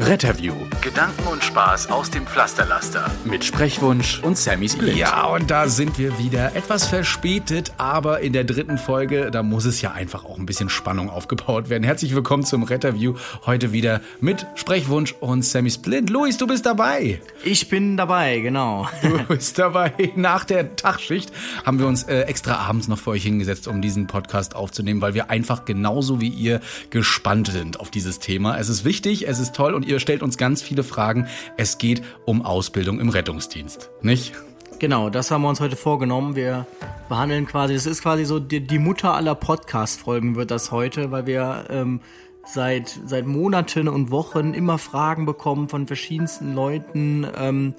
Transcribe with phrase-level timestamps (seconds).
[0.00, 0.54] Retterview.
[0.80, 3.10] Gedanken und Spaß aus dem Pflasterlaster.
[3.24, 4.94] Mit Sprechwunsch und Sammy Split.
[4.94, 6.54] Ja, und da sind wir wieder.
[6.54, 10.68] Etwas verspätet, aber in der dritten Folge, da muss es ja einfach auch ein bisschen
[10.68, 11.82] Spannung aufgebaut werden.
[11.82, 13.14] Herzlich willkommen zum Retterview.
[13.44, 16.10] Heute wieder mit Sprechwunsch und Sammy Splint.
[16.10, 17.20] Luis, du bist dabei.
[17.42, 18.88] Ich bin dabei, genau.
[19.02, 19.92] Du bist dabei.
[20.14, 21.32] Nach der Tagschicht
[21.66, 25.14] haben wir uns äh, extra abends noch für euch hingesetzt, um diesen Podcast aufzunehmen, weil
[25.14, 28.58] wir einfach genauso wie ihr gespannt sind auf dieses Thema.
[28.58, 31.26] Es ist wichtig, es ist toll und ihr stellt uns ganz viele Fragen.
[31.56, 34.34] Es geht um Ausbildung im Rettungsdienst, nicht?
[34.78, 36.36] Genau, das haben wir uns heute vorgenommen.
[36.36, 36.66] Wir
[37.08, 41.26] behandeln quasi, das ist quasi so die, die Mutter aller Podcast-Folgen wird das heute, weil
[41.26, 42.00] wir ähm,
[42.44, 47.74] seit, seit Monaten und Wochen immer Fragen bekommen von verschiedensten Leuten, ähm,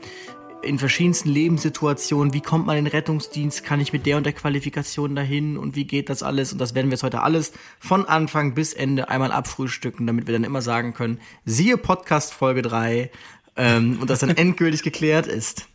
[0.62, 4.34] in verschiedensten Lebenssituationen, wie kommt man in den Rettungsdienst, kann ich mit der und der
[4.34, 6.52] Qualifikation dahin und wie geht das alles?
[6.52, 10.34] Und das werden wir jetzt heute alles von Anfang bis Ende einmal abfrühstücken, damit wir
[10.34, 13.10] dann immer sagen können, siehe Podcast Folge 3
[13.56, 15.69] ähm, und das dann endgültig geklärt ist.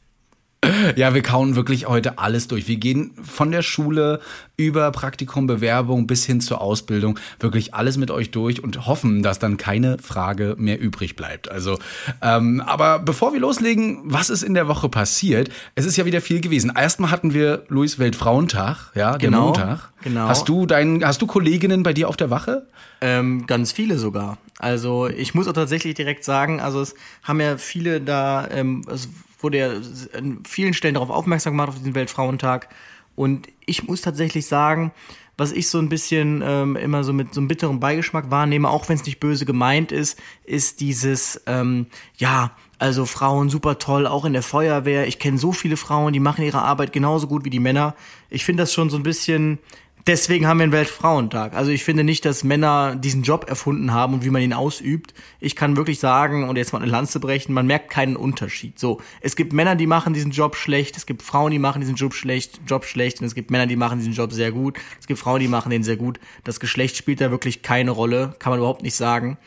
[0.97, 2.69] Ja, wir kauen wirklich heute alles durch.
[2.69, 4.21] Wir gehen von der Schule
[4.57, 9.39] über Praktikum, Bewerbung bis hin zur Ausbildung wirklich alles mit euch durch und hoffen, dass
[9.39, 11.51] dann keine Frage mehr übrig bleibt.
[11.51, 11.79] Also,
[12.23, 15.49] ähm, aber bevor wir loslegen, was ist in der Woche passiert?
[15.75, 16.73] Es ist ja wieder viel gewesen.
[16.77, 19.91] Erstmal hatten wir Luis Weltfrauentag, ja, Genau, Montag.
[20.03, 20.29] genau.
[20.29, 22.67] Hast du deinen, hast du Kolleginnen bei dir auf der Wache?
[23.01, 24.39] Ähm, ganz viele sogar.
[24.59, 29.09] Also ich muss auch tatsächlich direkt sagen, also es haben ja viele da, ähm, es
[29.45, 29.71] wurde ja
[30.19, 32.69] an vielen Stellen darauf aufmerksam gemacht auf diesen Weltfrauentag.
[33.15, 34.93] Und ich muss tatsächlich sagen,
[35.37, 38.89] was ich so ein bisschen ähm, immer so mit so einem bitteren Beigeschmack wahrnehme, auch
[38.89, 44.25] wenn es nicht böse gemeint ist, ist dieses, ähm, ja, also Frauen super toll, auch
[44.25, 45.07] in der Feuerwehr.
[45.07, 47.95] Ich kenne so viele Frauen, die machen ihre Arbeit genauso gut wie die Männer.
[48.31, 49.59] Ich finde das schon so ein bisschen,
[50.07, 51.55] Deswegen haben wir einen Weltfrauentag.
[51.55, 55.15] Also ich finde nicht, dass Männer diesen Job erfunden haben und wie man ihn ausübt.
[55.41, 58.79] Ich kann wirklich sagen und jetzt mal eine Lanze brechen, man merkt keinen Unterschied.
[58.79, 61.95] So, es gibt Männer, die machen diesen Job schlecht, es gibt Frauen, die machen diesen
[61.95, 64.77] Job schlecht, Job schlecht und es gibt Männer, die machen diesen Job sehr gut.
[65.01, 66.21] Es gibt Frauen, die machen den sehr gut.
[66.45, 69.39] Das Geschlecht spielt da wirklich keine Rolle, kann man überhaupt nicht sagen.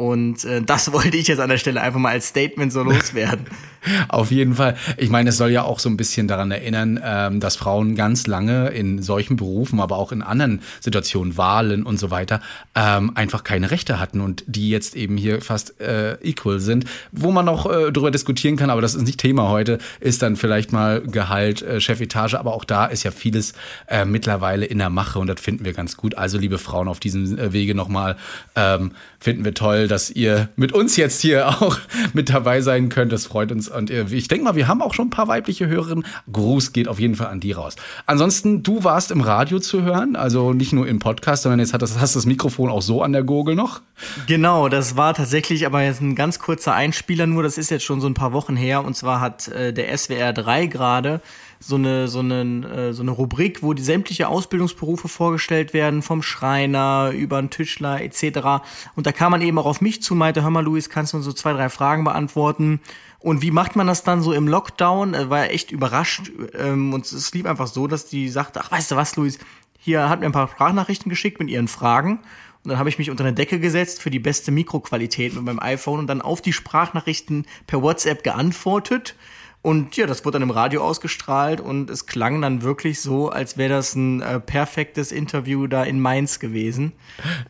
[0.00, 3.46] Und äh, das wollte ich jetzt an der Stelle einfach mal als Statement so loswerden.
[4.08, 4.76] Auf jeden Fall.
[4.96, 8.26] Ich meine, es soll ja auch so ein bisschen daran erinnern, ähm, dass Frauen ganz
[8.26, 12.40] lange in solchen Berufen, aber auch in anderen Situationen, Wahlen und so weiter,
[12.74, 16.84] ähm, einfach keine Rechte hatten und die jetzt eben hier fast äh, equal sind.
[17.12, 20.36] Wo man noch äh, drüber diskutieren kann, aber das ist nicht Thema heute, ist dann
[20.36, 23.54] vielleicht mal Gehalt, äh, Chefetage, aber auch da ist ja vieles
[23.88, 26.16] äh, mittlerweile in der Mache und das finden wir ganz gut.
[26.16, 28.16] Also liebe Frauen auf diesem äh, Wege nochmal,
[28.56, 31.78] ähm, finden wir toll, dass ihr mit uns jetzt hier auch
[32.12, 33.12] mit dabei sein könnt.
[33.12, 35.66] Das freut uns und äh, ich denke mal, wir haben auch schon ein paar weibliche
[35.66, 36.04] Hörerinnen.
[36.32, 37.76] Gruß geht auf jeden Fall an die raus.
[38.06, 42.16] Ansonsten, du warst im Radio zu hören, also nicht nur im Podcast, sondern jetzt hast
[42.16, 43.80] das Mikrofon auch so an der Gurgel noch.
[44.26, 48.00] Genau, das war tatsächlich aber jetzt ein ganz kurzer Einspieler nur, das ist jetzt schon
[48.00, 51.20] so ein paar Wochen her und zwar hat äh, der SWR 3 gerade
[51.60, 56.22] so eine so eine äh, so eine Rubrik, wo die sämtliche Ausbildungsberufe vorgestellt werden, vom
[56.22, 58.64] Schreiner über einen Tischler etc.
[58.96, 61.18] Und da kam man eben auch auf mich zu, meinte, hör mal, Luis, kannst du
[61.18, 62.80] uns so zwei drei Fragen beantworten?
[63.20, 65.14] Und wie macht man das dann so im Lockdown?
[65.14, 68.90] Äh, war echt überrascht ähm, und es lief einfach so, dass die sagte, ach, weißt
[68.90, 69.38] du was, Luis,
[69.78, 72.20] hier hat mir ein paar Sprachnachrichten geschickt mit ihren Fragen.
[72.62, 75.60] Und dann habe ich mich unter eine Decke gesetzt für die beste Mikroqualität mit meinem
[75.60, 79.16] iPhone und dann auf die Sprachnachrichten per WhatsApp geantwortet.
[79.62, 83.58] Und ja, das wurde dann im Radio ausgestrahlt und es klang dann wirklich so, als
[83.58, 86.92] wäre das ein äh, perfektes Interview da in Mainz gewesen.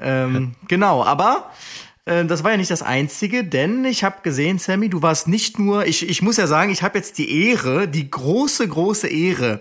[0.00, 1.50] ähm, genau, aber
[2.10, 5.58] äh, das war ja nicht das Einzige, denn ich habe gesehen, Sammy, du warst nicht
[5.58, 9.60] nur, ich, ich muss ja sagen, ich habe jetzt die Ehre, die große, große Ehre,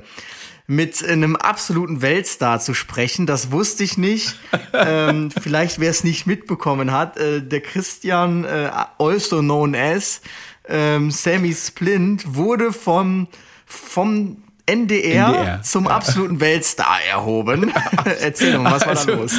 [0.65, 3.25] mit einem absoluten Weltstar zu sprechen.
[3.25, 4.35] Das wusste ich nicht.
[4.73, 8.69] ähm, vielleicht, wer es nicht mitbekommen hat, äh, der Christian, äh,
[8.99, 10.21] also known as,
[10.67, 13.27] ähm, Sammy Splint, wurde vom,
[13.65, 17.73] vom NDR, NDR, zum absoluten Weltstar erhoben.
[18.21, 19.33] Erzähl mal, was war Also, da los?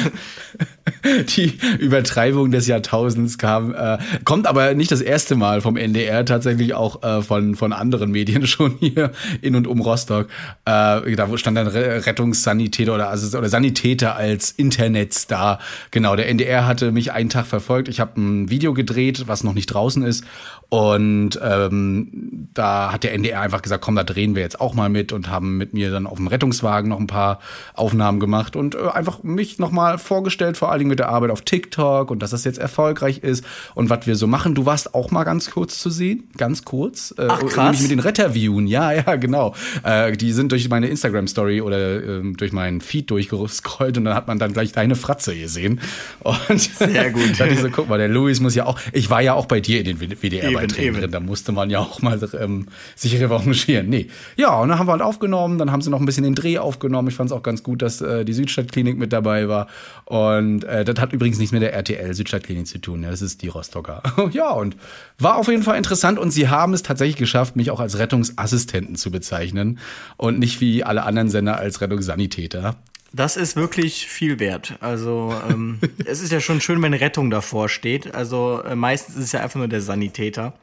[1.37, 3.73] die Übertreibung des Jahrtausends kam.
[3.73, 8.11] Äh, kommt aber nicht das erste Mal vom NDR, tatsächlich auch äh, von, von anderen
[8.11, 9.11] Medien schon hier
[9.41, 10.27] in und um Rostock.
[10.65, 15.59] Äh, da stand dann Rettungssanitäter oder, also, oder Sanitäter als Internetstar.
[15.91, 17.87] Genau, der NDR hatte mich einen Tag verfolgt.
[17.87, 20.25] Ich habe ein Video gedreht, was noch nicht draußen ist.
[20.69, 24.87] Und ähm, da hat der NDR einfach gesagt, komm, da drehen wir jetzt auch mal
[24.87, 27.39] mit und haben mit mir dann auf dem Rettungswagen noch ein paar
[27.73, 31.41] Aufnahmen gemacht und äh, einfach mich nochmal vorgestellt, vor allen Dingen mit der Arbeit auf
[31.41, 33.45] TikTok und dass das jetzt erfolgreich ist
[33.75, 34.55] und was wir so machen.
[34.55, 37.13] Du warst auch mal ganz kurz zu sehen, ganz kurz.
[37.17, 37.55] Äh, Ach, krass.
[37.55, 39.53] Nämlich mit den Retterviewen, ja, ja, genau.
[39.83, 44.27] Äh, die sind durch meine Instagram-Story oder äh, durch meinen Feed durchgescrollt und dann hat
[44.27, 45.79] man dann gleich deine Fratze gesehen.
[46.23, 47.31] Und Sehr gut.
[47.39, 49.79] da diese, guck mal, der Louis muss ja auch, ich war ja auch bei dir
[49.79, 51.11] in den WDR Beiträgen drin.
[51.11, 53.89] Da musste man ja auch mal ähm, sich revanchieren.
[53.89, 54.07] Nee.
[54.37, 56.57] Ja, und dann haben wir halt aufgenommen, dann haben sie noch ein bisschen den Dreh
[56.57, 57.07] aufgenommen.
[57.07, 59.67] Ich fand es auch ganz gut, dass äh, die Südstadtklinik mit dabei war.
[60.05, 63.03] Und äh, das hat übrigens nichts mit der RTL Südstadtklinik zu tun.
[63.03, 64.01] Ja, das ist die Rostocker.
[64.31, 64.75] ja, und
[65.19, 66.19] war auf jeden Fall interessant.
[66.19, 69.79] Und sie haben es tatsächlich geschafft, mich auch als Rettungsassistenten zu bezeichnen
[70.17, 72.75] und nicht wie alle anderen Sender als Rettungssanitäter.
[73.13, 74.75] Das ist wirklich viel wert.
[74.79, 78.15] Also ähm, es ist ja schon schön, wenn Rettung davor steht.
[78.15, 80.53] Also äh, meistens ist es ja einfach nur der Sanitäter.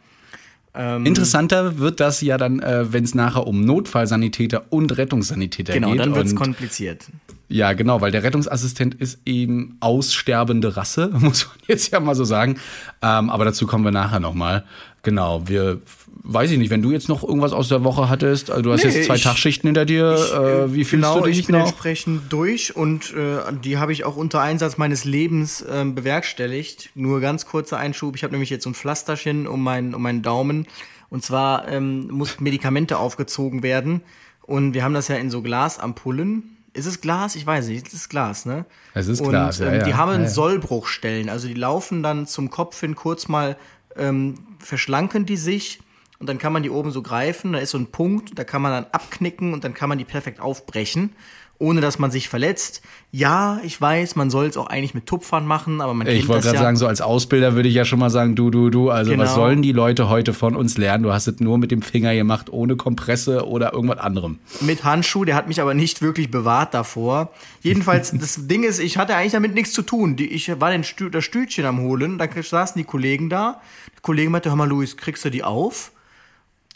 [0.74, 5.88] Ähm, Interessanter wird das ja dann, äh, wenn es nachher um Notfallsanitäter und Rettungssanitäter genau,
[5.88, 5.98] geht.
[5.98, 7.06] Genau, dann wird es kompliziert.
[7.48, 12.24] Ja, genau, weil der Rettungsassistent ist eben aussterbende Rasse, muss man jetzt ja mal so
[12.24, 12.58] sagen.
[13.02, 14.64] Ähm, aber dazu kommen wir nachher nochmal.
[15.08, 15.80] Genau, wir,
[16.24, 18.84] weiß ich nicht, wenn du jetzt noch irgendwas aus der Woche hattest, also du hast
[18.84, 21.46] nee, jetzt zwei ich, Tagschichten hinter dir, ich, äh, wie fühlst genau, du dich ich
[21.46, 21.66] bin noch?
[21.66, 26.90] entsprechend durch und äh, die habe ich auch unter Einsatz meines Lebens äh, bewerkstelligt.
[26.94, 30.20] Nur ganz kurzer Einschub, ich habe nämlich jetzt so ein Pflasterchen um meinen, um meinen
[30.20, 30.66] Daumen
[31.08, 34.02] und zwar ähm, muss Medikamente aufgezogen werden
[34.42, 37.34] und wir haben das ja in so Glasampullen ist es Glas?
[37.34, 37.88] Ich weiß nicht.
[37.88, 38.64] Es ist Glas, ne?
[38.94, 39.96] Es ist und, Glas, ja, ähm, Die ja.
[39.96, 40.28] haben ja.
[40.28, 41.28] Sollbruchstellen.
[41.28, 43.56] Also die laufen dann zum Kopf hin kurz mal,
[43.96, 45.80] ähm, verschlanken die sich
[46.18, 47.52] und dann kann man die oben so greifen.
[47.52, 50.04] Da ist so ein Punkt, da kann man dann abknicken und dann kann man die
[50.04, 51.14] perfekt aufbrechen
[51.58, 52.82] ohne dass man sich verletzt.
[53.10, 56.28] Ja, ich weiß, man soll es auch eigentlich mit Tupfern machen, aber man kennt Ich
[56.28, 56.62] wollte gerade ja.
[56.62, 59.24] sagen, so als Ausbilder würde ich ja schon mal sagen, du, du, du, also genau.
[59.24, 61.02] was sollen die Leute heute von uns lernen?
[61.02, 64.38] Du hast es nur mit dem Finger gemacht, ohne Kompresse oder irgendwas anderem.
[64.60, 67.32] Mit Handschuh, der hat mich aber nicht wirklich bewahrt davor.
[67.62, 70.16] Jedenfalls, das Ding ist, ich hatte eigentlich damit nichts zu tun.
[70.18, 73.60] Ich war den Stü das Stühlchen am holen, da saßen die Kollegen da.
[73.94, 75.90] Der Kollege meinte, hör mal, Luis, kriegst du die auf?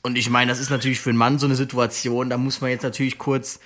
[0.02, 2.70] Und ich meine, das ist natürlich für einen Mann so eine Situation, da muss man
[2.70, 3.61] jetzt natürlich kurz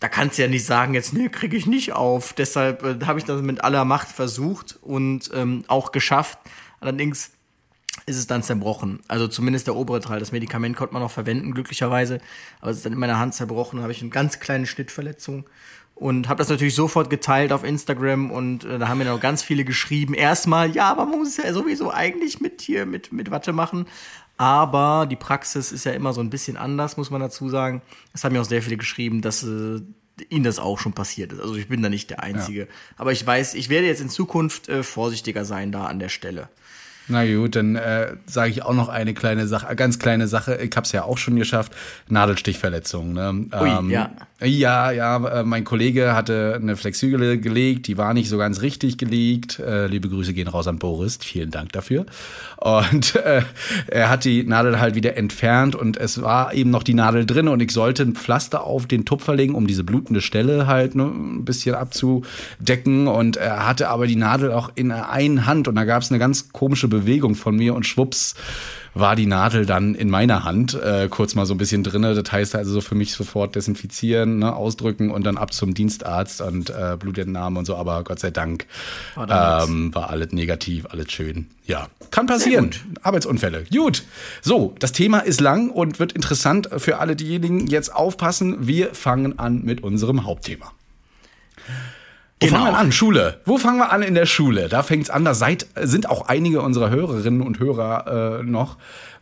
[0.00, 2.32] da kannst du ja nicht sagen, jetzt, nee, kriege ich nicht auf.
[2.32, 6.38] Deshalb äh, habe ich das mit aller Macht versucht und ähm, auch geschafft.
[6.80, 7.30] Allerdings
[8.06, 9.00] ist es dann zerbrochen.
[9.08, 10.20] Also zumindest der obere Teil.
[10.20, 12.20] Das Medikament konnte man noch verwenden, glücklicherweise.
[12.60, 13.76] Aber es ist dann in meiner Hand zerbrochen.
[13.78, 15.48] Da habe ich eine ganz kleine Schnittverletzung.
[15.94, 19.44] Und habe das natürlich sofort geteilt auf Instagram und äh, da haben mir noch ganz
[19.44, 20.12] viele geschrieben.
[20.12, 23.86] Erstmal, ja, aber man muss es ja sowieso eigentlich mit hier, mit, mit Watte machen.
[24.36, 27.82] Aber die Praxis ist ja immer so ein bisschen anders, muss man dazu sagen.
[28.12, 29.80] Es haben mir auch sehr viele geschrieben, dass äh,
[30.28, 31.40] ihnen das auch schon passiert ist.
[31.40, 32.60] Also ich bin da nicht der Einzige.
[32.60, 32.66] Ja.
[32.96, 36.48] Aber ich weiß, ich werde jetzt in Zukunft äh, vorsichtiger sein da an der Stelle.
[37.06, 40.56] Na gut, dann äh, sage ich auch noch eine kleine Sache, ganz kleine Sache.
[40.56, 41.72] Ich habe es ja auch schon geschafft.
[42.08, 43.12] Nadelstichverletzung.
[43.12, 43.46] Ne?
[43.60, 44.10] Ui, ähm, ja.
[44.44, 45.40] Ja, ja.
[45.40, 49.58] Äh, mein Kollege hatte eine Flexügel gelegt, die war nicht so ganz richtig gelegt.
[49.58, 51.18] Äh, liebe Grüße gehen raus an Boris.
[51.22, 52.04] Vielen Dank dafür.
[52.58, 53.42] Und äh,
[53.86, 57.48] er hat die Nadel halt wieder entfernt und es war eben noch die Nadel drin
[57.48, 61.04] und ich sollte ein Pflaster auf den Tupfer legen, um diese blutende Stelle halt ne,
[61.04, 63.08] ein bisschen abzudecken.
[63.08, 66.18] Und er hatte aber die Nadel auch in einer Hand und da gab es eine
[66.18, 68.34] ganz komische Bewegung von mir und schwupps
[68.94, 72.14] war die Nadel dann in meiner Hand äh, kurz mal so ein bisschen drinne.
[72.14, 76.40] Das heißt also so für mich sofort desinfizieren, ne, ausdrücken und dann ab zum Dienstarzt
[76.40, 77.76] und äh, Blutentnahme und so.
[77.76, 78.66] Aber Gott sei Dank
[79.16, 81.48] ähm, war alles negativ, alles schön.
[81.66, 82.70] Ja, kann passieren.
[83.02, 83.64] Arbeitsunfälle.
[83.72, 84.04] Gut.
[84.42, 87.66] So, das Thema ist lang und wird interessant für alle diejenigen.
[87.66, 88.66] Jetzt aufpassen.
[88.66, 90.72] Wir fangen an mit unserem Hauptthema.
[92.44, 92.60] Wo genau.
[92.64, 92.92] fangen wir an?
[92.92, 93.40] Schule.
[93.46, 94.68] Wo fangen wir an in der Schule?
[94.68, 95.24] Da fängt's an.
[95.24, 98.76] Da seid, sind auch einige unserer Hörerinnen und Hörer äh, noch.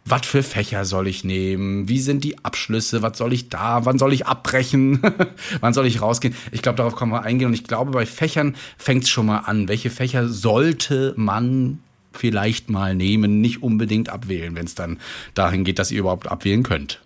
[0.04, 1.88] Was für Fächer soll ich nehmen?
[1.88, 3.02] Wie sind die Abschlüsse?
[3.02, 3.84] Was soll ich da?
[3.84, 5.00] Wann soll ich abbrechen?
[5.60, 6.34] Wann soll ich rausgehen?
[6.50, 7.46] Ich glaube, darauf kommen wir eingehen.
[7.48, 9.68] Und ich glaube, bei Fächern fängt's schon mal an.
[9.68, 11.78] Welche Fächer sollte man
[12.12, 13.40] vielleicht mal nehmen?
[13.40, 14.98] Nicht unbedingt abwählen, wenn es dann
[15.34, 17.00] dahin geht, dass ihr überhaupt abwählen könnt.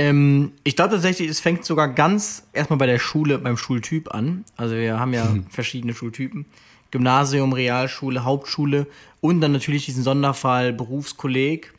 [0.00, 4.46] Ähm, ich glaube tatsächlich, es fängt sogar ganz erstmal bei der Schule, beim Schultyp an.
[4.56, 5.44] Also wir haben ja mhm.
[5.50, 6.46] verschiedene Schultypen.
[6.90, 8.86] Gymnasium, Realschule, Hauptschule
[9.20, 11.74] und dann natürlich diesen Sonderfall Berufskolleg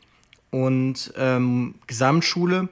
[0.51, 2.69] und ähm, Gesamtschule.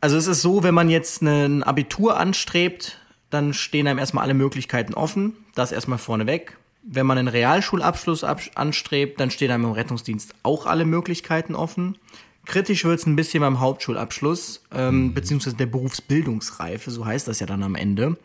[0.00, 4.34] Also es ist so, wenn man jetzt ein Abitur anstrebt, dann stehen einem erstmal alle
[4.34, 5.36] Möglichkeiten offen.
[5.54, 6.56] das erstmal vorneweg.
[6.82, 11.98] Wenn man einen Realschulabschluss anstrebt, dann stehen einem im Rettungsdienst auch alle Möglichkeiten offen.
[12.44, 15.14] Kritisch wird es ein bisschen beim Hauptschulabschluss, ähm, mhm.
[15.14, 18.16] beziehungsweise der Berufsbildungsreife, so heißt das ja dann am Ende.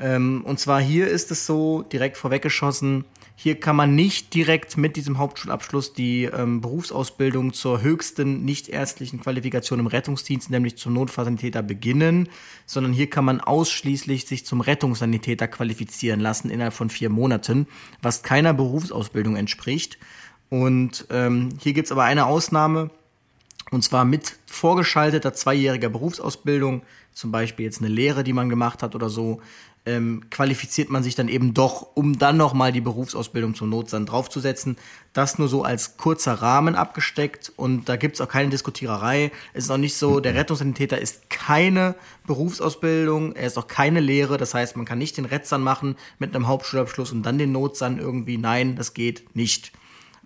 [0.00, 3.04] Ähm, und zwar hier ist es so, direkt vorweggeschossen,
[3.36, 9.80] hier kann man nicht direkt mit diesem Hauptschulabschluss die ähm, Berufsausbildung zur höchsten nichtärztlichen Qualifikation
[9.80, 12.28] im Rettungsdienst, nämlich zum Notfallsanitäter, beginnen,
[12.64, 17.66] sondern hier kann man ausschließlich sich zum Rettungssanitäter qualifizieren lassen innerhalb von vier Monaten,
[18.02, 19.98] was keiner Berufsausbildung entspricht.
[20.48, 22.90] Und ähm, hier gibt's aber eine Ausnahme,
[23.70, 28.94] und zwar mit vorgeschalteter zweijähriger Berufsausbildung, zum Beispiel jetzt eine Lehre, die man gemacht hat
[28.94, 29.40] oder so,
[29.86, 34.76] ähm, qualifiziert man sich dann eben doch, um dann nochmal die Berufsausbildung zum Notstand draufzusetzen.
[35.12, 39.30] Das nur so als kurzer Rahmen abgesteckt und da gibt's auch keine Diskutiererei.
[39.52, 40.34] Es ist auch nicht so, der.
[40.34, 41.94] Rettungssanitäter ist keine
[42.26, 46.34] Berufsausbildung, er ist auch keine Lehre, das heißt, man kann nicht den Retzern machen mit
[46.34, 48.38] einem Hauptschulabschluss und dann den Notsan irgendwie.
[48.38, 49.72] Nein, das geht nicht.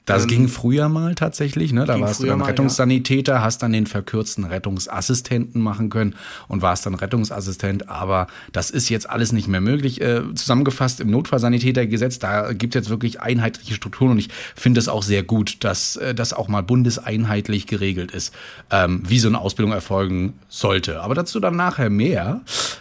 [0.08, 1.84] Das ähm, ging früher mal tatsächlich, ne?
[1.84, 3.42] Da warst du dann Rettungssanitäter, ja.
[3.42, 6.14] hast dann den verkürzten Rettungsassistenten machen können
[6.48, 7.88] und warst dann Rettungsassistent.
[7.88, 10.00] Aber das ist jetzt alles nicht mehr möglich.
[10.00, 14.88] Äh, zusammengefasst im Notfallsanitätergesetz, da gibt es jetzt wirklich einheitliche Strukturen und ich finde es
[14.88, 18.34] auch sehr gut, dass äh, das auch mal bundeseinheitlich geregelt ist,
[18.70, 21.02] ähm, wie so eine Ausbildung erfolgen sollte.
[21.02, 22.40] Aber dazu dann nachher mehr,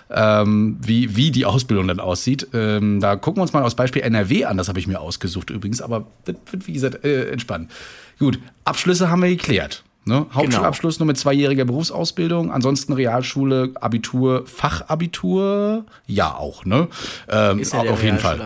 [0.09, 2.47] ähm, wie, wie die Ausbildung dann aussieht.
[2.53, 5.49] Ähm, da gucken wir uns mal aus Beispiel NRW an, das habe ich mir ausgesucht
[5.49, 7.71] übrigens, aber wird, wird wie gesagt, äh, äh, entspannt.
[8.19, 9.83] Gut, Abschlüsse haben wir geklärt.
[10.05, 10.25] Ne?
[10.33, 11.05] Hauptschulabschluss genau.
[11.05, 16.87] nur mit zweijähriger Berufsausbildung, ansonsten Realschule, Abitur, Fachabitur, ja auch, ne?
[17.27, 18.39] Ähm, ist ja der auf jeden Fall.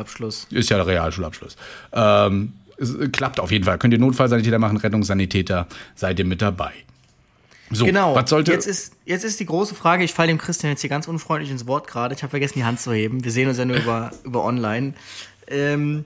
[0.49, 1.57] Ist ja der Realschulabschluss.
[1.93, 3.77] Ähm, es klappt auf jeden Fall.
[3.77, 6.71] Könnt ihr Notfallsanitäter machen, Rettungssanitäter, seid ihr mit dabei.
[7.69, 8.15] So, genau.
[8.15, 10.03] Was sollte jetzt ist jetzt ist die große Frage.
[10.03, 12.15] Ich falle dem Christian jetzt hier ganz unfreundlich ins Wort gerade.
[12.15, 13.23] Ich habe vergessen, die Hand zu heben.
[13.23, 14.93] Wir sehen uns ja nur über über online.
[15.47, 16.05] Ähm,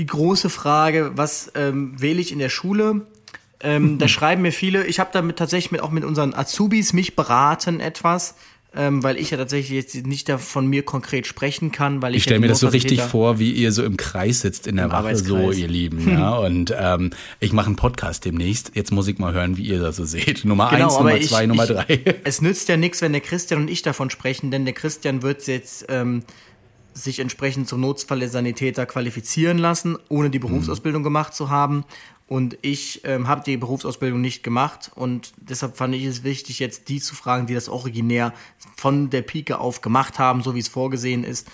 [0.00, 3.02] die große Frage, was ähm, wähle ich in der Schule?
[3.62, 7.16] Ähm, da schreiben mir viele, ich habe damit tatsächlich mit, auch mit unseren Azubis mich
[7.16, 8.34] beraten etwas,
[8.74, 12.18] ähm, weil ich ja tatsächlich jetzt nicht da von mir konkret sprechen kann, weil ich.
[12.18, 14.76] Ich stelle ja mir das so richtig vor, wie ihr so im Kreis sitzt in
[14.76, 16.08] der Wache, so ihr Lieben.
[16.10, 16.38] Ja?
[16.38, 18.72] Und ähm, ich mache einen Podcast demnächst.
[18.74, 20.44] Jetzt muss ich mal hören, wie ihr das so seht.
[20.46, 22.00] Nummer genau, eins, Nummer zwei, ich, Nummer drei.
[22.24, 25.46] es nützt ja nichts, wenn der Christian und ich davon sprechen, denn der Christian wird
[25.46, 26.22] jetzt ähm,
[26.94, 31.04] sich entsprechend zum Notfallsanitäter qualifizieren lassen, ohne die Berufsausbildung mhm.
[31.04, 31.84] gemacht zu haben.
[32.26, 36.88] Und ich ähm, habe die Berufsausbildung nicht gemacht und deshalb fand ich es wichtig, jetzt
[36.88, 38.32] die zu fragen, die das originär
[38.76, 41.48] von der Pike auf gemacht haben, so wie es vorgesehen ist.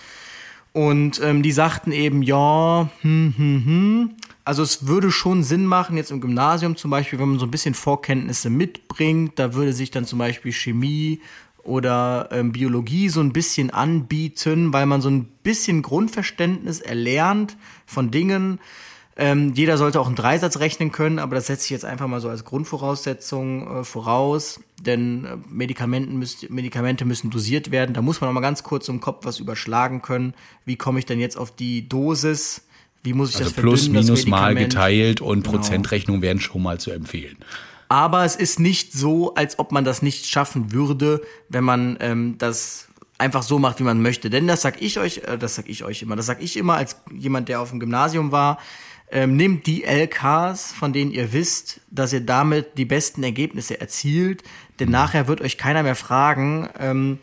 [0.73, 4.15] Und ähm, die sagten eben, ja, hm, hm, hm.
[4.45, 7.51] Also es würde schon Sinn machen, jetzt im Gymnasium zum Beispiel, wenn man so ein
[7.51, 11.21] bisschen Vorkenntnisse mitbringt, da würde sich dann zum Beispiel Chemie
[11.67, 18.09] oder ähm, Biologie so ein bisschen anbieten, weil man so ein bisschen Grundverständnis erlernt von
[18.09, 18.59] Dingen.
[19.19, 22.21] Ähm, jeder sollte auch einen Dreisatz rechnen können, aber das setze ich jetzt einfach mal
[22.21, 27.95] so als Grundvoraussetzung äh, voraus, denn äh, Medikamenten müsst, Medikamente müssen dosiert werden.
[27.95, 30.35] Da muss man auch mal ganz kurz im Kopf was überschlagen können.
[30.65, 32.67] Wie komme ich denn jetzt auf die Dosis?
[33.03, 35.57] Wie muss ich also das plus, minus mal geteilt und genau.
[35.57, 37.37] Prozentrechnung wären schon mal zu empfehlen.
[37.89, 42.35] Aber es ist nicht so, als ob man das nicht schaffen würde, wenn man ähm,
[42.37, 44.29] das einfach so macht, wie man möchte.
[44.29, 46.75] Denn das sag ich euch, äh, das sag ich euch immer, das sag ich immer
[46.75, 48.59] als jemand, der auf dem Gymnasium war.
[49.09, 54.43] Ähm, nehmt die LKs, von denen ihr wisst, dass ihr damit die besten Ergebnisse erzielt,
[54.79, 57.19] denn nachher wird euch keiner mehr fragen, ähm,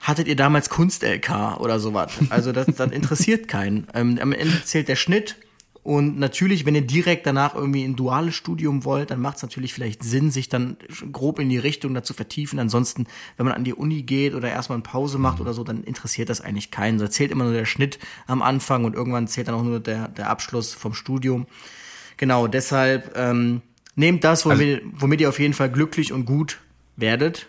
[0.00, 2.10] hattet ihr damals Kunst-LK oder sowas?
[2.30, 3.86] Also das, das interessiert keinen.
[3.94, 5.36] Ähm, am Ende zählt der Schnitt
[5.84, 9.74] und natürlich, wenn ihr direkt danach irgendwie ein duales Studium wollt, dann macht es natürlich
[9.74, 10.76] vielleicht Sinn, sich dann
[11.10, 12.60] grob in die Richtung dazu vertiefen.
[12.60, 15.82] Ansonsten, wenn man an die Uni geht oder erstmal eine Pause macht oder so, dann
[15.82, 16.98] interessiert das eigentlich keinen.
[16.98, 17.98] Da zählt immer nur der Schnitt
[18.28, 21.46] am Anfang und irgendwann zählt dann auch nur der, der Abschluss vom Studium.
[22.16, 23.60] Genau, deshalb ähm,
[23.96, 26.60] nehmt das, womit, also, womit ihr auf jeden Fall glücklich und gut
[26.94, 27.48] werdet.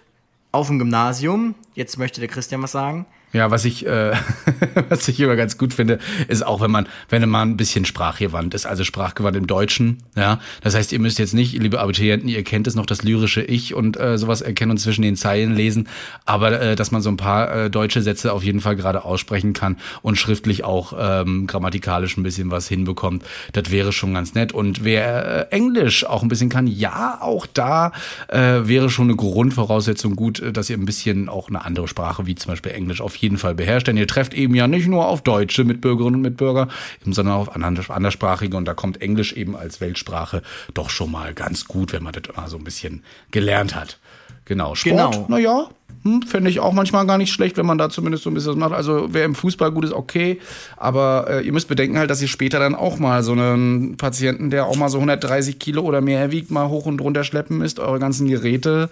[0.52, 1.54] Auf dem Gymnasium.
[1.76, 3.06] Jetzt möchte der Christian was sagen.
[3.34, 4.14] Ja, was ich, äh,
[4.90, 5.98] was ich immer ganz gut finde,
[6.28, 10.40] ist auch, wenn man, wenn man ein bisschen sprachgewandt ist, also sprachgewandt im Deutschen, ja.
[10.62, 13.74] Das heißt, ihr müsst jetzt nicht, liebe Abiturienten, ihr kennt es noch, das lyrische Ich
[13.74, 15.88] und äh, sowas erkennen und zwischen den Zeilen lesen,
[16.26, 19.54] aber äh, dass man so ein paar äh, deutsche Sätze auf jeden Fall gerade aussprechen
[19.54, 23.24] kann und schriftlich auch ähm, grammatikalisch ein bisschen was hinbekommt,
[23.54, 24.52] das wäre schon ganz nett.
[24.52, 27.94] Und wer äh, Englisch auch ein bisschen kann, ja, auch da
[28.28, 32.28] äh, wäre schon eine Grundvoraussetzung gut, äh, dass ihr ein bisschen auch eine andere Sprache,
[32.28, 33.88] wie zum Beispiel Englisch, auf jeden Fall beherrscht.
[33.88, 36.68] Denn ihr trefft eben ja nicht nur auf deutsche Mitbürgerinnen und Mitbürger,
[37.04, 38.56] sondern auf anderssprachige.
[38.56, 42.24] Und da kommt Englisch eben als Weltsprache doch schon mal ganz gut, wenn man das
[42.36, 44.00] immer so ein bisschen gelernt hat.
[44.46, 45.26] Genau, Sport, genau.
[45.30, 45.68] naja,
[46.04, 48.52] hm, Finde ich auch manchmal gar nicht schlecht, wenn man da zumindest so ein bisschen
[48.52, 48.74] was macht.
[48.74, 50.40] Also wer im Fußball gut ist, okay.
[50.76, 54.50] Aber äh, ihr müsst bedenken halt, dass ihr später dann auch mal so einen Patienten,
[54.50, 57.80] der auch mal so 130 Kilo oder mehr wiegt, mal hoch und runter schleppen müsst,
[57.80, 58.90] eure ganzen Geräte.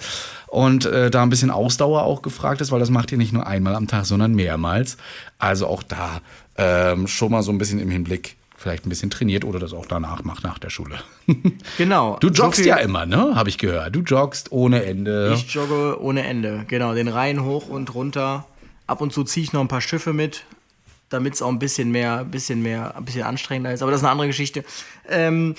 [0.48, 3.46] Und äh, da ein bisschen Ausdauer auch gefragt ist, weil das macht ihr nicht nur
[3.46, 4.96] einmal am Tag, sondern mehrmals.
[5.38, 6.22] Also auch da
[6.58, 9.86] ähm, schon mal so ein bisschen im Hinblick vielleicht ein bisschen trainiert oder das auch
[9.86, 11.00] danach macht, nach der Schule.
[11.78, 12.18] Genau.
[12.20, 13.36] Du joggst so ja immer, ne?
[13.36, 13.96] Habe ich gehört.
[13.96, 15.34] Du joggst ohne Ende.
[15.34, 16.94] Ich jogge ohne Ende, genau.
[16.94, 18.46] Den Rhein hoch und runter.
[18.88, 20.44] Ab und zu ziehe ich noch ein paar Schiffe mit,
[21.10, 23.82] damit es auch ein bisschen mehr, bisschen mehr, ein bisschen anstrengender ist.
[23.82, 24.64] Aber das ist eine andere Geschichte.
[25.10, 25.56] Ähm,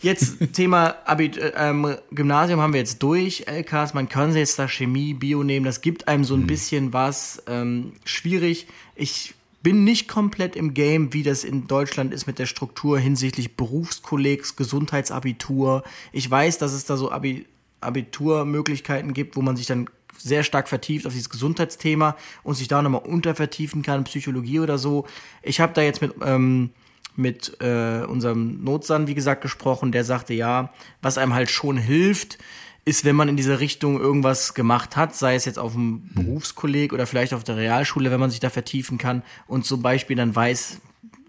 [0.00, 3.46] jetzt Thema Abit äh, ähm, Gymnasium haben wir jetzt durch.
[3.46, 5.66] LKs, man kann jetzt da Chemie, Bio nehmen.
[5.66, 6.46] Das gibt einem so ein hm.
[6.46, 7.42] bisschen was.
[7.46, 8.66] Ähm, schwierig.
[8.94, 9.34] Ich
[9.66, 14.54] bin nicht komplett im Game, wie das in Deutschland ist mit der Struktur hinsichtlich Berufskollegs,
[14.54, 15.82] Gesundheitsabitur.
[16.12, 17.46] Ich weiß, dass es da so Abi
[17.80, 22.80] Abiturmöglichkeiten gibt, wo man sich dann sehr stark vertieft auf dieses Gesundheitsthema und sich da
[22.80, 25.04] nochmal untervertiefen kann, Psychologie oder so.
[25.42, 26.70] Ich habe da jetzt mit, ähm,
[27.16, 32.38] mit äh, unserem Notsan, wie gesagt, gesprochen, der sagte, ja, was einem halt schon hilft,
[32.86, 36.24] ist, wenn man in diese Richtung irgendwas gemacht hat, sei es jetzt auf dem hm.
[36.24, 40.16] Berufskolleg oder vielleicht auf der Realschule, wenn man sich da vertiefen kann und zum Beispiel
[40.16, 40.80] dann weiß,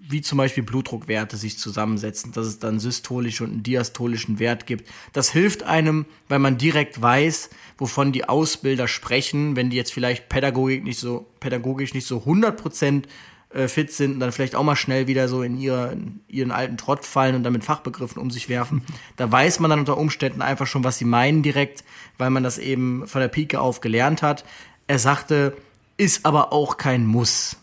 [0.09, 4.87] wie zum Beispiel Blutdruckwerte sich zusammensetzen, dass es dann systolische und einen diastolischen Wert gibt.
[5.11, 10.29] Das hilft einem, weil man direkt weiß, wovon die Ausbilder sprechen, wenn die jetzt vielleicht
[10.29, 13.07] Pädagogik nicht so, pädagogisch nicht so 100 Prozent
[13.49, 16.51] äh, fit sind und dann vielleicht auch mal schnell wieder so in, ihre, in ihren
[16.51, 18.83] alten Trott fallen und dann mit Fachbegriffen um sich werfen.
[19.15, 21.83] Da weiß man dann unter Umständen einfach schon, was sie meinen direkt,
[22.17, 24.43] weil man das eben von der Pike auf gelernt hat.
[24.87, 25.55] Er sagte,
[25.97, 27.57] ist aber auch kein Muss.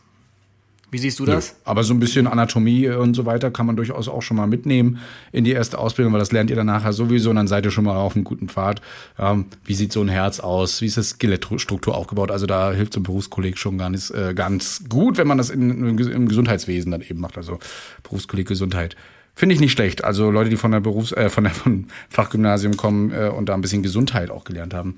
[0.94, 1.48] Wie siehst du das?
[1.48, 4.46] Ja, aber so ein bisschen Anatomie und so weiter kann man durchaus auch schon mal
[4.46, 5.00] mitnehmen
[5.32, 7.72] in die erste Ausbildung, weil das lernt ihr dann nachher sowieso und dann seid ihr
[7.72, 8.80] schon mal auf einem guten Pfad.
[9.18, 10.80] Ähm, wie sieht so ein Herz aus?
[10.82, 12.30] Wie ist das Skelettstruktur aufgebaut?
[12.30, 15.98] Also da hilft so ein Berufskolleg schon ganz, äh, ganz gut, wenn man das in,
[15.98, 17.38] im Gesundheitswesen dann eben macht.
[17.38, 17.58] Also
[18.04, 18.94] Berufskolleg Gesundheit.
[19.34, 20.04] Finde ich nicht schlecht.
[20.04, 23.54] Also Leute, die von der Berufs-, äh, von der von Fachgymnasium kommen äh, und da
[23.54, 24.94] ein bisschen Gesundheit auch gelernt haben.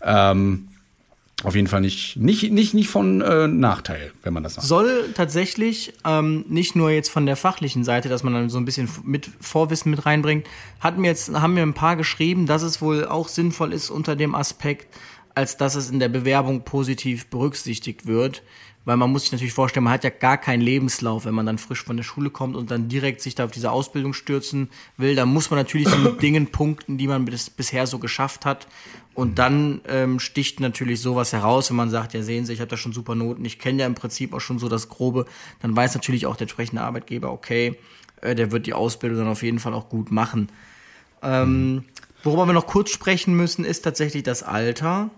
[0.00, 0.68] Ähm,
[1.42, 4.66] auf jeden Fall nicht, nicht, nicht, nicht von äh, Nachteil, wenn man das sagt.
[4.66, 8.64] Soll tatsächlich ähm, nicht nur jetzt von der fachlichen Seite, dass man dann so ein
[8.64, 10.46] bisschen mit Vorwissen mit reinbringt,
[10.80, 14.16] hat mir jetzt, haben mir ein paar geschrieben, dass es wohl auch sinnvoll ist unter
[14.16, 14.94] dem Aspekt,
[15.34, 18.42] als dass es in der Bewerbung positiv berücksichtigt wird.
[18.86, 21.58] Weil man muss sich natürlich vorstellen, man hat ja gar keinen Lebenslauf, wenn man dann
[21.58, 25.14] frisch von der Schule kommt und dann direkt sich da auf diese Ausbildung stürzen will.
[25.14, 28.66] Da muss man natürlich so mit Dingen punkten, die man bis, bisher so geschafft hat.
[29.20, 32.70] Und dann ähm, sticht natürlich sowas heraus, wenn man sagt, ja sehen Sie, ich habe
[32.70, 35.26] da schon super Noten, ich kenne ja im Prinzip auch schon so das Grobe,
[35.60, 37.78] dann weiß natürlich auch der entsprechende Arbeitgeber, okay,
[38.22, 40.48] äh, der wird die Ausbildung dann auf jeden Fall auch gut machen.
[41.22, 41.84] Ähm,
[42.24, 45.10] worüber wir noch kurz sprechen müssen, ist tatsächlich das Alter.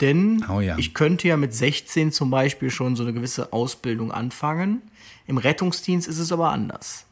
[0.00, 0.78] Denn oh ja.
[0.78, 4.80] ich könnte ja mit 16 zum Beispiel schon so eine gewisse Ausbildung anfangen.
[5.26, 7.04] Im Rettungsdienst ist es aber anders.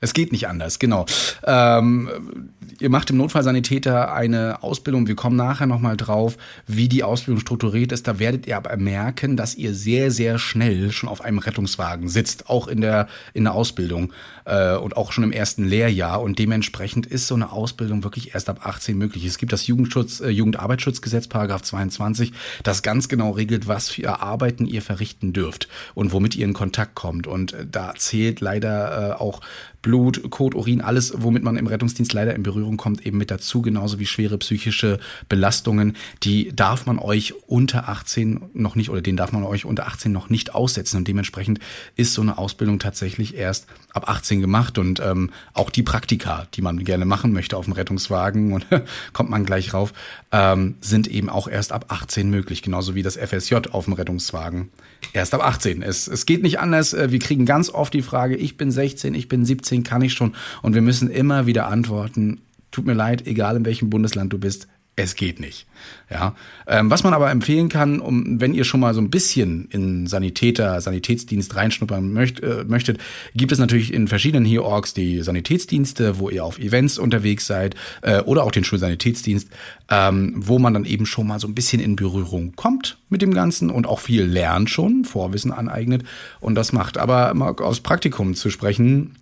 [0.00, 1.06] Es geht nicht anders, genau.
[1.44, 5.08] Ähm, ihr macht im Notfallsanitäter eine Ausbildung.
[5.08, 8.06] Wir kommen nachher nochmal drauf, wie die Ausbildung strukturiert ist.
[8.06, 12.48] Da werdet ihr aber merken, dass ihr sehr, sehr schnell schon auf einem Rettungswagen sitzt,
[12.48, 14.12] auch in der, in der Ausbildung
[14.44, 16.22] äh, und auch schon im ersten Lehrjahr.
[16.22, 19.24] Und dementsprechend ist so eine Ausbildung wirklich erst ab 18 möglich.
[19.24, 22.32] Es gibt das Jugendschutz, äh, Jugendarbeitsschutzgesetz, Paragraph 22,
[22.62, 26.94] das ganz genau regelt, was für Arbeiten ihr verrichten dürft und womit ihr in Kontakt
[26.94, 27.26] kommt.
[27.26, 29.40] Und äh, da zählt leider äh, auch
[29.82, 33.62] Blut, Kot, Urin, alles, womit man im Rettungsdienst leider in Berührung kommt, eben mit dazu,
[33.62, 35.96] genauso wie schwere psychische Belastungen.
[36.22, 40.10] Die darf man euch unter 18 noch nicht, oder den darf man euch unter 18
[40.10, 40.98] noch nicht aussetzen.
[40.98, 41.60] Und dementsprechend
[41.96, 43.66] ist so eine Ausbildung tatsächlich erst
[43.98, 44.76] ab 18 gemacht.
[44.76, 48.66] Und ähm, auch die Praktika, die man gerne machen möchte auf dem Rettungswagen, und
[49.14, 49.94] kommt man gleich rauf,
[50.32, 54.68] ähm, sind eben auch erst ab 18 möglich, genauso wie das FSJ auf dem Rettungswagen.
[55.14, 55.82] Erst ab 18.
[55.82, 56.92] Es, es geht nicht anders.
[56.92, 60.02] Äh, wir kriegen ganz oft die Frage, ich bin 16, ich bin 17, Ding kann
[60.02, 60.34] ich schon.
[60.62, 64.68] Und wir müssen immer wieder antworten, tut mir leid, egal in welchem Bundesland du bist,
[64.98, 65.66] es geht nicht.
[66.10, 66.34] Ja,
[66.66, 70.06] ähm, was man aber empfehlen kann, um wenn ihr schon mal so ein bisschen in
[70.06, 72.98] Sanitäter, Sanitätsdienst reinschnuppern möcht, äh, möchtet,
[73.34, 78.20] gibt es natürlich in verschiedenen HEORGs die Sanitätsdienste, wo ihr auf Events unterwegs seid äh,
[78.22, 79.48] oder auch den Schulsanitätsdienst,
[79.90, 83.32] ähm, wo man dann eben schon mal so ein bisschen in Berührung kommt mit dem
[83.32, 86.02] Ganzen und auch viel lernt schon, Vorwissen aneignet
[86.40, 86.98] und das macht.
[86.98, 89.14] Aber mal aus Praktikum zu sprechen,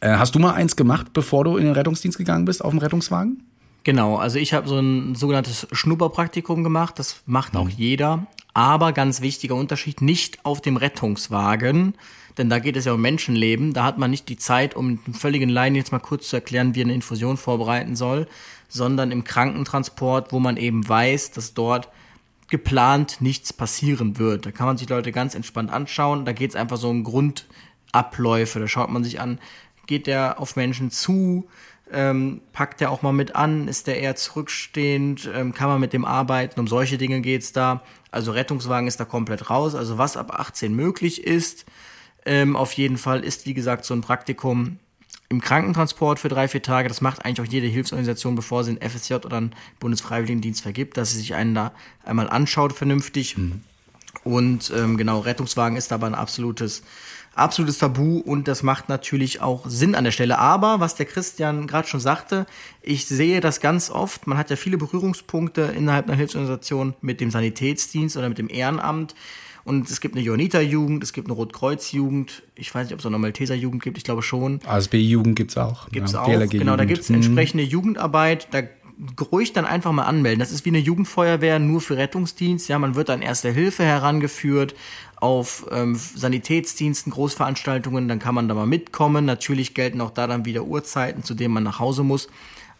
[0.00, 2.78] äh, hast du mal eins gemacht, bevor du in den Rettungsdienst gegangen bist, auf dem
[2.78, 3.42] Rettungswagen?
[3.84, 7.74] Genau, also ich habe so ein sogenanntes Schnupperpraktikum gemacht, das macht auch mhm.
[7.76, 8.26] jeder.
[8.52, 11.94] Aber ganz wichtiger Unterschied, nicht auf dem Rettungswagen,
[12.36, 13.72] denn da geht es ja um Menschenleben.
[13.72, 16.74] Da hat man nicht die Zeit, um einen völligen Laien jetzt mal kurz zu erklären,
[16.74, 18.26] wie er eine Infusion vorbereiten soll,
[18.68, 21.88] sondern im Krankentransport, wo man eben weiß, dass dort
[22.48, 24.46] geplant nichts passieren wird.
[24.46, 26.24] Da kann man sich Leute ganz entspannt anschauen.
[26.24, 28.58] Da geht es einfach so um Grundabläufe.
[28.58, 29.38] Da schaut man sich an,
[29.86, 31.48] geht der auf Menschen zu,
[31.92, 35.92] ähm, packt er auch mal mit an, ist der eher zurückstehend, ähm, kann man mit
[35.92, 37.82] dem arbeiten, um solche Dinge geht's da.
[38.10, 39.74] Also Rettungswagen ist da komplett raus.
[39.74, 41.66] Also was ab 18 möglich ist,
[42.24, 44.78] ähm, auf jeden Fall ist, wie gesagt, so ein Praktikum
[45.28, 46.88] im Krankentransport für drei, vier Tage.
[46.88, 51.12] Das macht eigentlich auch jede Hilfsorganisation, bevor sie einen FSJ oder einen Bundesfreiwilligendienst vergibt, dass
[51.12, 51.72] sie sich einen da
[52.04, 53.38] einmal anschaut vernünftig.
[53.38, 53.62] Mhm.
[54.24, 56.82] Und ähm, genau, Rettungswagen ist aber ein absolutes
[57.40, 60.38] absolutes Tabu und das macht natürlich auch Sinn an der Stelle.
[60.38, 62.46] Aber was der Christian gerade schon sagte,
[62.82, 64.26] ich sehe das ganz oft.
[64.26, 69.14] Man hat ja viele Berührungspunkte innerhalb einer Hilfsorganisation mit dem Sanitätsdienst oder mit dem Ehrenamt.
[69.64, 72.42] Und es gibt eine Johanniter-Jugend, es gibt eine Rotkreuz-Jugend.
[72.54, 74.60] Ich weiß nicht, ob es auch eine Malteser-Jugend gibt, ich glaube schon.
[74.66, 75.88] ASB-Jugend gibt es auch.
[75.90, 76.76] Gibt es ja, auch, genau.
[76.76, 78.48] Da gibt es entsprechende Jugendarbeit.
[78.52, 78.62] Da
[79.32, 80.40] ruhig dann einfach mal anmelden.
[80.40, 82.68] Das ist wie eine Jugendfeuerwehr, nur für Rettungsdienst.
[82.68, 84.74] Ja, man wird an Erste Hilfe herangeführt,
[85.16, 89.24] auf ähm, Sanitätsdiensten, Großveranstaltungen, dann kann man da mal mitkommen.
[89.24, 92.28] Natürlich gelten auch da dann wieder Uhrzeiten, zu denen man nach Hause muss.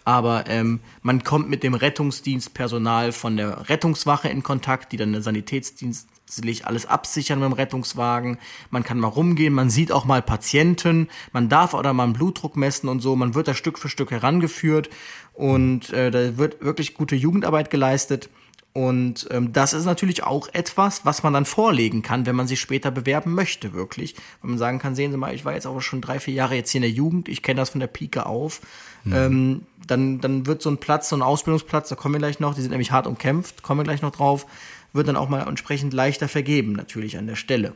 [0.04, 5.22] Aber ähm, man kommt mit dem Rettungsdienstpersonal von der Rettungswache in Kontakt, die dann den
[5.22, 6.08] Sanitätsdienst
[6.64, 8.38] alles absichern mit dem Rettungswagen.
[8.70, 12.56] Man kann mal rumgehen, man sieht auch mal Patienten, man darf oder mal einen Blutdruck
[12.56, 13.16] messen und so.
[13.16, 14.90] Man wird da Stück für Stück herangeführt
[15.40, 18.28] und äh, da wird wirklich gute Jugendarbeit geleistet.
[18.74, 22.60] Und ähm, das ist natürlich auch etwas, was man dann vorlegen kann, wenn man sich
[22.60, 24.16] später bewerben möchte, wirklich.
[24.42, 26.56] Wenn man sagen kann, sehen Sie mal, ich war jetzt auch schon drei, vier Jahre
[26.56, 28.60] jetzt hier in der Jugend, ich kenne das von der Pike auf.
[29.04, 29.12] Mhm.
[29.14, 32.54] Ähm, dann, dann wird so ein Platz, so ein Ausbildungsplatz, da kommen wir gleich noch,
[32.54, 34.44] die sind nämlich hart umkämpft, kommen wir gleich noch drauf,
[34.92, 37.72] wird dann auch mal entsprechend leichter vergeben, natürlich an der Stelle.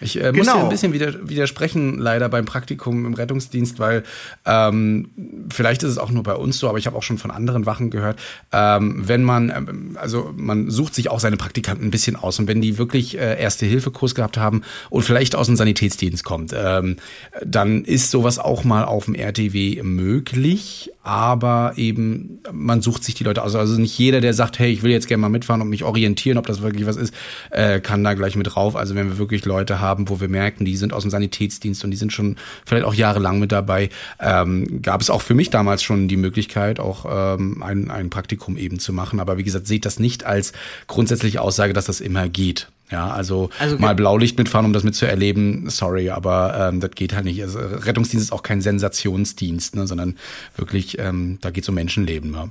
[0.00, 0.58] Ich äh, muss genau.
[0.58, 4.04] dir ein bisschen wieder, widersprechen, leider beim Praktikum im Rettungsdienst, weil
[4.46, 5.10] ähm,
[5.50, 7.66] vielleicht ist es auch nur bei uns so, aber ich habe auch schon von anderen
[7.66, 8.18] Wachen gehört,
[8.52, 12.48] ähm, wenn man, ähm, also man sucht sich auch seine Praktikanten ein bisschen aus und
[12.48, 16.96] wenn die wirklich äh, Erste-Hilfe-Kurs gehabt haben und vielleicht aus dem Sanitätsdienst kommt, ähm,
[17.44, 23.24] dann ist sowas auch mal auf dem RTW möglich, aber eben man sucht sich die
[23.24, 23.54] Leute aus.
[23.54, 26.38] Also nicht jeder, der sagt, hey, ich will jetzt gerne mal mitfahren und mich orientieren,
[26.38, 27.12] ob das wirklich was ist,
[27.50, 28.76] äh, kann da gleich mit drauf.
[28.76, 31.82] Also wenn wir wirklich Leute haben, haben, wo wir merken, die sind aus dem Sanitätsdienst
[31.84, 33.90] und die sind schon vielleicht auch jahrelang mit dabei,
[34.20, 38.56] ähm, gab es auch für mich damals schon die Möglichkeit, auch ähm, ein, ein Praktikum
[38.56, 39.18] eben zu machen.
[39.20, 40.52] Aber wie gesagt, seht das nicht als
[40.86, 42.68] grundsätzliche Aussage, dass das immer geht.
[42.90, 47.24] Ja, also, also mal Blaulicht mitfahren, um das mitzuerleben, sorry, aber ähm, das geht halt
[47.24, 47.42] nicht.
[47.42, 50.16] Also, Rettungsdienst ist auch kein Sensationsdienst, ne, sondern
[50.56, 52.32] wirklich, ähm, da geht es um Menschenleben.
[52.32, 52.48] Ja.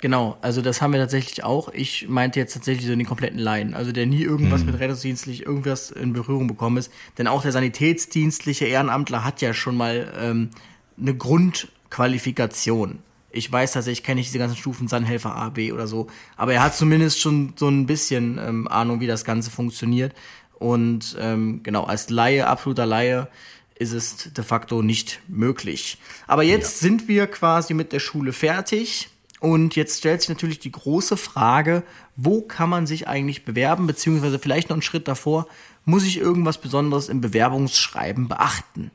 [0.00, 1.70] Genau, also das haben wir tatsächlich auch.
[1.72, 4.66] Ich meinte jetzt tatsächlich so den kompletten Laien, also der nie irgendwas mhm.
[4.66, 6.92] mit rettungsdienstlich irgendwas in Berührung bekommen ist.
[7.16, 10.50] Denn auch der sanitätsdienstliche Ehrenamtler hat ja schon mal ähm,
[11.00, 13.00] eine Grundqualifikation.
[13.30, 16.62] Ich weiß tatsächlich, kenne ich diese ganzen Stufen Sandhelfer A, B oder so, aber er
[16.62, 20.14] hat zumindest schon so ein bisschen ähm, Ahnung, wie das Ganze funktioniert.
[20.58, 23.28] Und ähm, genau, als Laie, absoluter Laie,
[23.78, 25.98] ist es de facto nicht möglich.
[26.26, 26.88] Aber jetzt ja.
[26.88, 29.08] sind wir quasi mit der Schule fertig
[29.40, 31.84] und jetzt stellt sich natürlich die große Frage,
[32.16, 35.46] wo kann man sich eigentlich bewerben, beziehungsweise vielleicht noch einen Schritt davor,
[35.84, 38.90] muss ich irgendwas Besonderes im Bewerbungsschreiben beachten?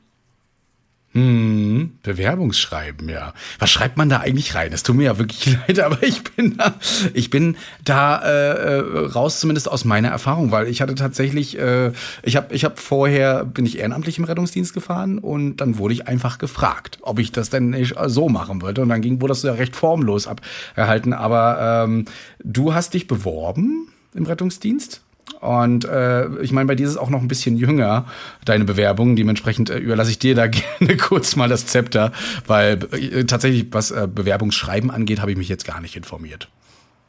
[1.14, 3.34] Hm, Bewerbungsschreiben, ja.
[3.60, 4.72] Was schreibt man da eigentlich rein?
[4.72, 6.74] Es tut mir ja wirklich leid, aber ich bin da,
[7.14, 11.92] ich bin da äh, äh, raus, zumindest aus meiner Erfahrung, weil ich hatte tatsächlich, äh,
[12.24, 16.08] ich habe, ich habe vorher bin ich ehrenamtlich im Rettungsdienst gefahren und dann wurde ich
[16.08, 19.44] einfach gefragt, ob ich das denn nicht so machen wollte und dann ging, wurde das
[19.44, 21.12] ja recht formlos abgehalten.
[21.12, 22.06] Aber ähm,
[22.42, 25.03] du hast dich beworben im Rettungsdienst?
[25.44, 28.06] Und äh, ich meine, bei dir ist es auch noch ein bisschen jünger,
[28.44, 29.14] deine Bewerbung.
[29.14, 30.46] Dementsprechend äh, überlasse ich dir da
[30.78, 32.12] gerne kurz mal das Zepter,
[32.46, 36.48] weil äh, tatsächlich, was äh, Bewerbungsschreiben angeht, habe ich mich jetzt gar nicht informiert.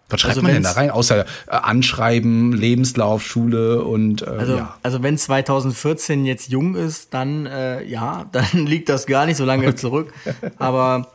[0.10, 0.91] Was schreibt also man denn da rein?
[0.91, 4.78] Außer äh, Anschreiben, Lebenslauf, Schule und äh, also, ja.
[4.84, 9.45] Also wenn 2014 jetzt jung ist, dann äh, ja, dann liegt das gar nicht so
[9.45, 10.13] lange zurück.
[10.58, 11.08] Aber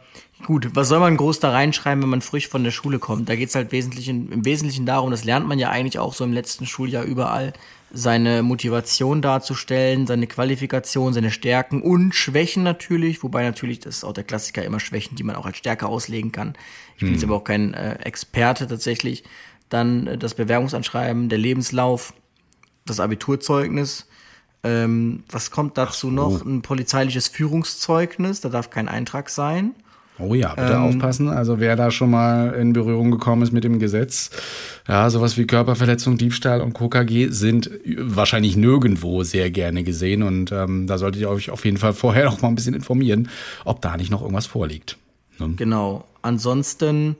[0.46, 3.28] Gut, was soll man groß da reinschreiben, wenn man frisch von der Schule kommt?
[3.28, 6.32] Da geht's halt wesentlich im Wesentlichen darum, das lernt man ja eigentlich auch so im
[6.32, 7.52] letzten Schuljahr überall,
[7.92, 14.12] seine Motivation darzustellen, seine Qualifikation, seine Stärken und Schwächen natürlich, wobei natürlich, das ist auch
[14.12, 16.54] der Klassiker, immer Schwächen, die man auch als Stärke auslegen kann.
[16.94, 17.14] Ich bin hm.
[17.14, 19.24] jetzt aber auch kein äh, Experte tatsächlich.
[19.68, 22.14] Dann äh, das Bewerbungsanschreiben, der Lebenslauf,
[22.86, 24.06] das Abiturzeugnis,
[24.62, 26.12] ähm, was kommt dazu so.
[26.12, 26.44] noch?
[26.44, 29.74] Ein polizeiliches Führungszeugnis, da darf kein Eintrag sein.
[30.20, 31.28] Oh ja, bitte ähm, aufpassen.
[31.28, 34.30] Also wer da schon mal in Berührung gekommen ist mit dem Gesetz,
[34.88, 40.22] ja, sowas wie Körperverletzung, Diebstahl und KKG sind wahrscheinlich nirgendwo sehr gerne gesehen.
[40.22, 43.28] Und ähm, da solltet ihr euch auf jeden Fall vorher noch mal ein bisschen informieren,
[43.64, 44.98] ob da nicht noch irgendwas vorliegt.
[45.38, 45.54] Ne?
[45.56, 46.04] Genau.
[46.22, 47.16] Ansonsten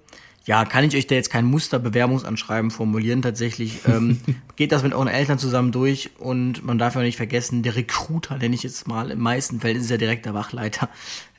[0.46, 3.22] ja, kann ich euch da jetzt kein Musterbewerbungsanschreiben formulieren.
[3.22, 4.18] Tatsächlich ähm,
[4.56, 8.38] geht das mit euren Eltern zusammen durch und man darf ja nicht vergessen, der Recruiter,
[8.38, 10.88] nenne ich jetzt mal, im meisten Fällen ist ja direkt der Wachleiter.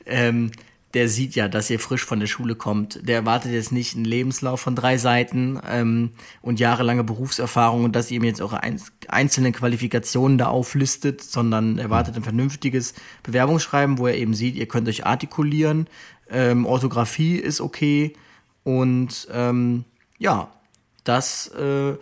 [0.06, 0.50] Ähm,
[0.94, 3.06] der sieht ja, dass ihr frisch von der Schule kommt.
[3.08, 6.10] Der erwartet jetzt nicht einen Lebenslauf von drei Seiten ähm,
[6.42, 8.60] und jahrelange Berufserfahrung und dass ihr ihm jetzt eure
[9.08, 14.88] einzelnen Qualifikationen da auflistet, sondern erwartet ein vernünftiges Bewerbungsschreiben, wo er eben sieht, ihr könnt
[14.88, 15.86] euch artikulieren,
[16.28, 18.14] ähm, Orthographie ist okay
[18.64, 19.84] und ähm,
[20.18, 20.52] ja,
[21.04, 21.94] das äh,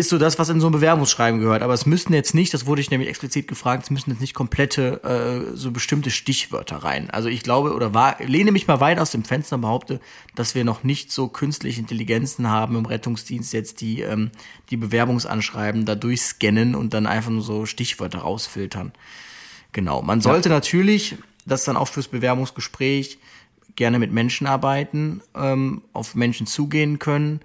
[0.00, 1.62] ist so das, was in so ein Bewerbungsschreiben gehört.
[1.62, 4.34] Aber es müssten jetzt nicht, das wurde ich nämlich explizit gefragt, es müssen jetzt nicht
[4.34, 7.10] komplette, äh, so bestimmte Stichwörter rein.
[7.10, 10.00] Also ich glaube oder war, lehne mich mal weit aus dem Fenster und behaupte,
[10.34, 14.30] dass wir noch nicht so künstliche Intelligenzen haben im Rettungsdienst jetzt, die ähm,
[14.70, 18.92] die Bewerbungsanschreiben da durchscannen und dann einfach nur so Stichwörter rausfiltern.
[19.72, 20.02] Genau.
[20.02, 20.54] Man sollte ja.
[20.54, 23.18] natürlich, das dann auch fürs Bewerbungsgespräch,
[23.76, 27.40] gerne mit Menschen arbeiten, ähm, auf Menschen zugehen können.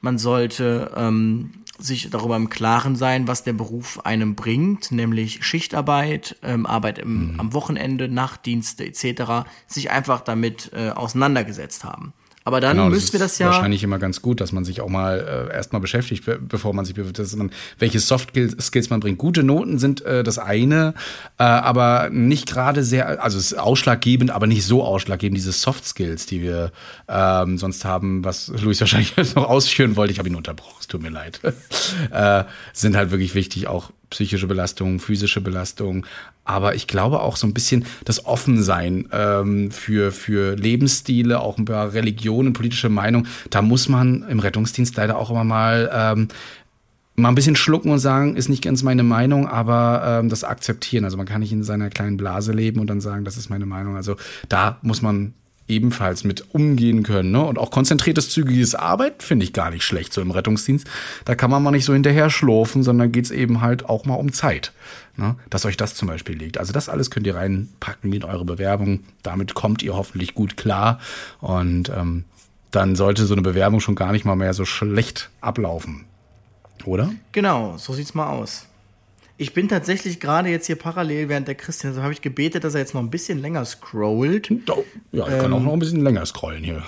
[0.00, 6.36] Man sollte ähm, sich darüber im Klaren sein, was der Beruf einem bringt, nämlich Schichtarbeit,
[6.42, 7.40] ähm, Arbeit im, mhm.
[7.40, 12.12] am Wochenende, Nachtdienste etc., sich einfach damit äh, auseinandergesetzt haben.
[12.46, 13.46] Aber dann genau, müssen wir das ja.
[13.46, 16.94] Wahrscheinlich immer ganz gut, dass man sich auch mal äh, erstmal beschäftigt, bevor man sich
[16.94, 19.16] bewirbt, man, welche Soft Skills man bringt.
[19.16, 20.92] Gute Noten sind äh, das eine,
[21.38, 25.86] äh, aber nicht gerade sehr, also es ist ausschlaggebend, aber nicht so ausschlaggebend, diese Soft
[25.86, 26.70] Skills, die wir
[27.08, 30.12] ähm, sonst haben, was Luis wahrscheinlich noch ausführen wollte.
[30.12, 31.40] Ich habe ihn unterbrochen, es tut mir leid.
[32.10, 36.06] äh, sind halt wirklich wichtig, auch psychische Belastung, physische Belastung,
[36.44, 41.64] aber ich glaube auch so ein bisschen das Offensein ähm, für, für Lebensstile, auch ein
[41.64, 43.26] paar Religionen, politische Meinung.
[43.50, 46.28] Da muss man im Rettungsdienst leider auch immer mal ähm,
[47.16, 51.04] mal ein bisschen schlucken und sagen, ist nicht ganz meine Meinung, aber ähm, das akzeptieren.
[51.04, 53.66] Also man kann nicht in seiner kleinen Blase leben und dann sagen, das ist meine
[53.66, 53.96] Meinung.
[53.96, 54.16] Also
[54.48, 55.34] da muss man
[55.66, 57.30] ebenfalls mit umgehen können.
[57.30, 57.42] Ne?
[57.42, 60.86] Und auch konzentriertes, zügiges Arbeit finde ich gar nicht schlecht so im Rettungsdienst.
[61.24, 64.32] Da kann man mal nicht so hinterher schlurfen, sondern geht's eben halt auch mal um
[64.32, 64.72] Zeit.
[65.16, 65.36] Ne?
[65.48, 66.58] Dass euch das zum Beispiel liegt.
[66.58, 69.00] Also das alles könnt ihr reinpacken in eure Bewerbung.
[69.22, 71.00] Damit kommt ihr hoffentlich gut klar.
[71.40, 72.24] Und ähm,
[72.70, 76.04] dann sollte so eine Bewerbung schon gar nicht mal mehr so schlecht ablaufen.
[76.84, 77.10] Oder?
[77.32, 78.66] Genau, so sieht's mal aus.
[79.36, 82.74] Ich bin tatsächlich gerade jetzt hier parallel, während der Christian, so habe ich gebetet, dass
[82.74, 84.48] er jetzt noch ein bisschen länger scrollt.
[85.10, 86.84] Ja, ich ähm, kann auch noch ein bisschen länger scrollen hier.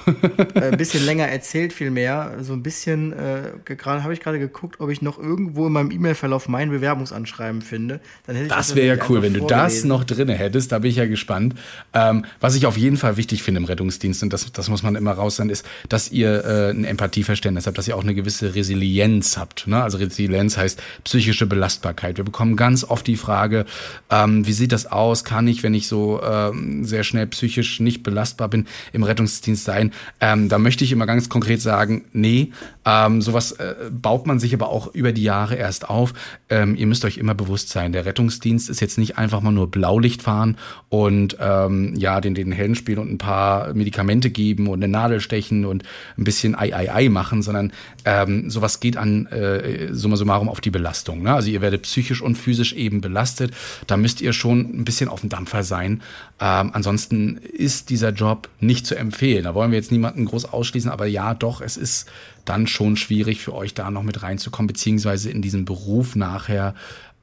[0.54, 2.36] äh, ein bisschen länger erzählt vielmehr.
[2.42, 5.90] So ein bisschen, äh, gerade habe ich gerade geguckt, ob ich noch irgendwo in meinem
[5.90, 7.98] E-Mail-Verlauf mein Bewerbungsanschreiben finde.
[8.28, 10.78] Dann hätte ich das, das wäre ja cool, wenn du das noch drin hättest, da
[10.78, 11.56] bin ich ja gespannt.
[11.94, 14.94] Ähm, was ich auf jeden Fall wichtig finde im Rettungsdienst, und das, das muss man
[14.94, 18.54] immer raus sein, ist, dass ihr äh, ein Empathieverständnis habt, dass ihr auch eine gewisse
[18.54, 19.66] Resilienz habt.
[19.66, 19.82] Ne?
[19.82, 22.18] Also Resilienz heißt psychische Belastbarkeit.
[22.18, 23.66] Wir bekommen ganz oft die Frage,
[24.10, 25.24] ähm, wie sieht das aus?
[25.24, 29.92] Kann ich, wenn ich so ähm, sehr schnell psychisch nicht belastbar bin, im Rettungsdienst sein?
[30.20, 32.52] Ähm, da möchte ich immer ganz konkret sagen, nee,
[32.84, 36.14] ähm, sowas äh, baut man sich aber auch über die Jahre erst auf.
[36.48, 39.70] Ähm, ihr müsst euch immer bewusst sein, der Rettungsdienst ist jetzt nicht einfach mal nur
[39.70, 40.56] Blaulicht fahren
[40.88, 45.20] und ähm, ja, den, den Helden spielen und ein paar Medikamente geben und eine Nadel
[45.20, 45.82] stechen und
[46.16, 47.72] ein bisschen Ei, Ei, Ei machen, sondern
[48.04, 51.22] ähm, sowas geht an äh, summa summarum auf die Belastung.
[51.22, 51.34] Ne?
[51.34, 53.52] Also ihr werdet psychisch und physisch eben belastet.
[53.86, 56.02] Da müsst ihr schon ein bisschen auf dem Dampfer sein.
[56.40, 59.44] Ähm, ansonsten ist dieser Job nicht zu empfehlen.
[59.44, 62.06] Da wollen wir jetzt niemanden groß ausschließen, aber ja, doch, es ist
[62.44, 66.74] dann schon schwierig für euch da noch mit reinzukommen, beziehungsweise in diesem Beruf nachher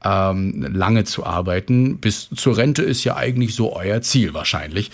[0.04, 1.98] ähm, lange zu arbeiten.
[1.98, 4.90] Bis zur Rente ist ja eigentlich so euer Ziel wahrscheinlich.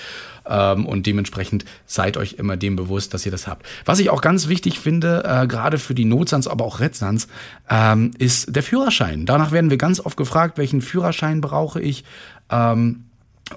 [0.49, 3.67] Ähm, und dementsprechend seid euch immer dem bewusst, dass ihr das habt.
[3.85, 7.29] Was ich auch ganz wichtig finde, äh, gerade für die Notsans, aber auch Retsans,
[7.69, 9.27] ähm, ist der Führerschein.
[9.27, 12.05] Danach werden wir ganz oft gefragt, welchen Führerschein brauche ich.
[12.51, 13.05] Ähm,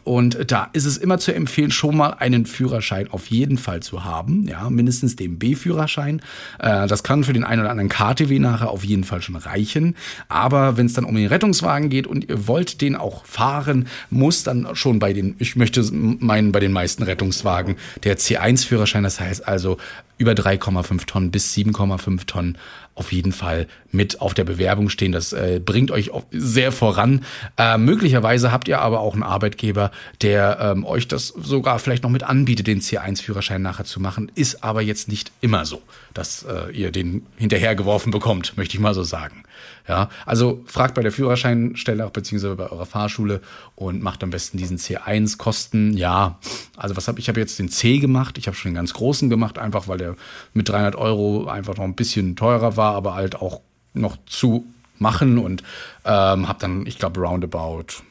[0.04, 4.04] und da ist es immer zu empfehlen, schon mal einen Führerschein auf jeden Fall zu
[4.04, 6.22] haben, ja, mindestens den B-Führerschein.
[6.60, 9.96] Äh, das kann für den einen oder anderen KTW nachher auf jeden Fall schon reichen.
[10.28, 14.44] Aber wenn es dann um den Rettungswagen geht und ihr wollt den auch fahren, muss
[14.44, 19.48] dann schon bei den, ich möchte meinen, bei den meisten Rettungswagen der C1-Führerschein, das heißt
[19.48, 19.78] also
[20.24, 22.58] über 3,5 Tonnen bis 7,5 Tonnen
[22.96, 25.12] auf jeden Fall mit auf der Bewerbung stehen.
[25.12, 27.26] Das äh, bringt euch sehr voran.
[27.58, 32.10] Äh, möglicherweise habt ihr aber auch einen Arbeitgeber, der ähm, euch das sogar vielleicht noch
[32.10, 34.32] mit anbietet, den C1-Führerschein nachher zu machen.
[34.36, 35.82] Ist aber jetzt nicht immer so,
[36.14, 39.44] dass äh, ihr den hinterhergeworfen bekommt, möchte ich mal so sagen.
[39.88, 43.42] Ja, also fragt bei der Führerscheinstelle auch beziehungsweise bei eurer Fahrschule
[43.76, 45.98] und macht am besten diesen C1 Kosten.
[45.98, 46.40] Ja,
[46.78, 49.30] Also was habe ich habe jetzt den C gemacht, ich habe schon den ganz großen
[49.30, 50.13] gemacht, einfach weil der
[50.54, 53.62] mit 300 Euro einfach noch ein bisschen teurer war, aber halt auch
[53.94, 54.66] noch zu
[55.00, 55.64] machen und
[56.06, 58.04] ähm, habe dann, ich glaube, roundabout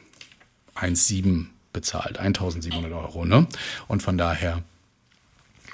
[0.75, 3.47] 1,7 bezahlt, 1700 Euro, ne?
[3.87, 4.61] Und von daher,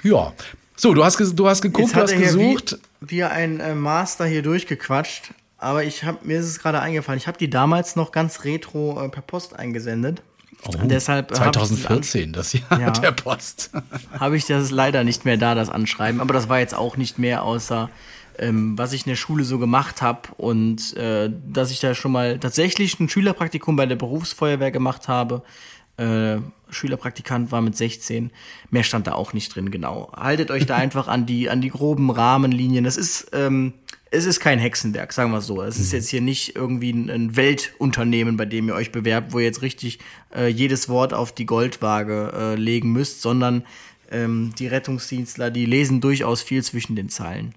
[0.02, 0.32] ja.
[0.76, 2.78] So, du hast, du hast geguckt, du hast gesucht.
[3.00, 7.18] Wie, wie ein äh, Master hier durchgequatscht, aber ich hab, mir ist es gerade eingefallen,
[7.18, 10.22] ich habe die damals noch ganz retro äh, per Post eingesendet.
[10.66, 13.70] Oh, Deshalb 2014, das Jahr ja, der Post.
[14.18, 16.20] habe ich das leider nicht mehr da, das Anschreiben.
[16.20, 17.88] Aber das war jetzt auch nicht mehr außer
[18.40, 22.12] ähm, was ich in der Schule so gemacht habe und äh, dass ich da schon
[22.12, 25.42] mal tatsächlich ein Schülerpraktikum bei der Berufsfeuerwehr gemacht habe.
[25.98, 26.38] Äh,
[26.70, 28.30] Schülerpraktikant war mit 16.
[28.70, 30.10] Mehr stand da auch nicht drin, genau.
[30.16, 32.84] Haltet euch da einfach an die, an die groben Rahmenlinien.
[32.84, 33.74] Das ist, ähm,
[34.10, 35.62] es ist kein Hexenwerk, sagen wir so.
[35.62, 35.98] Es ist mhm.
[35.98, 40.00] jetzt hier nicht irgendwie ein, Weltunternehmen, bei dem ihr euch bewerbt, wo ihr jetzt richtig
[40.34, 43.64] äh, jedes Wort auf die Goldwaage äh, legen müsst, sondern
[44.10, 47.54] ähm, die Rettungsdienstler, die lesen durchaus viel zwischen den Zeilen.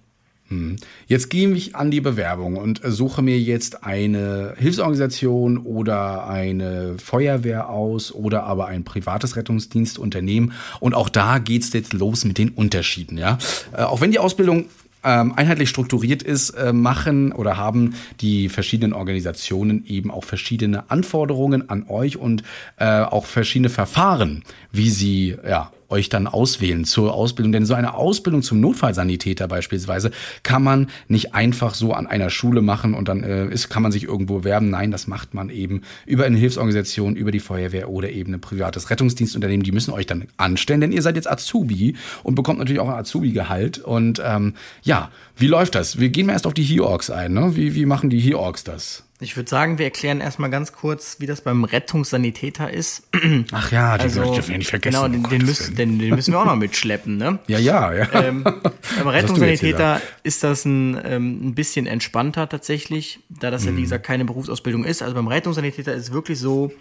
[0.50, 0.76] Hm.
[1.08, 7.70] Jetzt gehe ich an die Bewerbung und suche mir jetzt eine Hilfsorganisation oder eine Feuerwehr
[7.70, 10.52] aus oder aber ein privates Rettungsdienstunternehmen.
[10.80, 13.18] Und auch da geht es jetzt los mit den Unterschieden.
[13.18, 13.40] Ja?
[13.72, 14.66] Äh, auch wenn die Ausbildung
[15.04, 21.70] ähm, einheitlich strukturiert ist, äh, machen oder haben die verschiedenen Organisationen eben auch verschiedene Anforderungen
[21.70, 22.44] an euch und
[22.78, 27.52] äh, auch verschiedene Verfahren, wie sie ja euch dann auswählen zur Ausbildung.
[27.52, 30.12] Denn so eine Ausbildung zum Notfallsanitäter beispielsweise
[30.44, 33.92] kann man nicht einfach so an einer Schule machen und dann äh, ist, kann man
[33.92, 34.70] sich irgendwo werben.
[34.70, 38.90] Nein, das macht man eben über eine Hilfsorganisation, über die Feuerwehr oder eben ein privates
[38.90, 39.64] Rettungsdienstunternehmen.
[39.64, 42.96] Die müssen euch dann anstellen, denn ihr seid jetzt Azubi und bekommt natürlich auch ein
[42.96, 43.80] Azubi-Gehalt.
[43.80, 46.00] Und ähm, ja, wie läuft das?
[46.00, 47.34] Wir gehen mal erst auf die He-Orgs ein.
[47.34, 47.56] Ne?
[47.56, 49.04] Wie, wie machen die He-Orgs das?
[49.24, 53.08] Ich würde sagen, wir erklären erstmal ganz kurz, wie das beim Rettungssanitäter ist.
[53.52, 54.96] Ach ja, den also, ich nicht vergessen.
[54.96, 57.40] Genau, den, den, müssen, den, den, müssen wir auch noch mitschleppen, ne?
[57.48, 58.08] Ja, ja, ja.
[58.14, 63.68] Ähm, beim Rettungssanitäter ist das ein, ähm, ein bisschen entspannter tatsächlich, da das mhm.
[63.68, 63.84] ja, wie mhm.
[63.84, 65.02] gesagt, keine Berufsausbildung ist.
[65.02, 66.72] Also beim Rettungssanitäter ist es wirklich so,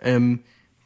[0.00, 0.40] ähm,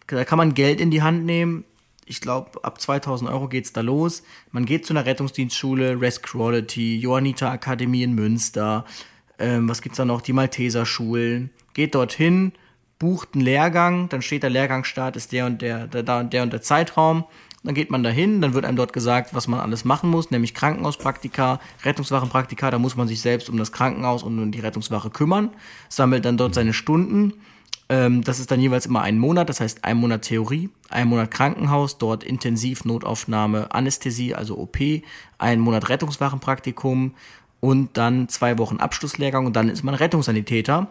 [0.06, 1.64] da kann man Geld in die Hand nehmen.
[2.04, 4.22] Ich glaube, ab 2000 Euro geht's da los.
[4.50, 8.84] Man geht zu einer Rettungsdienstschule, Resquality, Johanniter Akademie in Münster,
[9.42, 10.22] ähm, was gibt's da noch?
[10.22, 11.50] Die Malteser Schulen.
[11.74, 12.52] Geht dorthin,
[12.98, 16.52] bucht einen Lehrgang, dann steht der Lehrgangsstart ist der und der, der, der, der und
[16.52, 17.24] der Zeitraum.
[17.64, 20.52] Dann geht man dahin, dann wird einem dort gesagt, was man alles machen muss, nämlich
[20.54, 25.50] Krankenhauspraktika, Rettungswachenpraktika, da muss man sich selbst um das Krankenhaus und um die Rettungswache kümmern,
[25.88, 27.34] sammelt dann dort seine Stunden.
[27.88, 31.30] Ähm, das ist dann jeweils immer ein Monat, das heißt ein Monat Theorie, ein Monat
[31.30, 34.78] Krankenhaus, dort Intensiv, Notaufnahme, Anästhesie, also OP,
[35.38, 37.14] ein Monat Rettungswachenpraktikum,
[37.62, 40.88] und dann zwei Wochen Abschlusslehrgang und dann ist man Rettungssanitäter.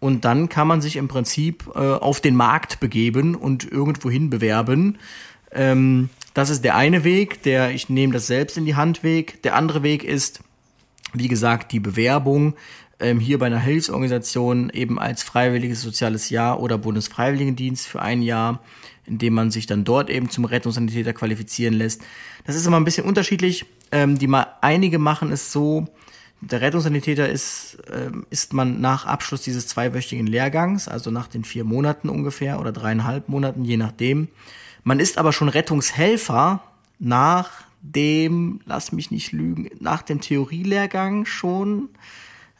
[0.00, 4.96] Und dann kann man sich im Prinzip äh, auf den Markt begeben und irgendwohin bewerben.
[5.52, 9.42] Ähm, das ist der eine Weg, der ich nehme das selbst in die Hand Weg.
[9.42, 10.40] Der andere Weg ist,
[11.12, 12.54] wie gesagt, die Bewerbung
[13.00, 18.62] ähm, hier bei einer Hilfsorganisation eben als freiwilliges soziales Jahr oder Bundesfreiwilligendienst für ein Jahr,
[19.04, 22.00] in dem man sich dann dort eben zum Rettungssanitäter qualifizieren lässt.
[22.46, 23.66] Das ist immer ein bisschen unterschiedlich.
[23.92, 25.86] Ähm, die mal einige machen es so,
[26.50, 31.64] der Rettungssanitäter ist, äh, ist man nach Abschluss dieses zweiwöchigen Lehrgangs, also nach den vier
[31.64, 34.28] Monaten ungefähr oder dreieinhalb Monaten, je nachdem.
[34.82, 36.62] Man ist aber schon Rettungshelfer
[36.98, 41.88] nach dem, lass mich nicht lügen, nach dem Theorielehrgang schon.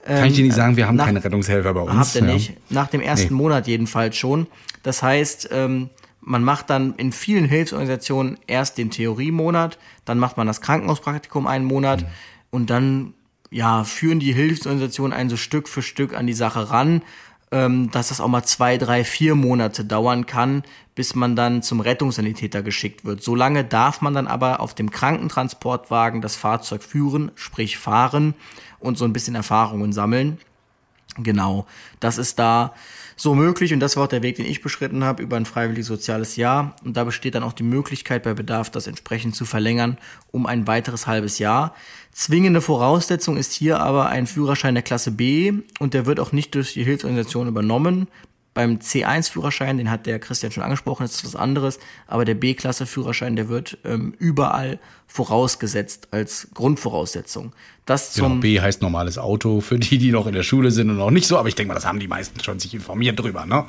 [0.05, 1.95] Kann ich dir nicht sagen, wir haben nach, keine Rettungshelfer bei uns.
[1.95, 2.35] Habt ihr ja.
[2.35, 2.71] nicht.
[2.71, 3.43] Nach dem ersten nee.
[3.43, 4.47] Monat jedenfalls schon.
[4.83, 5.89] Das heißt, ähm,
[6.21, 11.65] man macht dann in vielen Hilfsorganisationen erst den Theoriemonat, dann macht man das Krankenhauspraktikum einen
[11.65, 12.07] Monat mhm.
[12.51, 13.15] und dann
[13.55, 17.03] ja, führen die Hilfsorganisationen einen so Stück für Stück an die Sache ran,
[17.53, 20.65] ähm, dass das auch mal zwei, drei, vier Monate dauern kann,
[20.97, 23.23] bis man dann zum Rettungssanitäter geschickt wird.
[23.23, 28.35] Solange darf man dann aber auf dem Krankentransportwagen das Fahrzeug führen, sprich fahren
[28.81, 30.39] und so ein bisschen Erfahrungen sammeln.
[31.17, 31.65] Genau,
[32.01, 32.75] das ist da
[33.17, 35.87] so möglich und das war auch der Weg, den ich beschritten habe über ein freiwilliges
[35.87, 36.75] soziales Jahr.
[36.85, 39.99] Und da besteht dann auch die Möglichkeit bei Bedarf, das entsprechend zu verlängern
[40.33, 41.73] um ein weiteres halbes Jahr.
[42.15, 46.55] Zwingende Voraussetzung ist hier aber ein Führerschein der Klasse B und der wird auch nicht
[46.55, 48.07] durch die Hilfsorganisation übernommen.
[48.55, 53.35] Beim C1-Führerschein, den hat der Christian schon angesprochen, das ist was anderes, aber der B-Klasse-Führerschein,
[53.35, 57.53] der wird ähm, überall vorausgesetzt als Grundvoraussetzung.
[57.85, 60.71] Das genau, zum genau, B heißt normales Auto für die, die noch in der Schule
[60.71, 62.73] sind und noch nicht so, aber ich denke mal, das haben die meisten schon sich
[62.75, 63.65] informiert drüber, ne?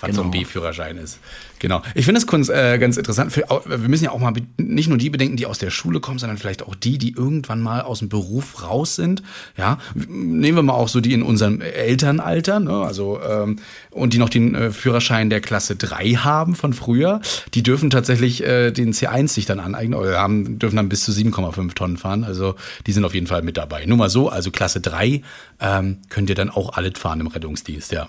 [0.00, 0.22] was genau.
[0.22, 0.42] so ein genau.
[0.42, 1.20] B-Führerschein ist.
[1.58, 1.82] Genau.
[1.94, 3.32] Ich finde es äh, ganz interessant.
[3.32, 6.18] Für, wir müssen ja auch mal nicht nur die bedenken, die aus der Schule kommen,
[6.18, 9.22] sondern vielleicht auch die, die irgendwann mal aus dem Beruf raus sind.
[9.56, 12.82] Ja, nehmen wir mal auch so die in unserem Elternalter, ne?
[12.82, 13.58] also ähm,
[13.90, 17.20] und die noch den äh, Führerschein der Klasse 3 haben von früher.
[17.54, 21.12] Die dürfen tatsächlich äh, den C1 sich dann aneignen oder haben, dürfen dann bis zu
[21.12, 22.24] 7,5 Tonnen fahren.
[22.24, 23.86] Also die sind auf jeden Fall mit dabei.
[23.86, 25.22] Nur mal so, also Klasse 3
[25.60, 28.08] ähm, könnt ihr dann auch alles fahren im Rettungsdienst, ja.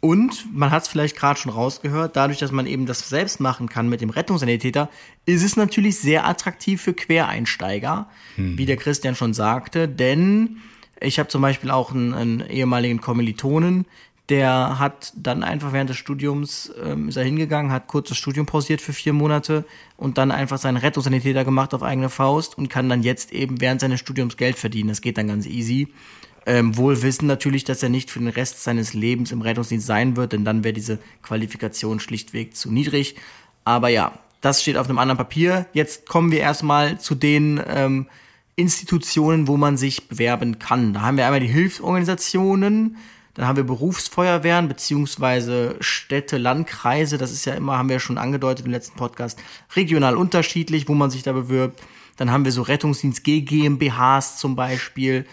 [0.00, 3.68] Und man hat es vielleicht gerade schon rausgehört, dadurch, dass man eben das selbst machen
[3.68, 4.88] kann mit dem Rettungssanitäter,
[5.26, 8.56] ist es natürlich sehr attraktiv für Quereinsteiger, hm.
[8.56, 9.88] wie der Christian schon sagte.
[9.88, 10.58] Denn
[11.00, 13.86] ich habe zum Beispiel auch einen, einen, ehemaligen Kommilitonen,
[14.28, 18.44] der hat dann einfach während des Studiums ähm, ist er hingegangen, hat kurz das Studium
[18.44, 19.64] pausiert für vier Monate
[19.96, 23.80] und dann einfach seinen Rettungssanitäter gemacht auf eigene Faust und kann dann jetzt eben während
[23.80, 24.90] seines Studiums Geld verdienen.
[24.90, 25.88] Das geht dann ganz easy.
[26.48, 30.16] Ähm, wohl wissen natürlich, dass er nicht für den Rest seines Lebens im Rettungsdienst sein
[30.16, 33.16] wird, denn dann wäre diese Qualifikation schlichtweg zu niedrig.
[33.64, 35.66] Aber ja, das steht auf einem anderen Papier.
[35.74, 38.06] Jetzt kommen wir erstmal zu den ähm,
[38.56, 40.94] Institutionen, wo man sich bewerben kann.
[40.94, 42.96] Da haben wir einmal die Hilfsorganisationen,
[43.34, 47.18] dann haben wir Berufsfeuerwehren beziehungsweise Städte, Landkreise.
[47.18, 49.38] Das ist ja immer, haben wir schon angedeutet im letzten Podcast,
[49.76, 51.82] regional unterschiedlich, wo man sich da bewirbt.
[52.16, 55.26] Dann haben wir so Rettungsdienst GmbHs zum Beispiel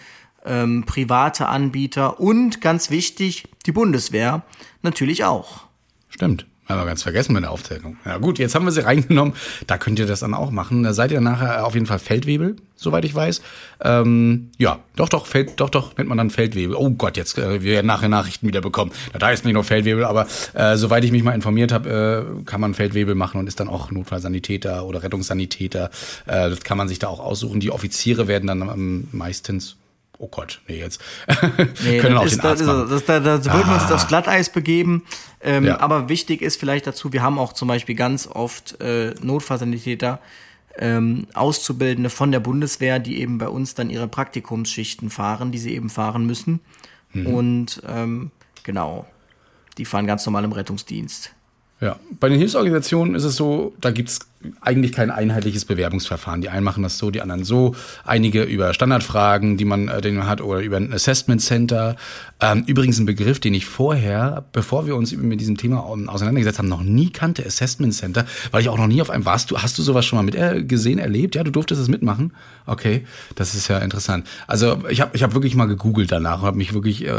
[0.46, 4.42] ähm, private Anbieter und ganz wichtig, die Bundeswehr
[4.82, 5.64] natürlich auch.
[6.08, 6.46] Stimmt.
[6.68, 7.96] Haben wir ganz vergessen mit der Aufzählung.
[8.04, 9.34] Ja gut, jetzt haben wir sie reingenommen.
[9.68, 10.82] Da könnt ihr das dann auch machen.
[10.82, 13.40] Da seid ihr nachher auf jeden Fall Feldwebel, soweit ich weiß.
[13.84, 16.74] Ähm, ja, doch, doch, Feld, doch, doch, nennt man dann Feldwebel.
[16.74, 18.90] Oh Gott, jetzt äh, wir werden nachher Nachrichten wieder bekommen.
[19.12, 22.44] Na, da ist nicht nur Feldwebel, aber äh, soweit ich mich mal informiert habe, äh,
[22.44, 25.90] kann man Feldwebel machen und ist dann auch Notfallsanitäter oder Rettungssanitäter.
[26.26, 27.60] Äh, das kann man sich da auch aussuchen.
[27.60, 29.76] Die Offiziere werden dann ähm, meistens
[30.18, 31.00] oh Gott, nee, jetzt
[31.84, 32.90] nee, können auch ist, den Arzt das, machen.
[32.90, 33.54] Das, das, das, das ah.
[33.54, 35.04] würden wir uns aufs Glatteis begeben.
[35.40, 35.80] Ähm, ja.
[35.80, 40.20] Aber wichtig ist vielleicht dazu, wir haben auch zum Beispiel ganz oft äh, Notfallsanitäter,
[40.78, 45.74] ähm, Auszubildende von der Bundeswehr, die eben bei uns dann ihre Praktikumsschichten fahren, die sie
[45.74, 46.60] eben fahren müssen.
[47.12, 47.26] Mhm.
[47.26, 48.30] Und ähm,
[48.62, 49.06] genau,
[49.78, 51.32] die fahren ganz normal im Rettungsdienst.
[51.78, 54.20] Ja, bei den Hilfsorganisationen ist es so, da gibt's
[54.62, 56.40] eigentlich kein einheitliches Bewerbungsverfahren.
[56.40, 57.74] Die einen machen das so, die anderen so.
[58.02, 61.96] Einige über Standardfragen, die man, äh, den man hat, oder über ein Assessment Center.
[62.40, 66.68] Ähm, übrigens ein Begriff, den ich vorher, bevor wir uns mit diesem Thema auseinandergesetzt haben,
[66.68, 69.50] noch nie kannte, Assessment Center, weil ich auch noch nie auf einem warst.
[69.50, 71.34] Du hast du sowas schon mal mit äh, gesehen, erlebt?
[71.34, 72.32] Ja, du durftest es mitmachen.
[72.64, 73.04] Okay,
[73.34, 74.26] das ist ja interessant.
[74.46, 77.10] Also ich habe ich hab wirklich mal gegoogelt danach und habe mich wirklich äh,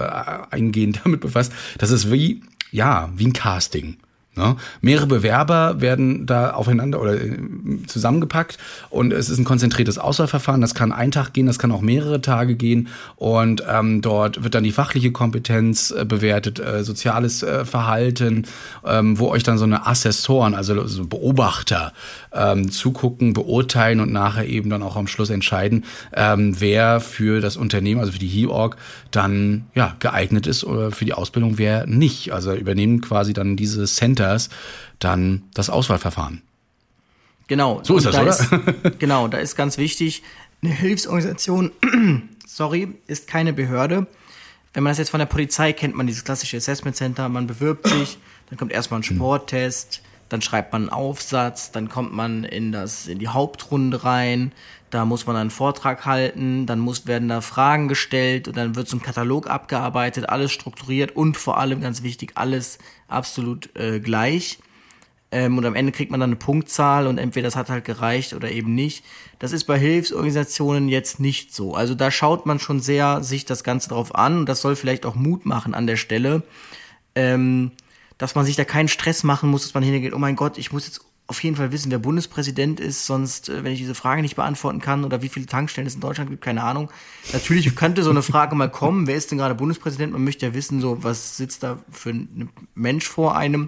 [0.50, 1.52] eingehend damit befasst.
[1.78, 2.42] Das ist wie
[2.72, 3.98] ja wie ein Casting.
[4.38, 4.56] Ne?
[4.82, 7.38] Mehrere Bewerber werden da aufeinander oder äh,
[7.88, 8.58] zusammengepackt
[8.90, 10.62] und es ist ein konzentriertes Auswahlverfahren.
[10.62, 14.56] Das kann ein Tag gehen, das kann auch mehrere Tage gehen und ähm, dort wird
[14.56, 18.46] dann die fachliche Kompetenz äh, bewertet, äh, soziales äh, Verhalten,
[18.86, 21.94] ähm, wo euch dann so eine Assessoren, also so Beobachter
[22.38, 27.58] ähm, zugucken, beurteilen und nachher eben dann auch am Schluss entscheiden, ähm, wer für das
[27.58, 28.76] Unternehmen, also für die HEORG,
[29.12, 32.32] dann ja geeignet ist oder für die Ausbildung, wer nicht.
[32.32, 34.50] Also übernehmen quasi dann diese Centers
[35.00, 36.42] dann das Auswahlverfahren.
[37.48, 37.82] Genau.
[37.84, 38.32] So ist das, da oder?
[38.32, 38.50] Ist,
[39.00, 40.24] genau, da ist ganz wichtig,
[40.62, 41.72] eine Hilfsorganisation,
[42.46, 44.08] sorry, ist keine Behörde.
[44.74, 47.88] Wenn man das jetzt von der Polizei kennt, man dieses klassische Assessment Center, man bewirbt
[47.88, 48.18] sich,
[48.50, 49.16] dann kommt erstmal ein hm.
[49.16, 54.52] Sporttest, dann schreibt man einen Aufsatz, dann kommt man in das in die Hauptrunde rein,
[54.90, 58.88] da muss man einen Vortrag halten, dann muss werden da Fragen gestellt und dann wird
[58.88, 64.60] so ein Katalog abgearbeitet, alles strukturiert und vor allem ganz wichtig alles absolut äh, gleich.
[65.30, 68.34] Ähm, und am Ende kriegt man dann eine Punktzahl und entweder das hat halt gereicht
[68.34, 69.04] oder eben nicht.
[69.40, 71.74] Das ist bei Hilfsorganisationen jetzt nicht so.
[71.74, 75.06] Also da schaut man schon sehr sich das Ganze drauf an und das soll vielleicht
[75.06, 76.44] auch Mut machen an der Stelle.
[77.14, 77.72] Ähm,
[78.18, 80.72] dass man sich da keinen Stress machen muss, dass man hingeht, oh mein Gott, ich
[80.72, 84.22] muss jetzt auf jeden Fall wissen, wer Bundespräsident ist, sonst, äh, wenn ich diese Frage
[84.22, 86.90] nicht beantworten kann oder wie viele Tankstellen es in Deutschland gibt, keine Ahnung.
[87.34, 90.14] Natürlich könnte so eine Frage mal kommen, wer ist denn gerade Bundespräsident?
[90.14, 93.68] Man möchte ja wissen, so, was sitzt da für ein Mensch vor einem.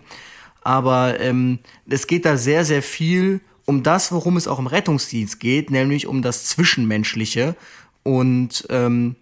[0.61, 5.39] Aber ähm, es geht da sehr, sehr viel um das, worum es auch im Rettungsdienst
[5.39, 7.55] geht, nämlich um das Zwischenmenschliche.
[8.03, 9.15] Und ähm,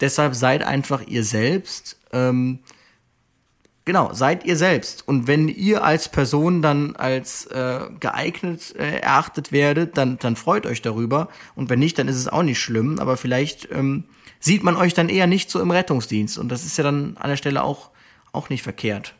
[0.00, 1.98] deshalb seid einfach ihr selbst.
[2.12, 2.58] Ähm,
[3.86, 5.06] Genau, seid ihr selbst.
[5.06, 10.64] Und wenn ihr als Person dann als äh, geeignet äh, erachtet werdet, dann, dann freut
[10.64, 11.28] euch darüber.
[11.54, 12.98] Und wenn nicht, dann ist es auch nicht schlimm.
[12.98, 14.04] Aber vielleicht ähm,
[14.40, 16.38] sieht man euch dann eher nicht so im Rettungsdienst.
[16.38, 17.90] Und das ist ja dann an der Stelle auch,
[18.32, 19.14] auch nicht verkehrt.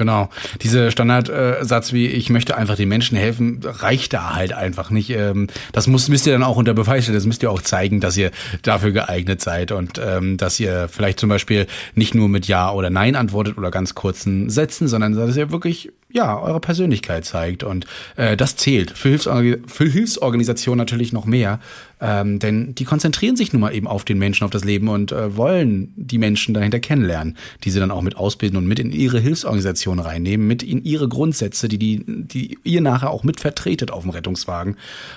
[0.00, 0.30] Genau.
[0.62, 5.10] Dieser Standardsatz wie ich möchte einfach den Menschen helfen, reicht da halt einfach nicht.
[5.10, 7.18] Ähm, das muss, müsst ihr dann auch unter Beweis stellen.
[7.18, 8.30] Das müsst ihr auch zeigen, dass ihr
[8.62, 12.88] dafür geeignet seid und ähm, dass ihr vielleicht zum Beispiel nicht nur mit Ja oder
[12.88, 17.62] Nein antwortet oder ganz kurzen Sätzen, sondern dass ihr wirklich ja, eure Persönlichkeit zeigt.
[17.62, 17.86] Und
[18.16, 21.60] äh, das zählt für, Hilfsorg für Hilfsorganisationen natürlich noch mehr.
[22.00, 25.12] Ähm, denn die konzentrieren sich nun mal eben auf den Menschen, auf das Leben und
[25.12, 28.90] äh, wollen die Menschen dahinter kennenlernen, die sie dann auch mit ausbilden und mit in
[28.90, 33.90] ihre Hilfsorganisation reinnehmen, mit in ihre Grundsätze, die, die, die ihr nachher auch mit vertretet
[33.90, 34.76] auf dem Rettungswagen.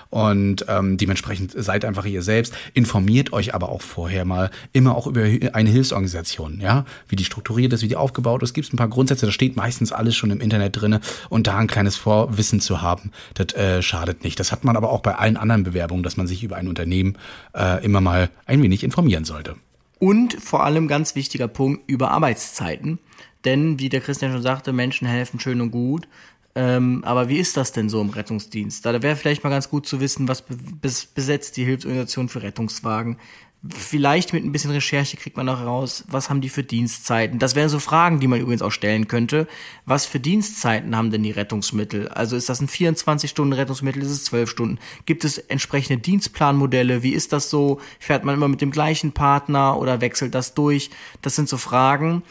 [0.09, 5.07] Und ähm, dementsprechend seid einfach ihr selbst, informiert euch aber auch vorher mal immer auch
[5.07, 5.21] über
[5.53, 8.49] eine Hilfsorganisation, ja, wie die strukturiert ist, wie die aufgebaut ist.
[8.49, 11.57] Es gibt ein paar Grundsätze, da steht meistens alles schon im Internet drinne und da
[11.57, 14.39] ein kleines Vorwissen zu haben, das äh, schadet nicht.
[14.39, 17.17] Das hat man aber auch bei allen anderen Bewerbungen, dass man sich über ein Unternehmen
[17.55, 19.55] äh, immer mal ein wenig informieren sollte.
[19.99, 22.99] Und vor allem ganz wichtiger Punkt über Arbeitszeiten.
[23.45, 26.07] Denn, wie der Christian schon sagte, Menschen helfen schön und gut.
[26.55, 28.85] Ähm, aber wie ist das denn so im Rettungsdienst?
[28.85, 30.43] Da wäre vielleicht mal ganz gut zu wissen, was
[31.13, 33.17] besetzt die Hilfsorganisation für Rettungswagen?
[33.69, 37.39] Vielleicht mit ein bisschen Recherche kriegt man auch heraus, was haben die für Dienstzeiten.
[37.39, 39.47] Das wären so Fragen, die man übrigens auch stellen könnte.
[39.85, 42.09] Was für Dienstzeiten haben denn die Rettungsmittel?
[42.09, 44.01] Also ist das ein 24-Stunden-Rettungsmittel?
[44.01, 44.79] Ist es 12 Stunden?
[45.05, 47.03] Gibt es entsprechende Dienstplanmodelle?
[47.03, 47.79] Wie ist das so?
[47.99, 50.89] Fährt man immer mit dem gleichen Partner oder wechselt das durch?
[51.21, 52.23] Das sind so Fragen.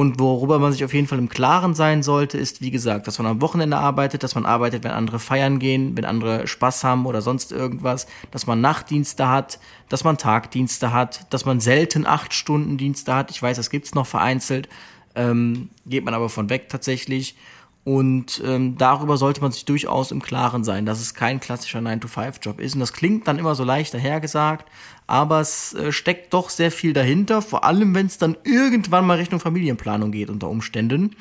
[0.00, 3.18] Und worüber man sich auf jeden Fall im Klaren sein sollte, ist, wie gesagt, dass
[3.18, 7.04] man am Wochenende arbeitet, dass man arbeitet, wenn andere feiern gehen, wenn andere Spaß haben
[7.04, 12.32] oder sonst irgendwas, dass man Nachtdienste hat, dass man Tagdienste hat, dass man selten acht
[12.32, 13.30] Stunden Dienste hat.
[13.30, 14.70] Ich weiß, das gibt's noch vereinzelt,
[15.16, 17.36] ähm, geht man aber von weg tatsächlich.
[17.82, 22.60] Und ähm, darüber sollte man sich durchaus im Klaren sein, dass es kein klassischer 9-to-5-Job
[22.60, 22.74] ist.
[22.74, 24.66] Und das klingt dann immer so leicht dahergesagt,
[25.06, 29.16] aber es äh, steckt doch sehr viel dahinter, vor allem wenn es dann irgendwann mal
[29.16, 31.16] Richtung Familienplanung geht unter Umständen.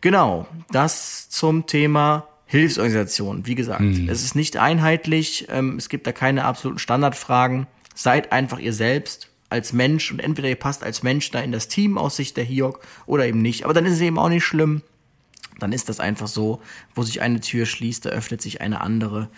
[0.00, 3.46] Genau, das zum Thema Hilfsorganisation.
[3.46, 4.08] Wie gesagt, mhm.
[4.08, 7.66] es ist nicht einheitlich, ähm, es gibt da keine absoluten Standardfragen.
[7.94, 11.68] Seid einfach ihr selbst als Mensch und entweder ihr passt als Mensch da in das
[11.68, 13.64] Team aus Sicht der HIOC oder eben nicht.
[13.64, 14.82] Aber dann ist es eben auch nicht schlimm
[15.58, 16.60] dann ist das einfach so,
[16.94, 19.28] wo sich eine Tür schließt, da öffnet sich eine andere.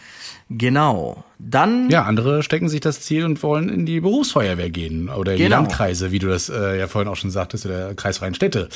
[0.48, 1.24] Genau.
[1.38, 1.90] Dann.
[1.90, 5.48] Ja, andere stecken sich das Ziel und wollen in die Berufsfeuerwehr gehen oder in genau.
[5.48, 8.68] die Landkreise, wie du das äh, ja vorhin auch schon sagtest, oder kreisfreien Städte.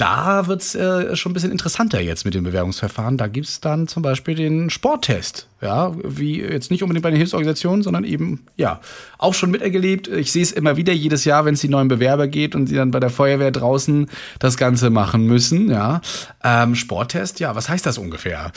[0.00, 3.18] Da wird's äh, schon ein bisschen interessanter jetzt mit dem Bewerbungsverfahren.
[3.18, 5.46] Da gibt's dann zum Beispiel den Sporttest.
[5.60, 8.80] Ja, wie jetzt nicht unbedingt bei den Hilfsorganisationen, sondern eben, ja,
[9.18, 10.08] auch schon miterlebt.
[10.08, 12.76] Ich sehe es immer wieder jedes Jahr, wenn es die neuen Bewerber geht und die
[12.76, 15.70] dann bei der Feuerwehr draußen das Ganze machen müssen.
[15.70, 16.00] Ja,
[16.42, 18.52] ähm, Sporttest, ja, was heißt das ungefähr?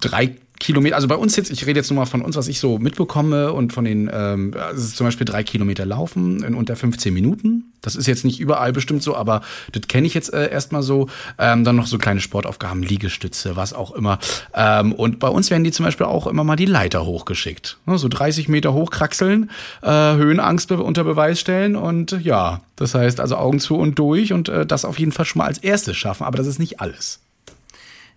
[0.00, 2.60] Drei Kilometer, also bei uns jetzt, ich rede jetzt nur mal von uns, was ich
[2.60, 7.12] so mitbekomme und von den, ähm, also zum Beispiel drei Kilometer laufen in unter 15
[7.12, 7.72] Minuten.
[7.80, 9.40] Das ist jetzt nicht überall bestimmt so, aber
[9.72, 11.08] das kenne ich jetzt äh, erstmal so.
[11.38, 14.18] Ähm, dann noch so kleine Sportaufgaben, Liegestütze, was auch immer.
[14.54, 17.78] Ähm, und bei uns werden die zum Beispiel auch immer mal die Leiter hochgeschickt.
[17.86, 19.50] Ne, so 30 Meter hochkraxeln,
[19.82, 24.50] äh, Höhenangst unter Beweis stellen und ja, das heißt also Augen zu und durch und
[24.50, 27.20] äh, das auf jeden Fall schon mal als erstes schaffen, aber das ist nicht alles.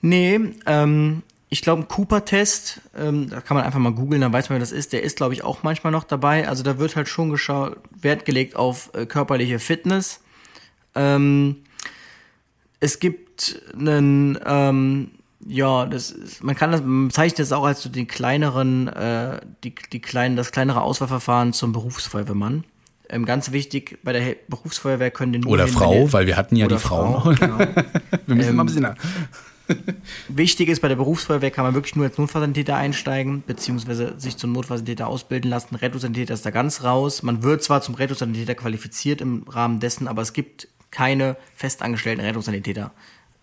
[0.02, 1.24] Nee, ähm,
[1.54, 4.60] ich glaube, ein Cooper-Test, ähm, da kann man einfach mal googeln, dann weiß man, wer
[4.60, 4.92] das ist.
[4.92, 6.48] Der ist, glaube ich, auch manchmal noch dabei.
[6.48, 10.22] Also da wird halt schon geschaut, Wert gelegt auf äh, körperliche Fitness.
[10.96, 11.58] Ähm,
[12.80, 15.12] es gibt einen, ähm,
[15.46, 19.40] ja, das ist, man kann das, man bezeichnet das auch als so den kleineren, äh,
[19.64, 22.64] die, die kleinen, das kleinere Auswahlverfahren zum Berufsfeuerwehrmann.
[23.10, 26.80] Ähm, ganz wichtig, bei der Berufsfeuerwehr können den Oder Frau, weil wir hatten ja die
[26.80, 27.20] Frau.
[27.20, 27.60] Frau genau.
[28.26, 28.88] wir müssen ähm, mal ein bisschen
[30.28, 34.52] Wichtig ist, bei der Berufsfeuerwehr kann man wirklich nur als Notfallsanitäter einsteigen, beziehungsweise sich zum
[34.52, 35.76] Notfallsanitäter ausbilden lassen.
[35.76, 37.24] Rettungssanitäter ist da ganz raus.
[37.24, 42.92] Man wird zwar zum Rettungssanitäter qualifiziert im Rahmen dessen, aber es gibt keine festangestellten Rettungssanitäter.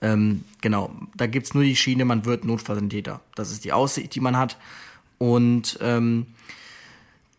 [0.03, 3.21] Ähm, genau, da gibt es nur die Schiene, man wird Notfallsanitäter.
[3.35, 4.57] Das ist die Aussicht, die man hat.
[5.19, 6.27] Und ähm,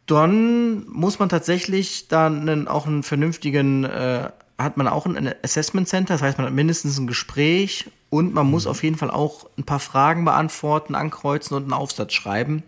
[0.06, 6.14] dann muss man tatsächlich dann auch einen vernünftigen, äh, hat man auch ein Assessment Center,
[6.14, 8.72] das heißt, man hat mindestens ein Gespräch und man muss mhm.
[8.72, 12.62] auf jeden Fall auch ein paar Fragen beantworten, ankreuzen und einen Aufsatz schreiben.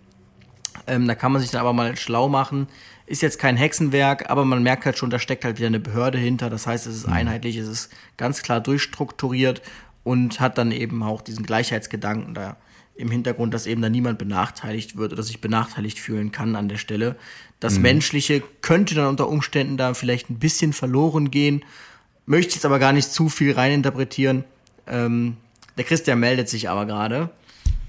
[0.88, 2.68] Ähm, da kann man sich dann aber mal schlau machen.
[3.06, 6.18] Ist jetzt kein Hexenwerk, aber man merkt halt schon, da steckt halt wieder eine Behörde
[6.18, 6.50] hinter.
[6.50, 7.14] Das heißt, es ist mhm.
[7.14, 9.62] einheitlich, es ist ganz klar durchstrukturiert
[10.06, 12.56] und hat dann eben auch diesen Gleichheitsgedanken da
[12.96, 16.78] im Hintergrund, dass eben da niemand benachteiligt wird oder sich benachteiligt fühlen kann an der
[16.78, 17.18] Stelle.
[17.60, 17.82] Das mhm.
[17.82, 21.66] Menschliche könnte dann unter Umständen da vielleicht ein bisschen verloren gehen.
[22.26, 24.46] Möchte jetzt aber gar nicht zu viel reininterpretieren.
[24.88, 25.38] Ähm,
[25.78, 27.30] der Christian meldet sich aber gerade.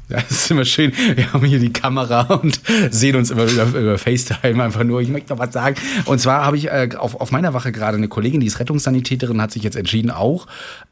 [0.08, 0.92] Ja, das ist immer schön.
[1.14, 5.00] Wir haben hier die Kamera und sehen uns immer über, über FaceTime einfach nur.
[5.00, 5.76] Ich möchte noch was sagen.
[6.04, 9.40] Und zwar habe ich äh, auf, auf meiner Wache gerade eine Kollegin, die ist Rettungssanitäterin,
[9.40, 10.46] hat sich jetzt entschieden, auch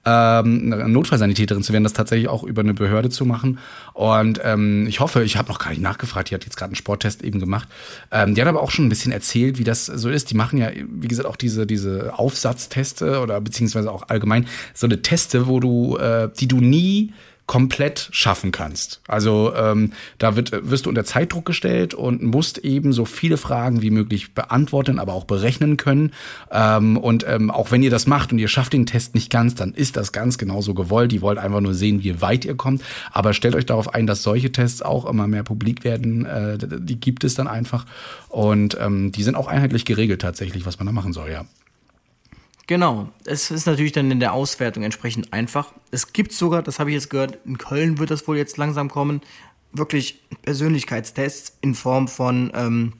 [0.05, 3.59] ähm, Notfallsanitäterin zu werden, das tatsächlich auch über eine Behörde zu machen.
[3.93, 6.77] Und ähm, ich hoffe, ich habe noch gar nicht nachgefragt, die hat jetzt gerade einen
[6.77, 7.69] Sporttest eben gemacht.
[8.11, 10.31] Ähm, die hat aber auch schon ein bisschen erzählt, wie das so ist.
[10.31, 15.03] Die machen ja, wie gesagt, auch diese, diese Aufsatzteste oder beziehungsweise auch allgemein so eine
[15.03, 17.13] Teste, wo du, äh, die du nie
[17.47, 19.01] komplett schaffen kannst.
[19.09, 23.83] Also ähm, da wird, wirst du unter Zeitdruck gestellt und musst eben so viele Fragen
[23.83, 26.13] wie möglich beantworten, aber auch berechnen können.
[26.51, 29.55] Ähm, und ähm, auch wenn ihr das macht und ihr schafft den Test nicht ganz,
[29.55, 31.13] dann ist das ganz genauso gewollt.
[31.13, 32.83] Die wollt einfach nur sehen, wie weit ihr kommt.
[33.11, 36.25] Aber stellt euch darauf ein, dass solche Tests auch immer mehr publik werden.
[36.25, 37.87] Äh, die gibt es dann einfach.
[38.29, 41.45] Und ähm, die sind auch einheitlich geregelt tatsächlich, was man da machen soll, ja.
[42.69, 45.73] Genau, es ist natürlich dann in der Auswertung entsprechend einfach.
[45.91, 48.89] Es gibt sogar, das habe ich jetzt gehört, in Köln wird das wohl jetzt langsam
[48.89, 49.21] kommen,
[49.73, 52.93] wirklich Persönlichkeitstests in Form von, ähm,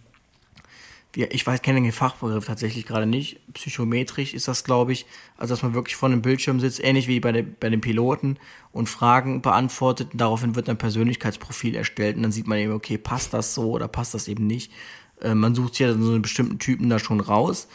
[1.15, 5.07] ich weiß, kenne den Fachbegriff tatsächlich gerade nicht, psychometrisch ist das, glaube ich,
[5.37, 8.39] also dass man wirklich vor einem Bildschirm sitzt, ähnlich wie bei, der, bei den Piloten
[8.73, 13.33] und Fragen beantwortet daraufhin wird ein Persönlichkeitsprofil erstellt und dann sieht man eben, okay, passt
[13.33, 14.73] das so oder passt das eben nicht.
[15.21, 17.69] Äh, man sucht sich ja so einen bestimmten Typen da schon raus.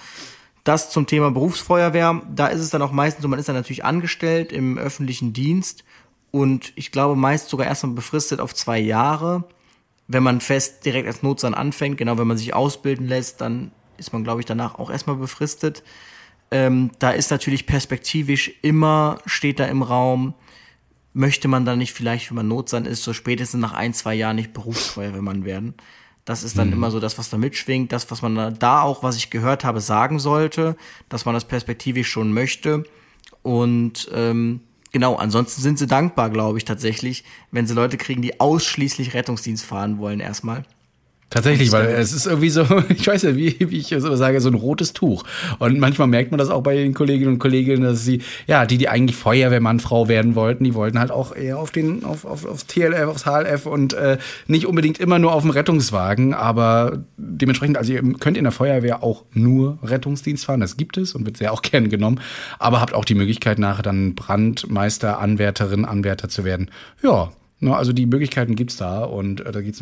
[0.68, 2.22] Das zum Thema Berufsfeuerwehr.
[2.36, 5.86] Da ist es dann auch meistens so, man ist dann natürlich angestellt im öffentlichen Dienst
[6.32, 9.46] und ich glaube meist sogar erstmal befristet auf zwei Jahre.
[10.10, 14.12] Wenn man fest direkt als Notsan anfängt, genau, wenn man sich ausbilden lässt, dann ist
[14.12, 15.84] man, glaube ich, danach auch erstmal befristet.
[16.52, 20.34] Ähm, da ist natürlich perspektivisch immer, steht da im Raum,
[21.14, 24.36] möchte man dann nicht vielleicht, wenn man Notsan ist, so spätestens nach ein, zwei Jahren
[24.36, 25.76] nicht Berufsfeuerwehrmann werden.
[26.28, 26.74] Das ist dann mhm.
[26.74, 29.80] immer so das, was da mitschwingt, das, was man da auch, was ich gehört habe,
[29.80, 30.76] sagen sollte,
[31.08, 32.84] dass man das perspektivisch schon möchte.
[33.44, 34.60] Und ähm,
[34.92, 39.64] genau, ansonsten sind sie dankbar, glaube ich, tatsächlich, wenn sie Leute kriegen, die ausschließlich Rettungsdienst
[39.64, 40.66] fahren wollen, erstmal.
[41.30, 44.50] Tatsächlich, weil es ist irgendwie so, ich weiß ja, wie, wie ich so sage, so
[44.50, 45.26] ein rotes Tuch.
[45.60, 48.78] Und manchmal merkt man das auch bei den Kolleginnen und Kollegen, dass sie, ja, die,
[48.78, 52.46] die eigentlich Feuerwehrmann, Frau werden wollten, die wollten halt auch eher auf den, auf, auf,
[52.46, 54.18] aufs TLF, aufs HLF und äh,
[54.48, 59.04] nicht unbedingt immer nur auf dem Rettungswagen, aber dementsprechend, also ihr könnt in der Feuerwehr
[59.04, 62.22] auch nur Rettungsdienst fahren, das gibt es und wird sehr auch gern genommen,
[62.58, 66.72] aber habt auch die Möglichkeit, nachher dann Brandmeister, Anwärterin, Anwärter zu werden.
[67.04, 69.82] Ja, ne, also die Möglichkeiten gibt's da und äh, da geht's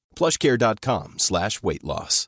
[0.15, 2.27] plushcare.com slash weight loss.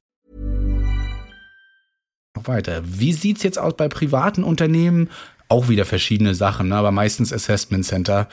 [2.35, 2.81] Weiter.
[2.83, 5.09] Wie sieht's jetzt aus bei privaten Unternehmen?
[5.49, 6.75] Auch wieder verschiedene Sachen, ne?
[6.75, 8.27] aber meistens Assessment Center.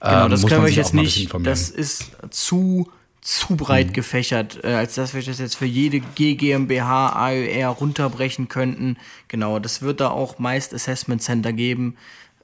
[0.00, 1.32] Genau, ähm, das können wir euch jetzt nicht.
[1.42, 2.90] Das ist zu
[3.26, 3.92] zu breit mhm.
[3.92, 8.98] gefächert, äh, als dass wir das jetzt für jede GmbH, AÖR runterbrechen könnten.
[9.26, 11.96] Genau, das wird da auch meist Assessment Center geben.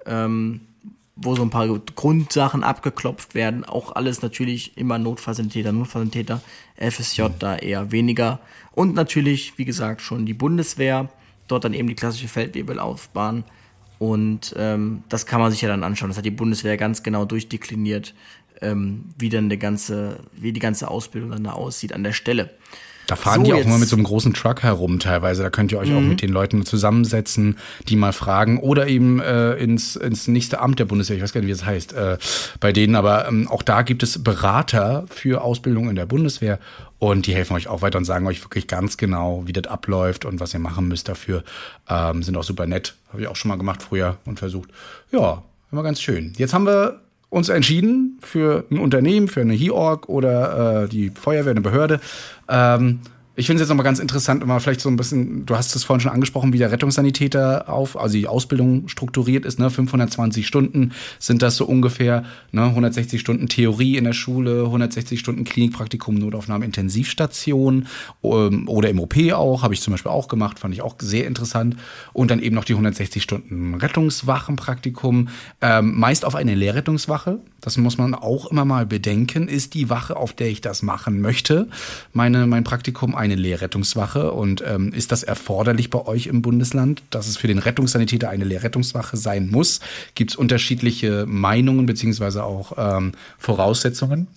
[0.07, 0.63] Ähm,
[1.23, 3.65] wo so ein paar Grundsachen abgeklopft werden.
[3.65, 6.41] Auch alles natürlich immer Notfallsanitäter, Notfallsanitäter,
[6.77, 8.41] FSJ da eher weniger.
[8.73, 11.09] Und natürlich, wie gesagt, schon die Bundeswehr,
[11.49, 13.45] dort dann eben die klassische Feldwebelaufbahn.
[13.99, 16.11] Und ähm, das kann man sich ja dann anschauen.
[16.11, 18.15] Das hat die Bundeswehr ganz genau durchdekliniert,
[18.61, 22.51] ähm, wie dann der ganze, wie die ganze Ausbildung dann da aussieht an der Stelle.
[23.07, 23.67] Da fahren so, die auch jetzt.
[23.67, 25.43] immer mit so einem großen Truck herum teilweise.
[25.43, 25.97] Da könnt ihr euch mhm.
[25.97, 30.79] auch mit den Leuten zusammensetzen, die mal fragen oder eben äh, ins, ins nächste Amt
[30.79, 32.19] der Bundeswehr, ich weiß gar nicht, wie es heißt, äh,
[32.61, 32.95] bei denen.
[32.95, 36.59] Aber ähm, auch da gibt es Berater für Ausbildung in der Bundeswehr
[36.99, 40.25] und die helfen euch auch weiter und sagen euch wirklich ganz genau, wie das abläuft
[40.25, 41.43] und was ihr machen müsst dafür.
[41.89, 42.95] Ähm, sind auch super nett.
[43.11, 44.71] Habe ich auch schon mal gemacht früher und versucht.
[45.11, 45.43] Ja,
[45.73, 46.33] immer ganz schön.
[46.37, 47.02] Jetzt haben wir
[47.33, 51.99] uns entschieden für ein Unternehmen, für eine HIORG oder äh, die Feuerwehr, eine Behörde.
[52.47, 53.01] Ähm,
[53.43, 55.83] ich finde es jetzt nochmal ganz interessant, immer vielleicht so ein bisschen, du hast es
[55.83, 59.69] vorhin schon angesprochen, wie der Rettungssanitäter auf, also die Ausbildung strukturiert ist, ne?
[59.69, 62.23] 520 Stunden sind das so ungefähr,
[62.53, 62.67] ne?
[62.67, 67.89] 160 Stunden Theorie in der Schule, 160 Stunden Klinikpraktikum, Notaufnahme, Intensivstation
[68.23, 71.27] ähm, oder im OP auch, habe ich zum Beispiel auch gemacht, fand ich auch sehr
[71.27, 71.75] interessant.
[72.13, 75.31] Und dann eben noch die 160 Stunden Rettungswachenpraktikum,
[75.61, 80.17] ähm, meist auf eine Lehrrettungswache, das muss man auch immer mal bedenken, ist die Wache,
[80.17, 81.69] auf der ich das machen möchte,
[82.13, 87.29] meine, mein Praktikum eine Lehrrettungswache und ähm, ist das erforderlich bei euch im Bundesland, dass
[87.29, 89.81] es für den Rettungssanitäter eine Lehrrettungswache sein muss?
[90.15, 94.29] Gibt es unterschiedliche Meinungen beziehungsweise auch ähm, Voraussetzungen?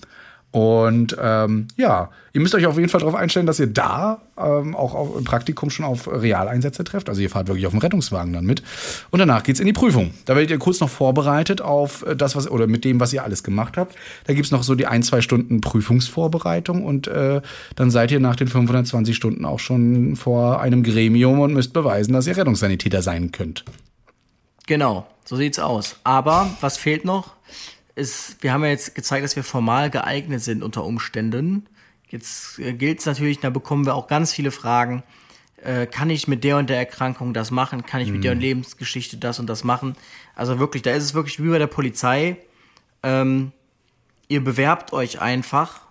[0.56, 4.74] Und ähm, ja, ihr müsst euch auf jeden Fall darauf einstellen, dass ihr da ähm,
[4.74, 7.10] auch auf, im Praktikum schon auf Realeinsätze trefft.
[7.10, 8.64] Also ihr fahrt wirklich auf dem Rettungswagen dann mit.
[9.12, 10.14] Und danach geht's in die Prüfung.
[10.24, 13.26] Da werdet ihr kurz noch vorbereitet auf äh, das, was, oder mit dem, was ihr
[13.26, 13.98] alles gemacht habt.
[14.28, 17.42] Da gibt's noch so die ein, zwei Stunden Prüfungsvorbereitung und äh,
[17.76, 22.14] dann seid ihr nach den 520 Stunden auch schon vor einem Gremium und müsst beweisen,
[22.14, 23.66] dass ihr Rettungssanitäter sein könnt.
[24.68, 25.98] Genau, so sieht's aus.
[26.06, 27.36] Aber was fehlt noch?
[27.96, 31.66] Ist, wir haben ja jetzt gezeigt, dass wir formal geeignet sind unter Umständen.
[32.10, 35.04] Jetzt äh, gilt es natürlich, da bekommen wir auch ganz viele Fragen.
[35.58, 37.86] Äh, kann ich mit der und der Erkrankung das machen?
[37.86, 38.22] Kann ich mit mhm.
[38.22, 39.96] der und Lebensgeschichte das und das machen?
[40.36, 42.38] Also wirklich, da ist es wirklich wie bei der Polizei.
[43.02, 43.52] Ähm,
[44.28, 45.82] ihr bewerbt euch einfach,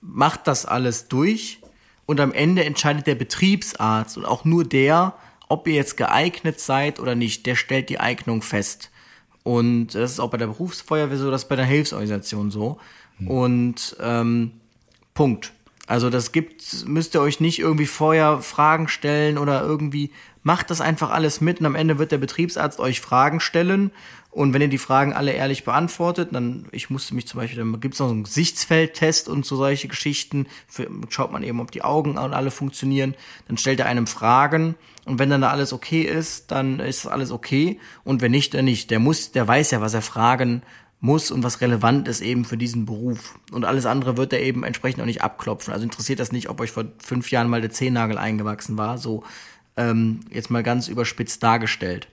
[0.00, 1.58] macht das alles durch
[2.06, 5.14] und am Ende entscheidet der Betriebsarzt und auch nur der,
[5.48, 7.44] ob ihr jetzt geeignet seid oder nicht.
[7.46, 8.90] Der stellt die Eignung fest.
[9.42, 12.78] Und das ist auch bei der Berufsfeuerwehr so, das ist bei der Hilfsorganisation so.
[13.18, 13.28] Mhm.
[13.28, 14.52] Und ähm,
[15.14, 15.52] Punkt.
[15.90, 20.12] Also das gibt, müsst ihr euch nicht irgendwie vorher Fragen stellen oder irgendwie
[20.44, 23.90] macht das einfach alles mit und am Ende wird der Betriebsarzt euch Fragen stellen.
[24.30, 27.80] Und wenn ihr die Fragen alle ehrlich beantwortet, dann, ich musste mich zum Beispiel, dann
[27.80, 31.72] gibt es noch so einen Gesichtsfeldtest und so solche Geschichten, für, schaut man eben, ob
[31.72, 33.16] die Augen und alle funktionieren,
[33.48, 34.76] dann stellt er einem Fragen.
[35.06, 37.80] Und wenn dann da alles okay ist, dann ist alles okay.
[38.04, 38.92] Und wenn nicht, dann nicht.
[38.92, 40.62] Der muss, der weiß ja, was er fragen
[41.00, 43.38] muss und was relevant ist eben für diesen Beruf.
[43.52, 45.72] Und alles andere wird er eben entsprechend auch nicht abklopfen.
[45.72, 49.24] Also interessiert das nicht, ob euch vor fünf Jahren mal der Zehennagel eingewachsen war, so
[49.76, 52.08] ähm, jetzt mal ganz überspitzt dargestellt.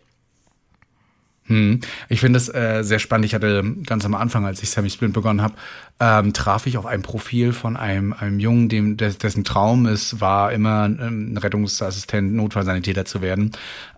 [1.47, 1.79] Hm.
[2.09, 3.25] Ich finde es äh, sehr spannend.
[3.25, 5.55] Ich hatte ganz am Anfang, als ich Sammy Splint begonnen habe,
[5.99, 10.51] ähm, traf ich auf ein Profil von einem, einem Jungen, dem, dessen Traum es war,
[10.51, 13.53] immer ähm, ein Rettungsassistent, Notfallsanitäter zu werden.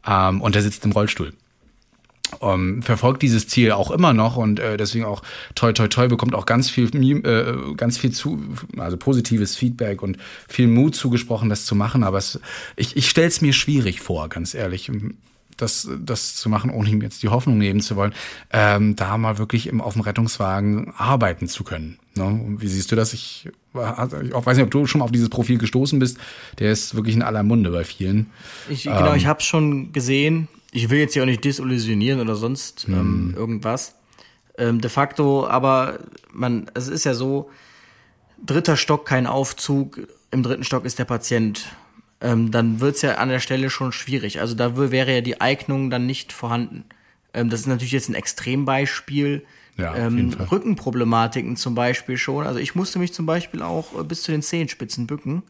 [0.06, 1.34] Ähm, und der sitzt im Rollstuhl.
[2.42, 5.24] Ähm, verfolgt dieses Ziel auch immer noch und äh, deswegen auch
[5.56, 8.40] toi toi toi bekommt auch ganz viel äh, ganz viel zu
[8.78, 10.18] also positives Feedback und
[10.48, 12.40] viel Mut zugesprochen das zu machen aber es,
[12.76, 14.92] ich ich stelle es mir schwierig vor ganz ehrlich
[15.62, 18.14] das, das zu machen, ohne ihm jetzt die Hoffnung nehmen zu wollen,
[18.52, 22.00] ähm, da mal wirklich im, auf dem Rettungswagen arbeiten zu können.
[22.16, 22.40] Ne?
[22.58, 23.14] Wie siehst du das?
[23.14, 26.18] Ich, ich weiß nicht, ob du schon mal auf dieses Profil gestoßen bist.
[26.60, 28.28] Der ist wirklich in aller Munde bei vielen.
[28.70, 30.48] Ich, genau, ähm, ich habe schon gesehen.
[30.72, 33.34] Ich will jetzt hier auch nicht disillusionieren oder sonst ähm, hm.
[33.36, 33.96] irgendwas.
[34.58, 36.00] Ähm, de facto, aber
[36.32, 37.50] man, es ist ja so,
[38.46, 40.00] dritter Stock kein Aufzug,
[40.32, 41.66] im dritten Stock ist der Patient
[42.22, 44.42] ähm, dann wird's ja an der Stelle schon schwierig.
[44.42, 46.84] Also da wäre ja die Eignung dann nicht vorhanden.
[47.34, 49.46] Ähm, das ist natürlich jetzt ein Extrembeispiel.
[49.78, 52.46] Ja, ähm, Rückenproblematiken zum Beispiel schon.
[52.46, 55.44] Also ich musste mich zum Beispiel auch äh, bis zu den Zehenspitzen bücken.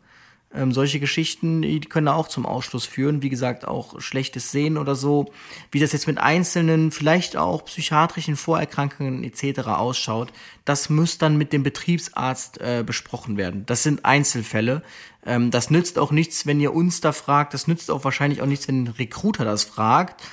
[0.52, 3.22] Ähm, solche Geschichten, die können auch zum Ausschluss führen.
[3.22, 5.32] Wie gesagt, auch schlechtes Sehen oder so.
[5.72, 9.68] Wie das jetzt mit einzelnen, vielleicht auch psychiatrischen Vorerkrankungen etc.
[9.68, 10.34] ausschaut,
[10.66, 13.68] das muss dann mit dem Betriebsarzt äh, besprochen werden.
[13.68, 14.82] Das sind Einzelfälle.
[15.24, 17.54] Ähm, das nützt auch nichts, wenn ihr uns da fragt.
[17.54, 20.24] Das nützt auch wahrscheinlich auch nichts, wenn ein Recruiter das fragt.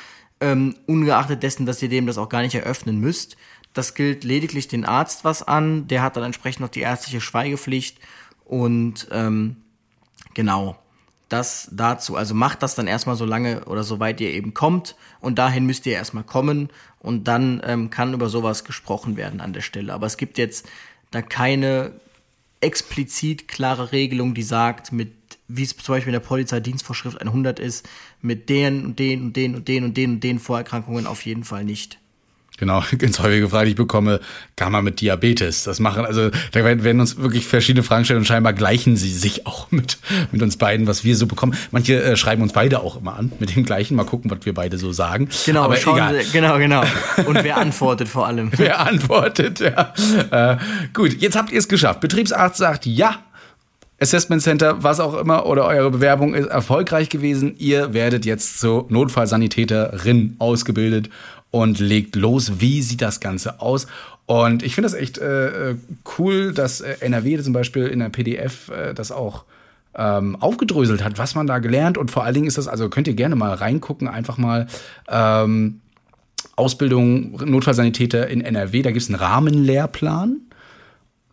[0.40, 3.36] Ähm, ungeachtet dessen, dass ihr dem das auch gar nicht eröffnen müsst.
[3.74, 5.88] Das gilt lediglich den Arzt was an.
[5.88, 7.98] Der hat dann entsprechend noch die ärztliche Schweigepflicht
[8.46, 9.56] und ähm,
[10.36, 10.76] Genau.
[11.30, 12.14] Das dazu.
[12.14, 15.64] Also macht das dann erstmal so lange oder so weit ihr eben kommt und dahin
[15.64, 16.68] müsst ihr erstmal kommen
[17.00, 19.94] und dann ähm, kann über sowas gesprochen werden an der Stelle.
[19.94, 20.68] Aber es gibt jetzt
[21.10, 21.92] da keine
[22.60, 25.10] explizit klare Regelung, die sagt, mit
[25.48, 27.88] wie es zum Beispiel in der Polizeidienstvorschrift 100 ist,
[28.20, 31.44] mit den und den und den und den und den und den Vorerkrankungen auf jeden
[31.44, 31.98] Fall nicht.
[32.56, 34.20] Genau, ganz häufig gefragt, ich bekomme,
[34.56, 36.04] kann man mit Diabetes das machen?
[36.04, 39.98] Also da werden uns wirklich verschiedene Fragen stellen und scheinbar gleichen sie sich auch mit,
[40.32, 41.56] mit uns beiden, was wir so bekommen.
[41.70, 44.54] Manche äh, schreiben uns beide auch immer an mit dem gleichen, mal gucken, was wir
[44.54, 45.28] beide so sagen.
[45.44, 46.22] Genau, aber egal.
[46.22, 46.82] Sie, genau, genau.
[47.26, 48.50] Und wer antwortet vor allem?
[48.56, 49.92] wer antwortet, ja.
[50.30, 50.56] Äh,
[50.92, 52.00] gut, jetzt habt ihr es geschafft.
[52.00, 53.16] Betriebsarzt sagt ja,
[54.00, 57.54] Assessment Center, was auch immer, oder eure Bewerbung ist erfolgreich gewesen.
[57.58, 61.08] Ihr werdet jetzt zur Notfallsanitäterin ausgebildet
[61.50, 63.86] und legt los, wie sieht das Ganze aus.
[64.26, 65.76] Und ich finde das echt äh, äh
[66.18, 69.44] cool, dass äh, NRW zum Beispiel in der PDF äh, das auch
[69.96, 71.96] ähm, aufgedröselt hat, was man da gelernt.
[71.96, 74.66] Und vor allen Dingen ist das, also könnt ihr gerne mal reingucken, einfach mal
[75.08, 75.80] ähm,
[76.56, 80.40] Ausbildung Notfallsanitäter in NRW, da gibt es einen Rahmenlehrplan.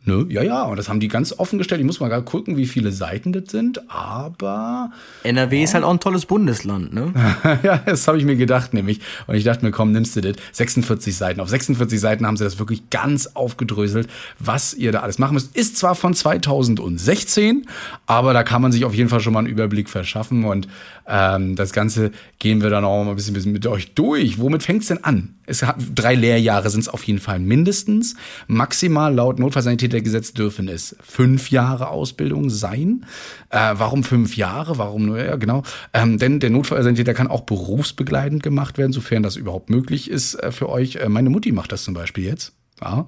[0.05, 0.25] Ne?
[0.27, 1.79] Ja, ja, und das haben die ganz offen gestellt.
[1.79, 4.91] Ich muss mal gerade gucken, wie viele Seiten das sind, aber.
[5.23, 5.63] NRW oh.
[5.63, 7.13] ist halt auch ein tolles Bundesland, ne?
[7.63, 8.99] ja, das habe ich mir gedacht, nämlich.
[9.27, 10.35] Und ich dachte mir, komm, nimmst du das.
[10.51, 11.39] 46 Seiten.
[11.39, 15.55] Auf 46 Seiten haben sie das wirklich ganz aufgedröselt, was ihr da alles machen müsst.
[15.55, 17.65] Ist zwar von 2016,
[18.05, 20.43] aber da kann man sich auf jeden Fall schon mal einen Überblick verschaffen.
[20.43, 20.67] Und
[21.07, 24.39] ähm, das Ganze gehen wir dann auch mal ein bisschen, bisschen mit euch durch.
[24.39, 25.35] Womit fängt's denn an?
[25.45, 28.15] Es hat drei Lehrjahre sind es auf jeden Fall mindestens.
[28.47, 33.05] Maximal laut Notfallsanität Rettungssanitätergesetz dürfen es fünf Jahre Ausbildung sein.
[33.49, 34.77] Äh, warum fünf Jahre?
[34.77, 35.23] Warum nur?
[35.23, 35.63] Ja, genau.
[35.93, 40.51] Ähm, denn der Notfallsanitäter kann auch berufsbegleitend gemacht werden, sofern das überhaupt möglich ist äh,
[40.51, 40.97] für euch.
[40.97, 42.53] Äh, meine Mutti macht das zum Beispiel jetzt.
[42.81, 43.05] Ja,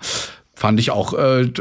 [0.53, 1.51] fand ich auch äh,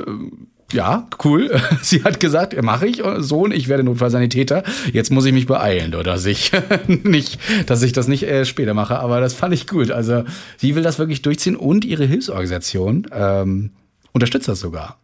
[0.73, 1.61] ja, cool.
[1.83, 4.65] Sie hat gesagt, mache ich, Sohn, ich werde Notfallsanitäter.
[4.93, 6.53] Jetzt muss ich mich beeilen, dass ich
[6.87, 8.99] nicht, dass ich das nicht äh, später mache.
[8.99, 9.91] Aber das fand ich gut.
[9.91, 10.25] Also
[10.57, 13.71] sie will das wirklich durchziehen und ihre Hilfsorganisation ähm,
[14.13, 14.99] unterstützt das sogar.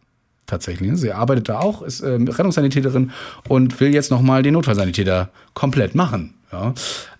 [0.47, 0.91] Tatsächlich.
[0.95, 3.11] Sie arbeitet da auch, ist äh, Rettungssanitäterin
[3.47, 6.33] und will jetzt nochmal den Notfallsanitäter komplett machen.
[6.51, 6.73] Ja.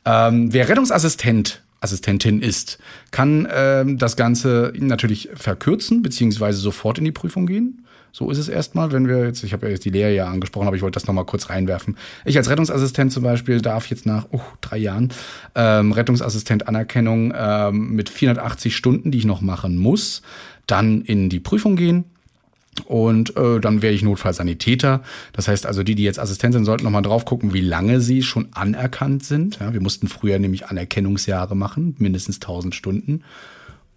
[0.04, 2.78] Ähm, wer Rettungsassistent Assistentin ist,
[3.12, 7.86] kann ähm, das Ganze natürlich verkürzen, beziehungsweise sofort in die Prüfung gehen.
[8.12, 10.68] So ist es erstmal, wenn wir jetzt, ich habe ja jetzt die Lehre ja angesprochen,
[10.68, 11.98] aber ich wollte das nochmal kurz reinwerfen.
[12.26, 15.10] Ich als Rettungsassistent zum Beispiel darf jetzt nach oh, drei Jahren
[15.56, 20.22] ähm, Rettungsassistent Anerkennung ähm, mit 480 Stunden, die ich noch machen muss,
[20.68, 22.06] dann in die Prüfung gehen.
[22.86, 25.02] Und äh, dann wäre ich Notfallsanitäter.
[25.34, 28.24] Das heißt also, die, die jetzt Assistent sind, sollten nochmal drauf gucken, wie lange sie
[28.24, 29.60] schon anerkannt sind.
[29.60, 33.24] Ja, wir mussten früher nämlich Anerkennungsjahre machen, mindestens 1000 Stunden.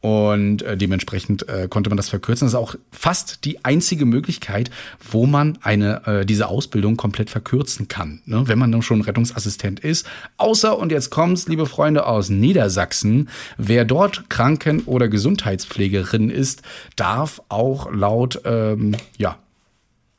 [0.05, 2.44] Und äh, dementsprechend äh, konnte man das verkürzen.
[2.44, 4.70] Das ist auch fast die einzige Möglichkeit,
[5.11, 8.42] wo man eine äh, diese Ausbildung komplett verkürzen kann, ne?
[8.46, 10.07] wenn man dann schon Rettungsassistent ist.
[10.36, 16.61] Außer, und jetzt kommt's, liebe Freunde aus Niedersachsen, wer dort Kranken- oder Gesundheitspflegerin ist,
[16.96, 19.38] darf auch laut, ähm, ja,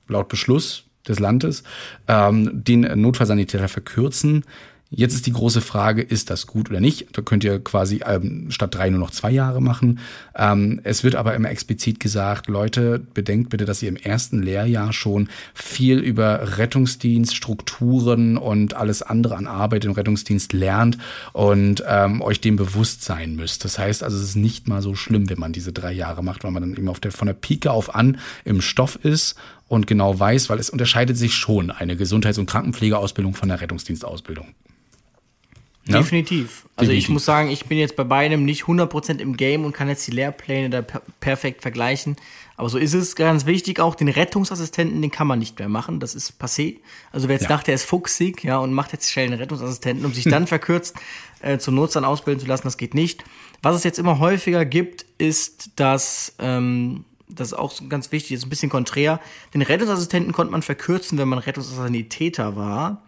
[0.07, 1.61] laut Beschluss des Landes
[2.07, 4.45] ähm, den Notfallsanitäter verkürzen.
[4.97, 7.07] Jetzt ist die große Frage, ist das gut oder nicht?
[7.11, 9.99] Da könnt ihr quasi ähm, statt drei nur noch zwei Jahre machen.
[10.35, 14.93] Ähm, es wird aber immer explizit gesagt, Leute, bedenkt bitte, dass ihr im ersten Lehrjahr
[14.93, 20.97] schon viel über Rettungsdienst, Strukturen und alles andere an Arbeit im Rettungsdienst lernt
[21.33, 23.65] und ähm, euch dem bewusst sein müsst.
[23.65, 26.45] Das heißt also, es ist nicht mal so schlimm, wenn man diese drei Jahre macht,
[26.45, 29.35] weil man dann eben auf der, von der Pike auf an im Stoff ist
[29.67, 34.55] und genau weiß, weil es unterscheidet sich schon eine Gesundheits- und Krankenpflegeausbildung von der Rettungsdienstausbildung.
[35.87, 35.99] Ja?
[35.99, 36.65] Definitiv.
[36.75, 36.97] Also Definitiv.
[36.97, 40.05] ich muss sagen, ich bin jetzt bei beidem nicht 100% im Game und kann jetzt
[40.07, 42.15] die Lehrpläne da per perfekt vergleichen.
[42.57, 45.99] Aber so ist es ganz wichtig auch, den Rettungsassistenten, den kann man nicht mehr machen.
[45.99, 46.77] Das ist passé.
[47.11, 47.49] Also wer jetzt ja.
[47.49, 50.95] dachte, er ist fuchsig, ja, und macht jetzt schnell einen Rettungsassistenten, um sich dann verkürzt
[51.41, 53.23] äh, zum Notstand ausbilden zu lassen, das geht nicht.
[53.61, 58.45] Was es jetzt immer häufiger gibt, ist, dass, ähm, das ist auch ganz wichtig, ist
[58.45, 59.19] ein bisschen konträr,
[59.53, 63.03] den Rettungsassistenten konnte man verkürzen, wenn man Rettungsassistenter war.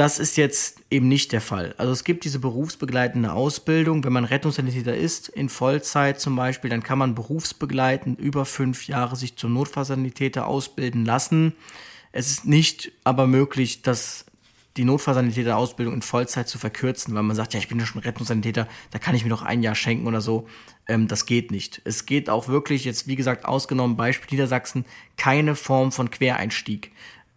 [0.00, 1.74] Das ist jetzt eben nicht der Fall.
[1.76, 4.02] Also es gibt diese berufsbegleitende Ausbildung.
[4.02, 9.14] Wenn man Rettungssanitäter ist, in Vollzeit zum Beispiel, dann kann man berufsbegleitend über fünf Jahre
[9.16, 11.52] sich zum Notfallsanitäter ausbilden lassen.
[12.12, 14.24] Es ist nicht aber möglich, dass
[14.78, 18.68] die Notfallsanitäter-Ausbildung in Vollzeit zu verkürzen, weil man sagt, ja, ich bin ja schon Rettungssanitäter,
[18.92, 20.48] da kann ich mir doch ein Jahr schenken oder so.
[20.88, 21.82] Ähm, das geht nicht.
[21.84, 24.86] Es geht auch wirklich, jetzt wie gesagt, ausgenommen Beispiel Niedersachsen,
[25.18, 26.90] keine Form von Quereinstieg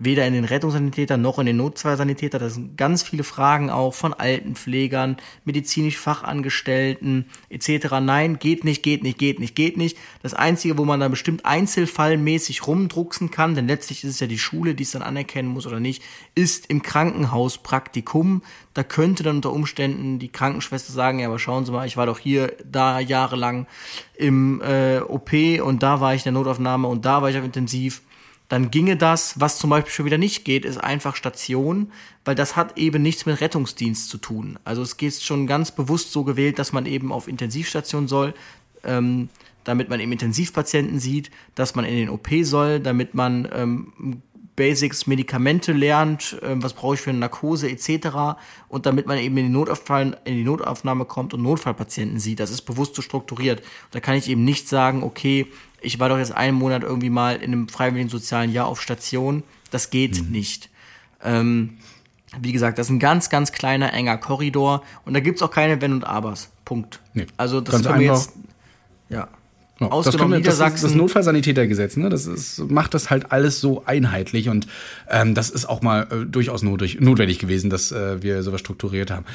[0.04, 2.40] weder in den Rettungssanitäter noch in den Notfallsanitäter.
[2.40, 8.00] Da sind ganz viele Fragen auch von Altenpflegern, medizinisch Fachangestellten etc.
[8.02, 9.98] Nein, geht nicht, geht nicht, geht nicht, geht nicht.
[10.22, 14.40] Das Einzige, wo man da bestimmt einzelfallmäßig rumdrucksen kann, denn letztlich ist es ja die
[14.40, 16.04] Schule, die es dann anerkennen muss oder nicht,
[16.36, 18.42] ist im Krankenhauspraktikum.
[18.74, 22.06] Da könnte dann unter Umständen die Krankenschwester sagen, ja, aber schauen Sie mal, ich war
[22.06, 23.68] doch hier da jahrelang
[24.16, 25.34] im äh, OP
[25.64, 28.02] und da war ich in der Notaufnahme und da war ich auf Intensiv
[28.54, 29.40] dann ginge das.
[29.40, 31.92] Was zum Beispiel schon wieder nicht geht, ist einfach Station,
[32.24, 34.60] weil das hat eben nichts mit Rettungsdienst zu tun.
[34.64, 38.36] Also es geht schon ganz bewusst so gewählt, dass man eben auf Intensivstation soll,
[38.84, 39.30] ähm,
[39.64, 44.22] damit man eben Intensivpatienten sieht, dass man in den OP soll, damit man ähm,
[44.56, 48.38] Basics, Medikamente lernt, äh, was brauche ich für eine Narkose etc.
[48.68, 52.40] Und damit man eben in die, Notaufnahme, in die Notaufnahme kommt und Notfallpatienten sieht.
[52.40, 53.64] Das ist bewusst so strukturiert.
[53.90, 55.48] da kann ich eben nicht sagen, okay,
[55.84, 59.44] ich war doch jetzt einen Monat irgendwie mal in einem freiwilligen sozialen Jahr auf Station.
[59.72, 60.32] Das geht mhm.
[60.32, 60.70] nicht.
[61.24, 61.78] Ähm,
[62.40, 65.82] wie gesagt, das ist ein ganz, ganz kleiner, enger Korridor und da gibt's auch keine
[65.82, 66.50] Wenn und Abers.
[66.66, 67.00] Punkt.
[67.14, 68.32] Nee, also das können wir jetzt.
[69.10, 69.28] Ja.
[69.80, 72.10] Ja, Ausgenommen das, kommt, das, das Notfallsanitätergesetz, ne?
[72.10, 74.68] Das ist, macht das halt alles so einheitlich und
[75.10, 79.26] ähm, das ist auch mal äh, durchaus notwendig gewesen, dass äh, wir sowas strukturiert haben.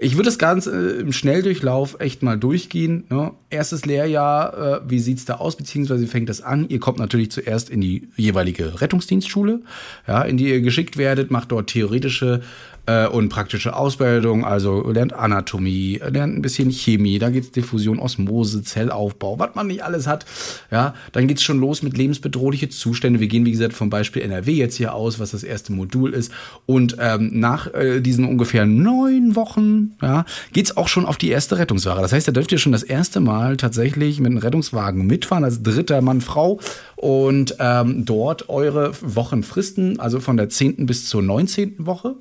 [0.00, 3.04] Ich würde das Ganze äh, im Schnelldurchlauf echt mal durchgehen.
[3.10, 3.32] Ne?
[3.50, 6.68] Erstes Lehrjahr, äh, wie sieht's da aus, beziehungsweise fängt das an?
[6.68, 9.60] Ihr kommt natürlich zuerst in die jeweilige Rettungsdienstschule,
[10.06, 12.42] ja, in die ihr geschickt werdet, macht dort theoretische
[12.86, 18.62] äh, und praktische Ausbildung, also lernt Anatomie, lernt ein bisschen Chemie, da geht's Diffusion, Osmose,
[18.62, 20.26] Zellaufbau, was man nicht alles hat.
[20.70, 23.20] Ja, dann geht's schon los mit lebensbedrohliche Zustände.
[23.20, 26.32] Wir gehen, wie gesagt, vom Beispiel NRW jetzt hier aus, was das erste Modul ist.
[26.66, 31.58] Und ähm, nach äh, diesen ungefähr neun Wochen ja, geht's auch schon auf die erste
[31.58, 32.02] Rettungswache.
[32.02, 35.62] Das heißt, da dürft ihr schon das erste Mal tatsächlich mit einem Rettungswagen mitfahren, als
[35.62, 36.60] dritter Mann, Frau
[36.96, 40.86] und ähm, dort eure Wochen fristen, also von der 10.
[40.86, 41.86] bis zur 19.
[41.86, 42.16] Woche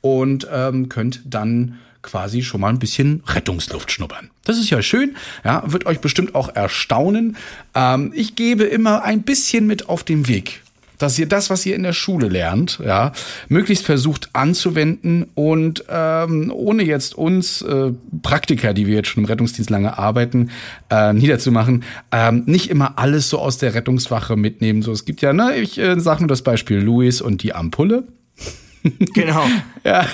[0.00, 4.30] und ähm, könnt dann quasi schon mal ein bisschen Rettungsluft schnuppern.
[4.44, 7.36] Das ist ja schön, ja, wird euch bestimmt auch erstaunen.
[7.74, 10.62] Ähm, ich gebe immer ein bisschen mit auf dem Weg
[10.98, 13.12] dass ihr das, was ihr in der Schule lernt, ja,
[13.48, 17.92] möglichst versucht anzuwenden und ähm, ohne jetzt uns äh,
[18.22, 20.50] Praktiker, die wir jetzt schon im Rettungsdienst lange arbeiten,
[20.90, 24.82] äh, niederzumachen, ähm, nicht immer alles so aus der Rettungswache mitnehmen.
[24.82, 28.04] So, es gibt ja, ne, ich äh, sage nur das Beispiel Louis und die Ampulle.
[29.14, 29.44] Genau.
[29.84, 30.06] ja,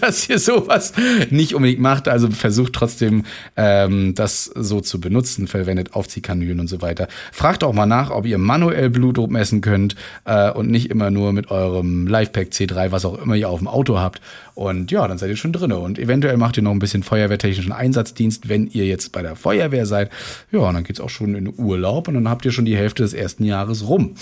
[0.00, 0.92] dass ihr sowas
[1.30, 2.08] nicht unbedingt macht.
[2.08, 3.24] Also versucht trotzdem,
[3.56, 7.08] ähm, das so zu benutzen, verwendet Aufziehkanülen und so weiter.
[7.32, 11.32] Fragt auch mal nach, ob ihr manuell Blutdruck messen könnt äh, und nicht immer nur
[11.32, 14.20] mit eurem Lifepack C3, was auch immer ihr auf dem Auto habt.
[14.54, 15.78] Und ja, dann seid ihr schon drinne.
[15.78, 19.86] Und eventuell macht ihr noch ein bisschen feuerwehrtechnischen Einsatzdienst, wenn ihr jetzt bei der Feuerwehr
[19.86, 20.10] seid.
[20.50, 23.02] Ja, und dann geht's auch schon in Urlaub und dann habt ihr schon die Hälfte
[23.02, 24.14] des ersten Jahres rum.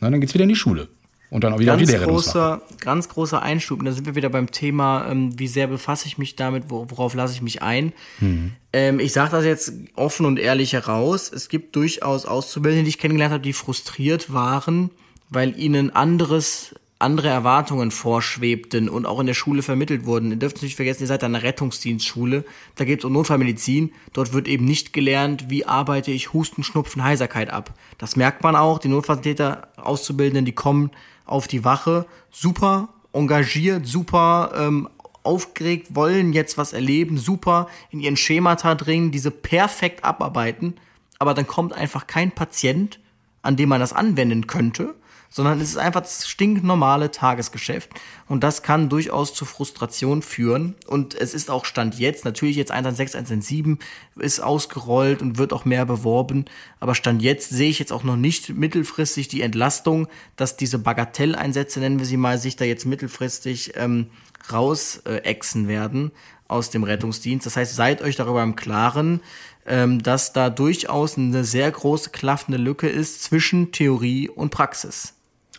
[0.00, 0.88] Na, dann geht's wieder in die Schule.
[1.30, 3.80] Und dann auch wieder ganz auf die großer, ganz großer Einschub.
[3.80, 7.14] Und da sind wir wieder beim Thema, ähm, wie sehr befasse ich mich damit, worauf
[7.14, 7.92] lasse ich mich ein.
[8.20, 8.52] Mhm.
[8.72, 11.30] Ähm, ich sage das jetzt offen und ehrlich heraus.
[11.30, 14.90] Es gibt durchaus Auszubildende, die ich kennengelernt habe, die frustriert waren,
[15.28, 20.32] weil ihnen anderes andere Erwartungen vorschwebten und auch in der Schule vermittelt wurden.
[20.32, 22.44] Ihr dürft nicht vergessen, ihr seid an einer Rettungsdienstschule.
[22.74, 23.92] Da geht es um Notfallmedizin.
[24.12, 27.72] Dort wird eben nicht gelernt, wie arbeite ich Husten, Schnupfen, Heiserkeit ab.
[27.98, 28.80] Das merkt man auch.
[28.80, 30.90] Die Notfalltäter, Auszubildenden, die kommen
[31.28, 34.88] auf die Wache, super engagiert, super ähm,
[35.22, 40.74] aufgeregt, wollen jetzt was erleben, super in ihren Schemata dringen, diese perfekt abarbeiten,
[41.18, 43.00] aber dann kommt einfach kein Patient,
[43.42, 44.94] an dem man das anwenden könnte,
[45.30, 47.90] sondern es ist einfach das stinknormale Tagesgeschäft.
[48.26, 50.74] Und das kann durchaus zu Frustration führen.
[50.86, 53.78] Und es ist auch Stand jetzt, natürlich jetzt 116, 117
[54.16, 56.46] ist ausgerollt und wird auch mehr beworben.
[56.80, 61.80] Aber Stand jetzt sehe ich jetzt auch noch nicht mittelfristig die Entlastung, dass diese Bagatelleinsätze,
[61.80, 64.08] nennen wir sie mal, sich da jetzt mittelfristig ähm,
[64.50, 66.12] rausexen äh, werden
[66.48, 67.46] aus dem Rettungsdienst.
[67.46, 69.20] Das heißt, seid euch darüber im Klaren,
[69.66, 75.17] ähm, dass da durchaus eine sehr große klaffende Lücke ist zwischen Theorie und Praxis.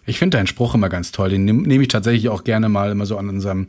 [0.10, 1.30] Ich finde deinen Spruch immer ganz toll.
[1.30, 3.68] Den nehme nehm ich tatsächlich auch gerne mal immer so an unserem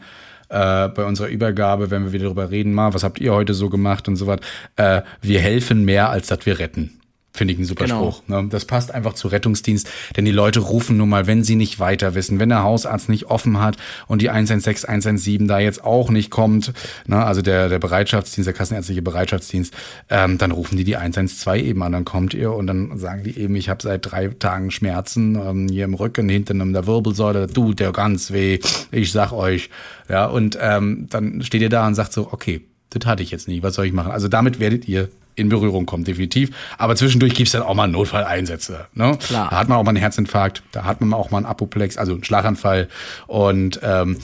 [0.48, 3.70] äh, bei unserer Übergabe, wenn wir wieder darüber reden, mal, was habt ihr heute so
[3.70, 4.40] gemacht und so was.
[4.76, 6.99] Äh, wir helfen mehr, als dass wir retten.
[7.40, 8.10] Finde ich ein super genau.
[8.10, 8.28] Spruch.
[8.28, 8.48] Ne?
[8.50, 12.14] Das passt einfach zu Rettungsdienst, denn die Leute rufen nun mal, wenn sie nicht weiter
[12.14, 13.78] wissen, wenn der Hausarzt nicht offen hat
[14.08, 16.74] und die 116, 117 da jetzt auch nicht kommt,
[17.06, 17.24] ne?
[17.24, 19.72] also der, der Bereitschaftsdienst, der kassenärztliche Bereitschaftsdienst,
[20.10, 23.38] ähm, dann rufen die die 112 eben an, dann kommt ihr und dann sagen die
[23.38, 27.46] eben, ich habe seit drei Tagen Schmerzen ähm, hier im Rücken, hinten in der Wirbelsäule,
[27.46, 28.58] du, der ganz weh,
[28.90, 29.70] ich sag euch.
[30.10, 32.60] Ja, und ähm, dann steht ihr da und sagt so, okay,
[32.90, 34.12] das hatte ich jetzt nicht, was soll ich machen?
[34.12, 36.50] Also damit werdet ihr in Berührung kommt, definitiv.
[36.76, 38.86] Aber zwischendurch gibt's dann auch mal Notfalleinsätze.
[38.94, 39.16] Ne?
[39.18, 39.48] Klar.
[39.50, 42.12] Da hat man auch mal einen Herzinfarkt, da hat man auch mal einen Apoplex, also
[42.12, 42.88] einen Schlaganfall.
[43.26, 44.18] Und ähm,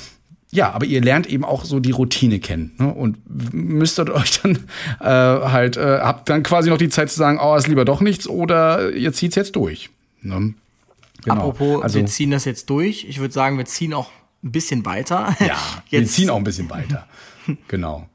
[0.51, 2.93] ja, aber ihr lernt eben auch so die Routine kennen ne?
[2.93, 3.19] und
[3.53, 4.59] müsstet euch dann
[5.01, 8.01] äh, halt, äh, habt dann quasi noch die Zeit zu sagen, oh, ist lieber doch
[8.01, 9.91] nichts oder ihr zieht's jetzt durch.
[10.23, 10.55] Ne?
[11.25, 11.35] Genau.
[11.35, 13.05] Apropos, also, wir ziehen das jetzt durch.
[13.09, 14.11] Ich würde sagen, wir ziehen auch
[14.45, 15.37] ein bisschen weiter.
[15.41, 15.57] Ja,
[15.89, 15.91] jetzt.
[15.91, 17.07] wir ziehen auch ein bisschen weiter.
[17.69, 18.09] genau.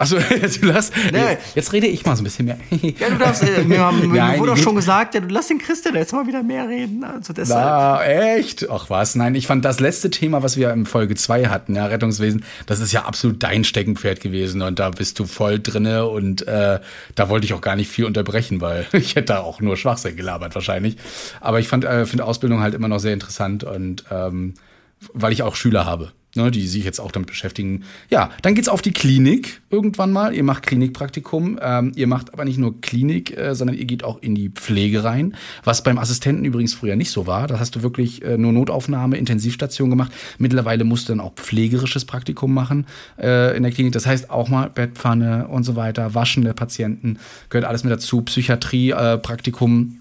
[0.00, 0.16] Achso,
[0.60, 1.36] du lass, nee.
[1.54, 2.56] jetzt rede ich mal so ein bisschen mehr.
[2.70, 5.58] ja, du darfst, äh, mir, haben, Nein, wurde auch schon gesagt, ja, du lass den
[5.58, 7.04] Christian jetzt mal wieder mehr reden.
[7.04, 7.66] Also deshalb.
[7.66, 8.70] Na, echt?
[8.70, 11.84] Ach was, nein, ich fand das letzte Thema, was wir in Folge 2 hatten, ja,
[11.84, 16.48] Rettungswesen, das ist ja absolut dein Steckenpferd gewesen und da bist du voll drinne und
[16.48, 16.80] äh,
[17.14, 20.16] da wollte ich auch gar nicht viel unterbrechen, weil ich hätte da auch nur Schwachsinn
[20.16, 20.96] gelabert wahrscheinlich.
[21.42, 24.54] Aber ich fand, äh, finde Ausbildung halt immer noch sehr interessant und ähm,
[25.12, 27.84] weil ich auch Schüler habe ne, die sich jetzt auch damit beschäftigen.
[28.08, 30.34] Ja, dann geht's auf die Klinik irgendwann mal.
[30.34, 31.58] Ihr macht Klinikpraktikum.
[31.60, 35.04] Ähm, ihr macht aber nicht nur Klinik, äh, sondern ihr geht auch in die Pflege
[35.04, 35.34] rein.
[35.64, 37.46] Was beim Assistenten übrigens früher nicht so war.
[37.46, 40.12] Da hast du wirklich äh, nur Notaufnahme, Intensivstation gemacht.
[40.38, 42.86] Mittlerweile musst du dann auch pflegerisches Praktikum machen
[43.18, 43.92] äh, in der Klinik.
[43.92, 47.18] Das heißt auch mal Bettpfanne und so weiter, Waschen der Patienten,
[47.48, 48.22] gehört alles mit dazu.
[48.22, 49.98] Psychiatrie, äh, Praktikum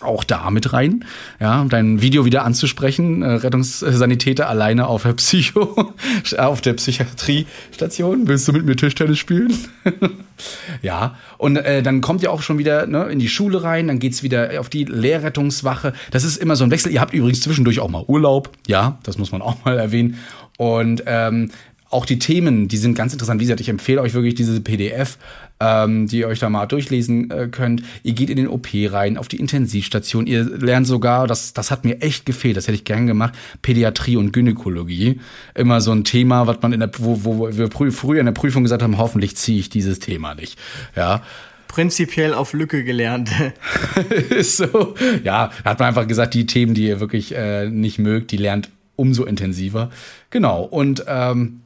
[0.00, 1.04] auch da mit rein,
[1.40, 5.94] ja, um dein Video wieder anzusprechen, äh, Rettungssanitäter alleine auf der Psycho,
[6.38, 9.54] auf der Psychiatriestation, willst du mit mir Tischtennis spielen?
[10.82, 13.98] ja, und äh, dann kommt ihr auch schon wieder ne, in die Schule rein, dann
[13.98, 17.80] geht's wieder auf die Lehrrettungswache, das ist immer so ein Wechsel, ihr habt übrigens zwischendurch
[17.80, 20.18] auch mal Urlaub, ja, das muss man auch mal erwähnen.
[20.56, 21.50] Und ähm,
[21.94, 23.40] auch die Themen, die sind ganz interessant.
[23.40, 25.16] Wie gesagt, ich empfehle euch wirklich diese PDF,
[25.60, 27.84] ähm, die ihr euch da mal durchlesen äh, könnt.
[28.02, 30.26] Ihr geht in den OP rein, auf die Intensivstation.
[30.26, 34.16] Ihr lernt sogar, das, das hat mir echt gefehlt, das hätte ich gern gemacht, Pädiatrie
[34.16, 35.20] und Gynäkologie.
[35.54, 38.64] Immer so ein Thema, was man in der, wo, wo wir früher in der Prüfung
[38.64, 40.58] gesagt haben, hoffentlich ziehe ich dieses Thema nicht.
[40.96, 41.22] Ja
[41.68, 43.30] prinzipiell auf Lücke gelernt.
[44.30, 44.94] ist so.
[45.24, 48.70] Ja, hat man einfach gesagt, die Themen, die ihr wirklich äh, nicht mögt, die lernt
[48.94, 49.90] umso intensiver.
[50.30, 50.62] Genau.
[50.62, 51.62] Und ähm,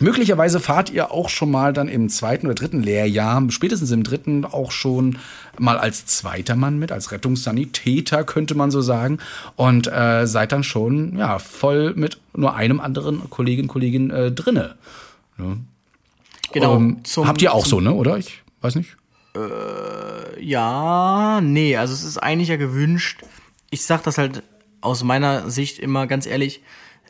[0.00, 4.44] Möglicherweise fahrt ihr auch schon mal dann im zweiten oder dritten Lehrjahr, spätestens im dritten
[4.44, 5.18] auch schon
[5.58, 9.18] mal als zweiter Mann mit, als Rettungssanitäter könnte man so sagen
[9.56, 14.76] und äh, seid dann schon ja voll mit nur einem anderen Kollegin Kollegin äh, drinne.
[15.38, 15.56] Ja.
[16.52, 16.76] Genau.
[16.76, 17.92] Ähm, habt ihr auch so, ne?
[17.92, 18.96] Oder ich weiß nicht.
[19.34, 23.22] Äh, ja, nee, also es ist eigentlich ja gewünscht.
[23.70, 24.42] Ich sag das halt
[24.80, 26.62] aus meiner Sicht immer ganz ehrlich.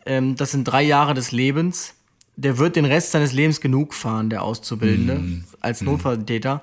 [0.06, 1.94] Ähm, das sind drei Jahre des Lebens
[2.38, 5.44] der wird den Rest seines Lebens genug fahren, der Auszubildende, mm.
[5.58, 6.62] als Notfalltäter.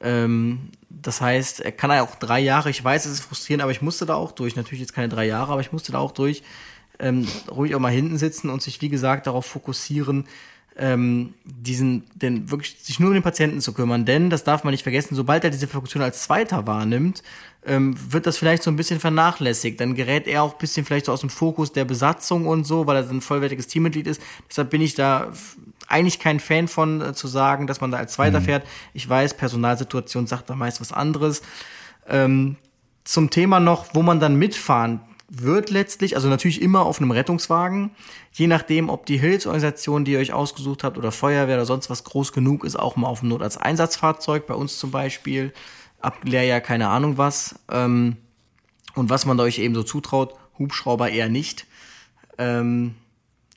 [0.00, 3.70] Ähm, das heißt, er kann ja auch drei Jahre, ich weiß, es ist frustrierend, aber
[3.70, 4.56] ich musste da auch durch.
[4.56, 6.42] Natürlich jetzt keine drei Jahre, aber ich musste da auch durch.
[6.98, 10.24] Ähm, ruhig auch mal hinten sitzen und sich, wie gesagt, darauf fokussieren,
[10.76, 14.04] ähm, diesen, den, wirklich sich nur um den Patienten zu kümmern.
[14.04, 17.22] Denn, das darf man nicht vergessen, sobald er diese Funktion als Zweiter wahrnimmt,
[17.66, 19.80] ähm, wird das vielleicht so ein bisschen vernachlässigt.
[19.80, 22.86] Dann gerät er auch ein bisschen vielleicht so aus dem Fokus der Besatzung und so,
[22.86, 24.22] weil er ein vollwertiges Teammitglied ist.
[24.48, 25.32] Deshalb bin ich da
[25.86, 28.44] eigentlich kein Fan von äh, zu sagen, dass man da als Zweiter mhm.
[28.44, 28.66] fährt.
[28.94, 31.42] Ich weiß, Personalsituation sagt da meist was anderes.
[32.08, 32.56] Ähm,
[33.04, 35.00] zum Thema noch, wo man dann mitfahren
[35.30, 37.92] wird letztlich, also natürlich immer auf einem Rettungswagen,
[38.32, 42.02] je nachdem, ob die Hilfsorganisation, die ihr euch ausgesucht habt, oder Feuerwehr oder sonst was
[42.02, 45.52] groß genug ist, auch mal auf dem Notarzteinsatzfahrzeug, bei uns zum Beispiel,
[46.00, 47.54] ab Lehrjahr keine Ahnung was.
[47.70, 48.16] Ähm,
[48.96, 51.66] und was man euch eben so zutraut, Hubschrauber eher nicht.
[52.36, 52.96] Ähm,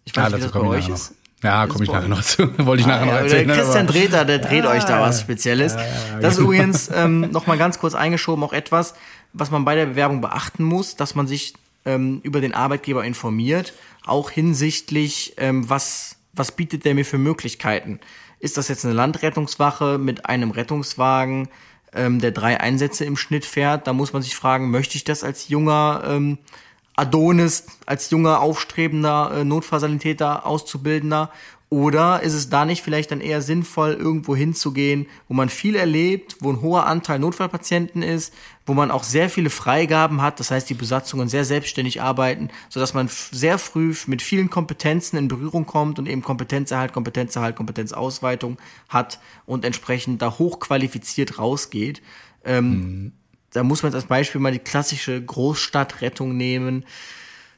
[0.06, 1.16] ich weiß ja, nicht, wie das bei euch ist.
[1.42, 2.58] Ja, komme ich nachher noch zu.
[2.66, 3.48] Wollte ich ah, nachher ja, noch erzählen.
[3.48, 5.76] Der Christian Dreter, der dreht ja, euch da was Spezielles.
[6.22, 8.94] Das ist übrigens ähm, noch mal ganz kurz eingeschoben auch etwas,
[9.34, 11.56] was man bei der Bewerbung beachten muss, dass man sich
[11.86, 13.74] ähm, über den Arbeitgeber informiert,
[14.06, 18.00] auch hinsichtlich, ähm, was, was bietet der mir für Möglichkeiten.
[18.40, 21.48] Ist das jetzt eine Landrettungswache mit einem Rettungswagen,
[21.94, 23.88] ähm, der drei Einsätze im Schnitt fährt?
[23.88, 26.38] Da muss man sich fragen, möchte ich das als junger ähm,
[26.96, 31.32] Adonis, als junger, aufstrebender äh, Notfallsanitäter, Auszubildender
[31.74, 36.36] oder ist es da nicht vielleicht dann eher sinnvoll, irgendwo hinzugehen, wo man viel erlebt,
[36.40, 38.32] wo ein hoher Anteil Notfallpatienten ist,
[38.68, 42.94] wo man auch sehr viele Freigaben hat, das heißt, die Besatzungen sehr selbstständig arbeiten, sodass
[42.94, 49.20] man sehr früh mit vielen Kompetenzen in Berührung kommt und eben Kompetenzerhalt, Kompetenzerhalt, Kompetenzausweitung hat
[49.48, 52.04] und entsprechend da hochqualifiziert rausgeht.
[52.46, 53.12] Ähm, mhm.
[53.54, 56.86] Da muss man jetzt als Beispiel mal die klassische Großstadtrettung nehmen.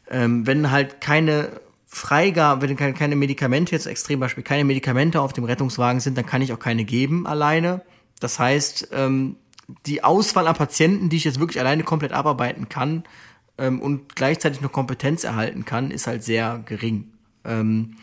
[0.09, 5.45] Ähm, wenn halt keine Freigabe, wenn keine Medikamente, jetzt extrem Beispiel, keine Medikamente auf dem
[5.45, 7.81] Rettungswagen sind, dann kann ich auch keine geben alleine.
[8.19, 9.37] Das heißt, ähm,
[9.85, 13.03] die Auswahl an Patienten, die ich jetzt wirklich alleine komplett abarbeiten kann
[13.57, 17.11] ähm, und gleichzeitig noch Kompetenz erhalten kann, ist halt sehr gering.
[17.45, 17.95] Ähm,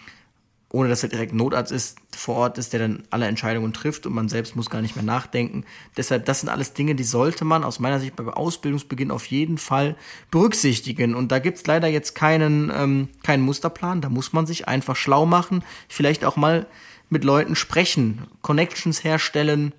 [0.73, 4.15] ohne dass er direkt Notarzt ist, vor Ort ist, der dann alle Entscheidungen trifft und
[4.15, 5.65] man selbst muss gar nicht mehr nachdenken.
[5.99, 9.59] Deshalb, das sind alles Dinge, die sollte man aus meiner Sicht beim Ausbildungsbeginn auf jeden
[9.59, 9.97] Fall
[10.31, 11.15] berücksichtigen.
[11.15, 14.01] Und da gibt's leider jetzt keinen, ähm, keinen Musterplan.
[14.01, 16.67] Da muss man sich einfach schlau machen, vielleicht auch mal
[17.11, 19.75] mit Leuten sprechen, Connections herstellen.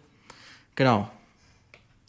[0.76, 1.10] Genau.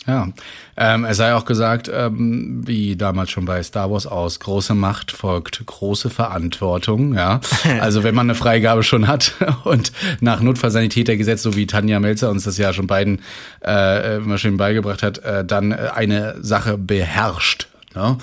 [0.07, 0.29] Ja,
[0.77, 5.13] ähm, es sei auch gesagt, ähm, wie damals schon bei Star Wars aus, große Macht
[5.13, 7.15] folgt große Verantwortung.
[7.15, 7.41] Ja,
[7.81, 9.35] also wenn man eine Freigabe schon hat
[9.65, 13.23] und nach Notfallsanitätergesetz, so wie Tanja Melzer uns das ja schon beiden
[13.65, 17.69] äh, immer schön beigebracht hat, äh, dann eine Sache beherrscht.
[17.95, 18.19] Ne?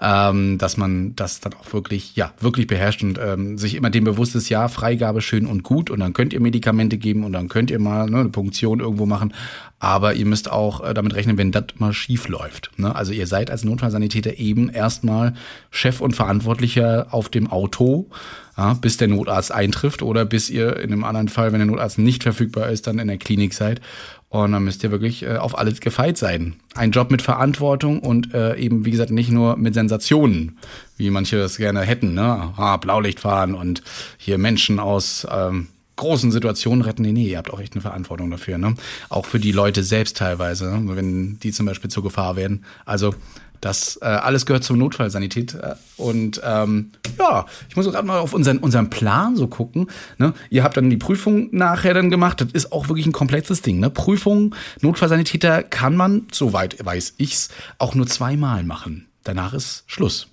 [0.00, 4.04] Ähm, dass man das dann auch wirklich, ja, wirklich beherrscht und ähm, sich immer dem
[4.04, 7.48] bewusst ist, ja, Freigabe schön und gut und dann könnt ihr Medikamente geben und dann
[7.48, 9.32] könnt ihr mal ne, eine Punktion irgendwo machen,
[9.78, 12.70] aber ihr müsst auch äh, damit rechnen, wenn das mal schief läuft.
[12.76, 12.94] Ne?
[12.94, 15.32] Also ihr seid als Notfallsanitäter eben erstmal
[15.70, 18.10] Chef und Verantwortlicher auf dem Auto,
[18.58, 21.98] ja, bis der Notarzt eintrifft oder bis ihr in einem anderen Fall, wenn der Notarzt
[21.98, 23.80] nicht verfügbar ist, dann in der Klinik seid.
[24.28, 26.56] Und dann müsst ihr wirklich äh, auf alles gefeit sein.
[26.74, 30.58] Ein Job mit Verantwortung und äh, eben, wie gesagt, nicht nur mit Sensationen,
[30.96, 32.14] wie manche das gerne hätten.
[32.14, 32.52] Ne?
[32.56, 33.82] Ah, Blaulicht fahren und
[34.18, 37.02] hier Menschen aus ähm, großen Situationen retten.
[37.02, 38.58] Nee, nee, ihr habt auch echt eine Verantwortung dafür.
[38.58, 38.74] Ne?
[39.08, 40.96] Auch für die Leute selbst teilweise, ne?
[40.96, 42.64] wenn die zum Beispiel zur Gefahr werden.
[42.84, 43.14] Also
[43.60, 45.54] das äh, alles gehört zur Notfallsanität.
[45.54, 49.88] Äh, und ähm, ja, ich muss gerade mal auf unseren, unseren Plan so gucken.
[50.18, 50.34] Ne?
[50.50, 52.40] Ihr habt dann die Prüfung nachher dann gemacht.
[52.40, 53.80] Das ist auch wirklich ein komplexes Ding.
[53.80, 53.90] Ne?
[53.90, 57.48] Prüfung, Notfallsanitäter kann man, soweit weiß ich's,
[57.78, 59.06] auch nur zweimal machen.
[59.24, 60.28] Danach ist Schluss.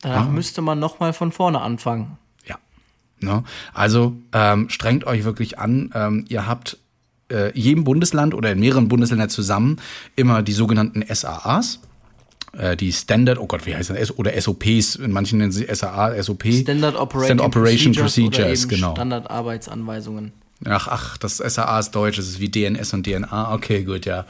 [0.00, 0.30] Danach ja.
[0.30, 2.18] müsste man nochmal von vorne anfangen.
[2.46, 2.56] Ja.
[3.20, 3.44] Ne?
[3.72, 5.90] Also ähm, strengt euch wirklich an.
[5.94, 6.78] Ähm, ihr habt
[7.30, 9.80] äh, jedem Bundesland oder in mehreren Bundesländern zusammen
[10.16, 11.80] immer die sogenannten SAAs
[12.78, 14.16] die Standard, oh Gott, wie heißt das?
[14.18, 16.46] Oder SOPs, in manchen nennen sie SAA, SOP.
[16.52, 18.92] Standard Operating, Standard Operation Procedures, Procedures, genau.
[18.92, 20.32] Standardarbeitsanweisungen.
[20.64, 23.54] Ach, ach, das SAA ist deutsch, das ist wie DNS und DNA.
[23.54, 24.24] Okay, gut, ja.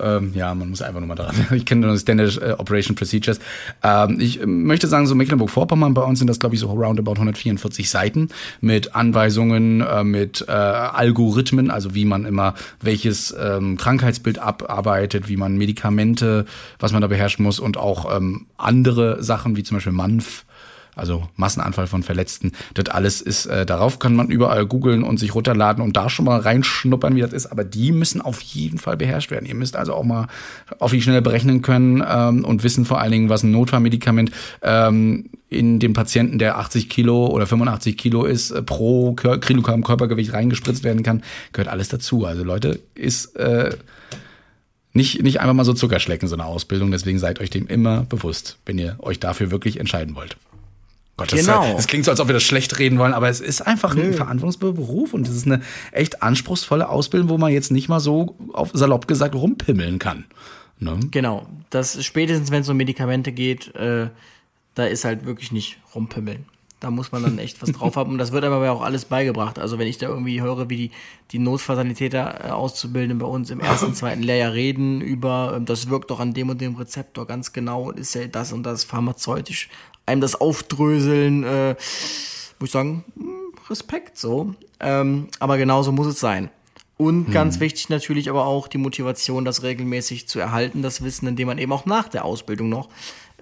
[0.00, 1.34] Ähm, ja, man muss einfach nur mal dran.
[1.54, 3.38] Ich kenne nur Standard äh, Operation Procedures.
[3.82, 7.12] Ähm, ich äh, möchte sagen, so Mecklenburg-Vorpommern, bei uns sind das, glaube ich, so roundabout
[7.12, 8.28] 144 Seiten
[8.60, 15.36] mit Anweisungen, äh, mit äh, Algorithmen, also wie man immer welches ähm, Krankheitsbild abarbeitet, wie
[15.36, 16.46] man Medikamente,
[16.78, 20.44] was man da beherrschen muss und auch ähm, andere Sachen, wie zum Beispiel MANF
[20.96, 22.52] also Massenanfall von Verletzten.
[22.74, 26.24] Das alles ist, äh, darauf kann man überall googeln und sich runterladen und da schon
[26.24, 27.46] mal reinschnuppern, wie das ist.
[27.46, 29.46] Aber die müssen auf jeden Fall beherrscht werden.
[29.46, 30.28] Ihr müsst also auch mal
[30.78, 34.30] auf die Schnelle berechnen können ähm, und wissen vor allen Dingen, was ein Notfallmedikament
[34.62, 40.32] ähm, in den Patienten, der 80 Kilo oder 85 Kilo ist, äh, pro Kilogramm Körpergewicht
[40.32, 41.22] reingespritzt werden kann,
[41.52, 42.24] gehört alles dazu.
[42.24, 43.76] Also Leute, ist äh,
[44.92, 46.90] nicht, nicht einfach mal so Zuckerschlecken, so eine Ausbildung.
[46.90, 50.36] Deswegen seid euch dem immer bewusst, wenn ihr euch dafür wirklich entscheiden wollt.
[51.16, 51.74] Gott, das, Genau.
[51.74, 54.14] das klingt so, als ob wir das schlecht reden wollen, aber es ist einfach ein
[54.14, 55.62] verantwortungsvoller Beruf und es ist eine
[55.92, 60.24] echt anspruchsvolle Ausbildung, wo man jetzt nicht mal so auf salopp gesagt rumpimmeln kann.
[60.80, 60.98] Ne?
[61.12, 61.46] Genau.
[61.70, 64.08] Das spätestens, wenn es um Medikamente geht, äh,
[64.74, 66.46] da ist halt wirklich nicht rumpimmeln.
[66.84, 68.12] Da muss man dann echt was drauf haben.
[68.12, 69.58] Und das wird aber auch alles beigebracht.
[69.58, 70.90] Also wenn ich da irgendwie höre, wie die,
[71.30, 76.10] die Notfallsanitäter äh, Auszubildenden bei uns im ersten, zweiten Lehrjahr reden über, ähm, das wirkt
[76.10, 79.70] doch an dem und dem Rezeptor ganz genau und ist ja das und das pharmazeutisch,
[80.04, 81.74] einem das aufdröseln, äh,
[82.58, 84.54] muss ich sagen, hm, Respekt so.
[84.78, 86.50] Ähm, aber genauso muss es sein.
[86.98, 91.48] Und ganz wichtig natürlich aber auch die Motivation, das regelmäßig zu erhalten, das Wissen, indem
[91.48, 92.90] man eben auch nach der Ausbildung noch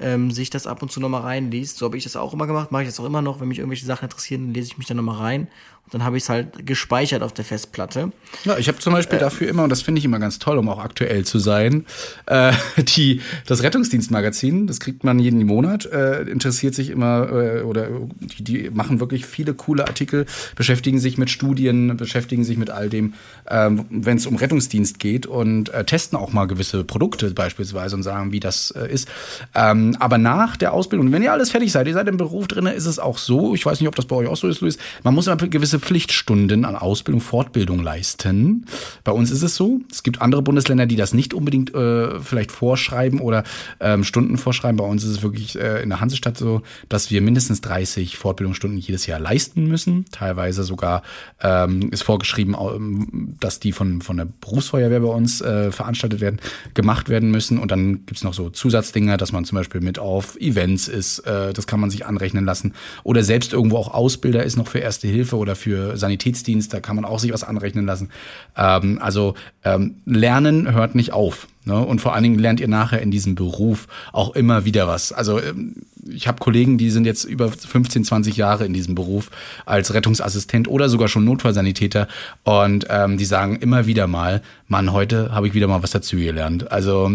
[0.01, 1.79] ähm, sich das ab und zu nochmal reinliest.
[1.79, 3.41] So habe ich das auch immer gemacht, mache ich das auch immer noch.
[3.41, 5.49] Wenn mich irgendwelche Sachen interessieren, dann lese ich mich da nochmal rein.
[5.93, 8.13] Dann habe ich es halt gespeichert auf der Festplatte.
[8.45, 10.67] Ja, ich habe zum Beispiel dafür immer, und das finde ich immer ganz toll, um
[10.71, 11.85] auch aktuell zu sein,
[12.25, 12.53] äh,
[12.97, 17.89] die, das Rettungsdienstmagazin, das kriegt man jeden Monat, äh, interessiert sich immer, äh, oder
[18.21, 20.25] die, die machen wirklich viele coole Artikel,
[20.57, 23.13] beschäftigen sich mit Studien, beschäftigen sich mit all dem,
[23.51, 28.03] ähm, wenn es um Rettungsdienst geht und äh, testen auch mal gewisse Produkte beispielsweise und
[28.03, 29.09] sagen, wie das äh, ist.
[29.55, 32.65] Ähm, aber nach der Ausbildung, wenn ihr alles fertig seid, ihr seid im Beruf drin,
[32.65, 34.79] ist es auch so, ich weiß nicht, ob das bei euch auch so ist, Luis,
[35.03, 38.67] man muss immer gewisse Pflichtstunden an Ausbildung, Fortbildung leisten.
[39.05, 39.81] Bei uns ist es so.
[39.91, 43.45] Es gibt andere Bundesländer, die das nicht unbedingt äh, vielleicht vorschreiben oder
[43.81, 44.77] ähm, Stunden vorschreiben.
[44.77, 48.79] Bei uns ist es wirklich äh, in der Hansestadt so, dass wir mindestens 30 Fortbildungsstunden
[48.79, 50.05] jedes Jahr leisten müssen.
[50.11, 51.03] Teilweise sogar
[51.41, 56.41] ähm, ist vorgeschrieben, ähm, dass die von, von der Berufsfeuerwehr bei uns äh, veranstaltet werden,
[56.75, 57.59] gemacht werden müssen.
[57.59, 61.21] Und dann gibt's noch so Zusatzdinge, dass man zum Beispiel mit auf Events ist.
[61.21, 62.75] Äh, das kann man sich anrechnen lassen.
[63.05, 66.97] Oder selbst irgendwo auch Ausbilder ist noch für Erste Hilfe oder für Sanitätsdienst, da kann
[66.97, 68.11] man auch sich was anrechnen lassen.
[68.57, 69.35] Ähm, also
[69.65, 71.49] ähm, Lernen hört nicht auf.
[71.65, 71.79] Ne?
[71.79, 75.13] Und vor allen Dingen lernt ihr nachher in diesem Beruf auch immer wieder was.
[75.13, 75.77] Also ähm,
[76.09, 79.31] ich habe Kollegen, die sind jetzt über 15, 20 Jahre in diesem Beruf
[79.67, 82.09] als Rettungsassistent oder sogar schon Notfallsanitäter
[82.43, 86.17] und ähm, die sagen immer wieder mal, Mann, heute habe ich wieder mal was dazu
[86.17, 86.73] gelernt.
[86.73, 87.13] Also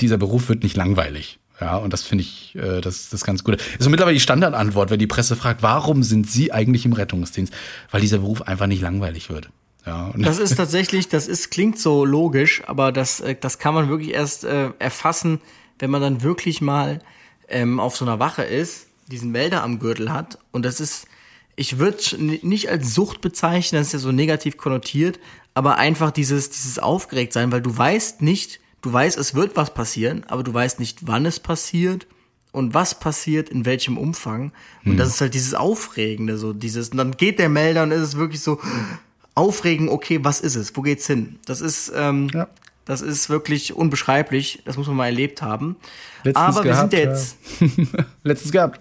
[0.00, 1.39] dieser Beruf wird nicht langweilig.
[1.60, 3.56] Ja, und das finde ich, äh, das, das ganz gut.
[3.56, 7.52] Ist so mittlerweile die Standardantwort, wenn die Presse fragt, warum sind Sie eigentlich im Rettungsdienst?
[7.90, 9.50] Weil dieser Beruf einfach nicht langweilig wird.
[9.86, 13.88] Ja, Das ist tatsächlich, das ist, klingt so logisch, aber das, äh, das kann man
[13.88, 15.40] wirklich erst äh, erfassen,
[15.78, 17.00] wenn man dann wirklich mal
[17.48, 20.38] ähm, auf so einer Wache ist, diesen Wälder am Gürtel hat.
[20.52, 21.06] Und das ist,
[21.56, 25.18] ich würde nicht als Sucht bezeichnen, das ist ja so negativ konnotiert,
[25.54, 29.74] aber einfach dieses, dieses aufgeregt sein, weil du weißt nicht, du weißt, es wird was
[29.74, 32.06] passieren, aber du weißt nicht, wann es passiert
[32.52, 34.52] und was passiert, in welchem Umfang.
[34.84, 38.00] Und das ist halt dieses Aufregende, so dieses, und dann geht der Melder und es
[38.02, 38.58] ist wirklich so
[39.34, 40.76] aufregend, okay, was ist es?
[40.76, 41.38] Wo geht's hin?
[41.46, 42.48] Das ist, ähm, Ja.
[42.84, 44.62] das ist wirklich unbeschreiblich.
[44.64, 45.76] Das muss man mal erlebt haben.
[46.24, 47.38] Letztens Aber wir sind gehabt, ja jetzt,
[48.24, 48.80] letztens gehabt.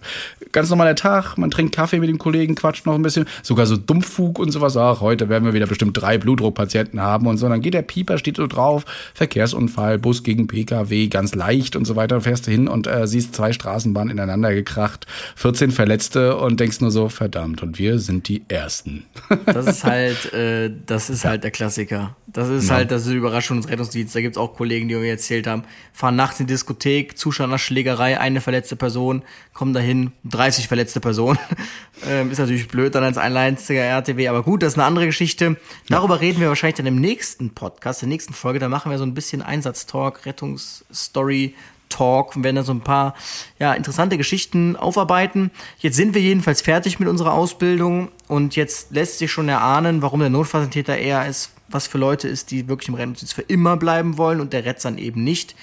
[0.51, 3.77] Ganz normaler Tag, man trinkt Kaffee mit den Kollegen, quatscht noch ein bisschen, sogar so
[3.77, 4.75] Dummfug und sowas.
[4.75, 7.45] Ach, heute werden wir wieder bestimmt drei Blutdruckpatienten haben und so.
[7.45, 11.85] Und dann geht der Pieper, steht so drauf, Verkehrsunfall, Bus gegen PKW, ganz leicht und
[11.85, 12.19] so weiter.
[12.21, 15.05] Fährst du hin und äh, siehst zwei Straßenbahnen ineinander gekracht,
[15.35, 19.05] 14 Verletzte und denkst nur so, verdammt, und wir sind die Ersten.
[19.45, 22.15] das ist halt, äh, das ist halt der Klassiker.
[22.27, 24.13] Das ist halt das ist die Überraschung des Rettungsdienstes.
[24.13, 25.63] Da gibt's auch Kollegen, die mir erzählt haben,
[25.93, 29.21] fahren nachts in die Diskothek, Zuschauer nach Schlägerei, eine verletzte Person,
[29.53, 31.37] kommen dahin, 30 verletzte Personen.
[32.07, 35.57] ähm, ist natürlich blöd dann als einziger RTW, aber gut, das ist eine andere Geschichte.
[35.89, 38.57] Darüber reden wir wahrscheinlich dann im nächsten Podcast, der nächsten Folge.
[38.57, 41.53] Da machen wir so ein bisschen Einsatztalk, Rettungsstory,
[41.89, 43.13] Talk und werden da so ein paar
[43.59, 45.51] ja, interessante Geschichten aufarbeiten.
[45.77, 50.19] Jetzt sind wir jedenfalls fertig mit unserer Ausbildung und jetzt lässt sich schon erahnen, warum
[50.19, 54.17] der Notfallsanitäter eher ist, was für Leute ist, die wirklich im Rettungsdienst für immer bleiben
[54.17, 55.55] wollen und der Rettsan eben nicht.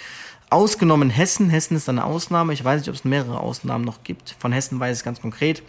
[0.48, 1.50] Ausgenommen Hessen.
[1.50, 2.52] Hessen ist eine Ausnahme.
[2.52, 4.36] Ich weiß nicht, ob es mehrere Ausnahmen noch gibt.
[4.38, 5.62] Von Hessen weiß ich es ganz konkret.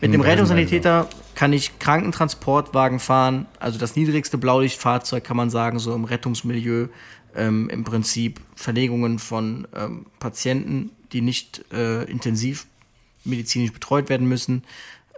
[0.00, 5.78] Mit dem hm, Rettungssanitäter kann ich Krankentransportwagen fahren, also das niedrigste Blaulichtfahrzeug kann man sagen,
[5.78, 6.88] so im Rettungsmilieu
[7.34, 12.66] ähm, im Prinzip Verlegungen von ähm, Patienten, die nicht äh, intensiv
[13.24, 14.64] medizinisch betreut werden müssen,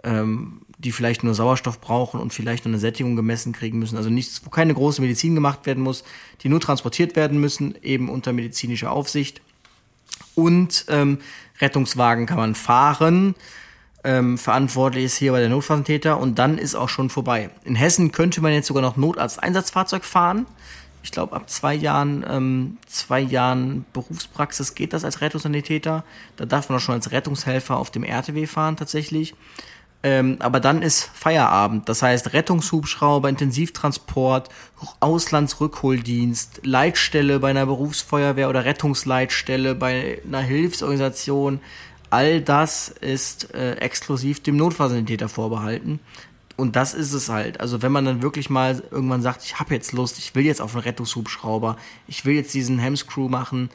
[0.03, 3.97] ähm, die vielleicht nur Sauerstoff brauchen und vielleicht nur eine Sättigung gemessen kriegen müssen.
[3.97, 6.03] Also nichts, wo keine große Medizin gemacht werden muss,
[6.41, 9.41] die nur transportiert werden müssen, eben unter medizinischer Aufsicht.
[10.35, 11.19] Und ähm,
[11.59, 13.35] Rettungswagen kann man fahren.
[14.03, 17.51] Ähm, verantwortlich ist hier bei der Notfalltäter und dann ist auch schon vorbei.
[17.63, 20.47] In Hessen könnte man jetzt sogar noch Notarzt-Einsatzfahrzeug fahren
[21.03, 26.03] ich glaube, ab zwei Jahren, ähm, zwei Jahren Berufspraxis geht das als Rettungssanitäter.
[26.35, 29.33] Da darf man auch schon als Rettungshelfer auf dem RTW fahren tatsächlich.
[30.03, 31.87] Ähm, aber dann ist Feierabend.
[31.87, 34.49] Das heißt Rettungshubschrauber, Intensivtransport,
[34.99, 41.59] Auslandsrückholdienst, Leitstelle bei einer Berufsfeuerwehr oder Rettungsleitstelle bei einer Hilfsorganisation.
[42.09, 45.99] All das ist äh, exklusiv dem Notfallsanitäter vorbehalten.
[46.57, 47.59] Und das ist es halt.
[47.59, 50.61] Also wenn man dann wirklich mal irgendwann sagt, ich habe jetzt Lust, ich will jetzt
[50.61, 53.69] auf einen Rettungshubschrauber, ich will jetzt diesen Hemscrew machen,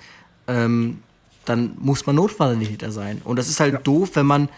[0.48, 1.02] ähm,
[1.44, 3.22] dann muss man Notfallsanitäter sein.
[3.24, 3.80] Und das ist halt ja.
[3.80, 4.48] doof, wenn man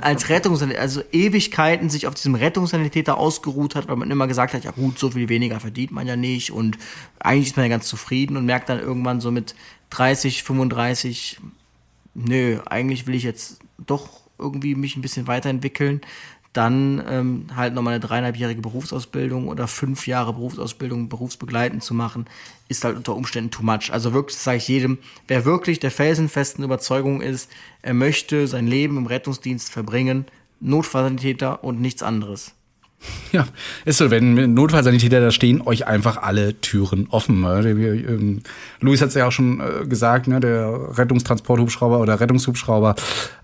[0.00, 4.64] als Rettungssanitäter, also Ewigkeiten sich auf diesem Rettungssanitäter ausgeruht hat, weil man immer gesagt hat,
[4.64, 6.78] ja gut, so viel weniger verdient man ja nicht und
[7.20, 9.54] eigentlich ist man ja ganz zufrieden und merkt dann irgendwann so mit
[9.90, 11.40] 30, 35,
[12.14, 14.08] nö, eigentlich will ich jetzt doch
[14.38, 16.00] irgendwie mich ein bisschen weiterentwickeln
[16.52, 22.26] dann ähm, halt nochmal eine dreieinhalbjährige Berufsausbildung oder fünf Jahre Berufsausbildung berufsbegleitend zu machen,
[22.68, 23.90] ist halt unter Umständen too much.
[23.90, 24.98] Also wirklich, sage ich jedem,
[25.28, 27.50] wer wirklich der felsenfesten Überzeugung ist,
[27.80, 30.26] er möchte sein Leben im Rettungsdienst verbringen,
[30.60, 32.54] Notfallsanitäter und nichts anderes.
[33.32, 33.46] Ja,
[33.86, 37.40] ist so, wenn Notfallsanitäter da stehen, euch einfach alle Türen offen.
[37.40, 37.66] Ne?
[37.66, 38.42] Ähm,
[38.80, 40.38] Luis hat es ja auch schon äh, gesagt, ne?
[40.38, 42.94] der Rettungstransporthubschrauber oder Rettungshubschrauber,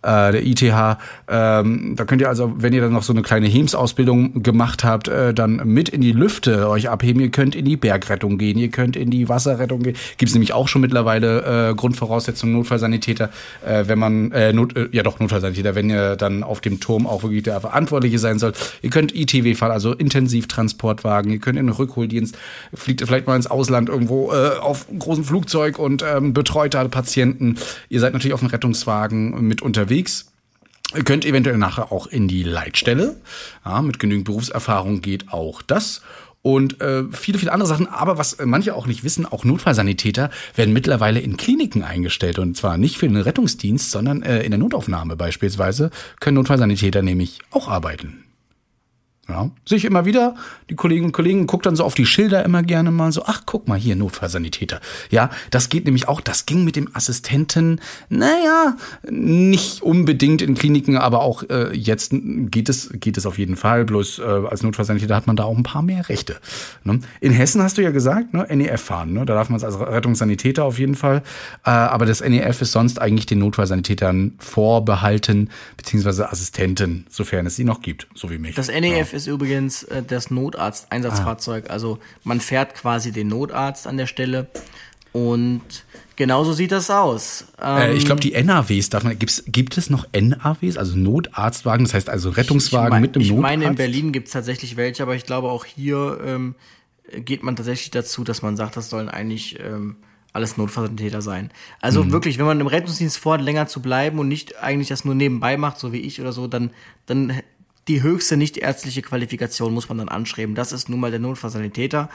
[0.02, 0.98] äh, der ITH,
[1.28, 5.08] ähm, da könnt ihr also, wenn ihr dann noch so eine kleine Heems-Ausbildung gemacht habt,
[5.08, 7.22] äh, dann mit in die Lüfte euch abheben.
[7.22, 9.96] Ihr könnt in die Bergrettung gehen, ihr könnt in die Wasserrettung gehen.
[10.18, 13.30] Gibt es nämlich auch schon mittlerweile äh, Grundvoraussetzungen Notfallsanitäter,
[13.66, 17.06] äh, wenn man, äh, Not, äh, ja doch Notfallsanitäter, wenn ihr dann auf dem Turm
[17.06, 18.56] auch wirklich der Verantwortliche sein sollt.
[18.82, 21.30] Ihr könnt ITW ITW-Fall, also Intensivtransportwagen.
[21.32, 22.36] Ihr könnt in den Rückholdienst,
[22.74, 26.86] fliegt vielleicht mal ins Ausland irgendwo äh, auf einem großen Flugzeug und ähm, betreut da
[26.88, 27.56] Patienten.
[27.88, 30.32] Ihr seid natürlich auf dem Rettungswagen mit unterwegs.
[30.96, 33.16] Ihr könnt eventuell nachher auch in die Leitstelle.
[33.64, 36.02] Ja, mit genügend Berufserfahrung geht auch das
[36.42, 37.88] und äh, viele, viele andere Sachen.
[37.88, 42.38] Aber was manche auch nicht wissen, auch Notfallsanitäter werden mittlerweile in Kliniken eingestellt.
[42.38, 47.40] Und zwar nicht für den Rettungsdienst, sondern äh, in der Notaufnahme beispielsweise können Notfallsanitäter nämlich
[47.50, 48.24] auch arbeiten.
[49.30, 50.36] Ja, sich immer wieder,
[50.70, 53.42] die Kolleginnen und Kollegen guckt dann so auf die Schilder immer gerne mal so, ach,
[53.44, 54.80] guck mal hier, Notfallsanitäter.
[55.10, 57.78] Ja, das geht nämlich auch, das ging mit dem Assistenten,
[58.08, 58.78] naja,
[59.10, 63.84] nicht unbedingt in Kliniken, aber auch äh, jetzt geht es, geht es auf jeden Fall.
[63.84, 66.36] Bloß äh, als Notfallsanitäter hat man da auch ein paar mehr Rechte.
[66.84, 67.00] Ne?
[67.20, 69.26] In Hessen hast du ja gesagt, ne, NEF fahren, ne?
[69.26, 71.22] da darf man es als Rettungssanitäter auf jeden Fall.
[71.66, 77.64] Äh, aber das NEF ist sonst eigentlich den Notfallsanitätern vorbehalten, beziehungsweise Assistenten, sofern es sie
[77.64, 78.54] noch gibt, so wie mich.
[78.54, 81.66] Das NEF ja ist übrigens äh, das Notarzt-Einsatzfahrzeug.
[81.68, 81.72] Ah.
[81.72, 84.48] Also man fährt quasi den Notarzt an der Stelle
[85.12, 85.62] und
[86.16, 87.46] genauso sieht das aus.
[87.60, 91.84] Ähm, äh, ich glaube, die NAWs darf man, gibt's, gibt es noch NAWs, also Notarztwagen,
[91.84, 93.52] das heißt also Rettungswagen ich, ich mein, mit einem ich Notarzt?
[93.52, 96.54] Ich meine, in Berlin gibt es tatsächlich welche, aber ich glaube auch hier ähm,
[97.12, 99.96] geht man tatsächlich dazu, dass man sagt, das sollen eigentlich ähm,
[100.32, 101.50] alles Notfalltäter sein.
[101.80, 102.12] Also mhm.
[102.12, 105.56] wirklich, wenn man im Rettungsdienst vorhat, länger zu bleiben und nicht eigentlich das nur nebenbei
[105.56, 106.70] macht, so wie ich oder so, dann,
[107.06, 107.40] dann
[107.88, 110.54] die höchste nichtärztliche Qualifikation muss man dann anschreiben.
[110.54, 112.08] Das ist nun mal der Notfallsanitäter.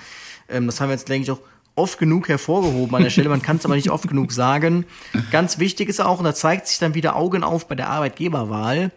[0.50, 1.42] Ähm, das haben wir jetzt, denke ich, auch
[1.76, 3.30] oft genug hervorgehoben an der Stelle.
[3.30, 4.86] Man kann es aber nicht oft genug sagen.
[5.32, 8.92] Ganz wichtig ist auch, und da zeigt sich dann wieder Augen auf bei der Arbeitgeberwahl.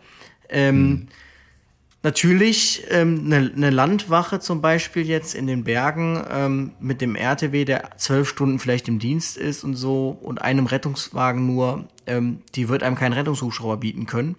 [0.49, 1.07] Ähm, mhm.
[2.03, 7.65] Natürlich ähm, eine, eine Landwache zum Beispiel jetzt in den Bergen ähm, mit dem RTW,
[7.65, 12.69] der zwölf Stunden vielleicht im Dienst ist und so und einem Rettungswagen nur, ähm, die
[12.69, 14.37] wird einem keinen Rettungshubschrauber bieten können.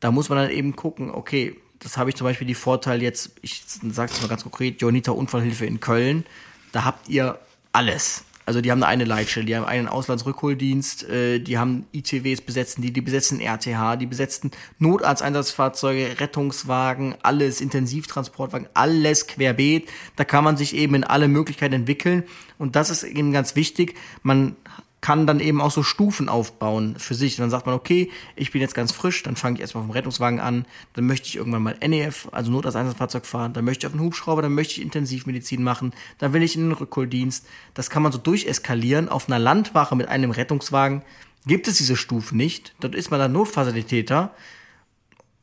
[0.00, 3.32] Da muss man dann eben gucken, okay, das habe ich zum Beispiel die Vorteil jetzt,
[3.42, 6.24] ich sage es mal ganz konkret, Jonita Unfallhilfe in Köln,
[6.70, 7.38] da habt ihr
[7.72, 8.24] alles.
[8.44, 12.92] Also die haben eine Leitstelle, die haben einen Auslandsrückholdienst, äh, die haben ITWs besetzen, die,
[12.92, 19.88] die besetzen RTH, die besetzen Notarzteinsatzfahrzeuge, Rettungswagen, alles, Intensivtransportwagen, alles querbeet.
[20.16, 22.24] Da kann man sich eben in alle Möglichkeiten entwickeln.
[22.58, 23.94] Und das ist eben ganz wichtig.
[24.24, 24.56] Man
[25.02, 27.36] kann dann eben auch so Stufen aufbauen für sich.
[27.36, 29.90] Und dann sagt man, okay, ich bin jetzt ganz frisch, dann fange ich erstmal dem
[29.90, 30.64] Rettungswagen an,
[30.94, 34.42] dann möchte ich irgendwann mal NEF, also Notarzteinsatzfahrzeug fahren, dann möchte ich auf einen Hubschrauber,
[34.42, 37.44] dann möchte ich Intensivmedizin machen, dann will ich in den Rückholdienst.
[37.74, 39.08] Das kann man so durcheskalieren.
[39.08, 41.02] Auf einer Landwache mit einem Rettungswagen
[41.46, 42.72] gibt es diese Stufen nicht.
[42.78, 44.32] Dort ist man dann Notfazilitäter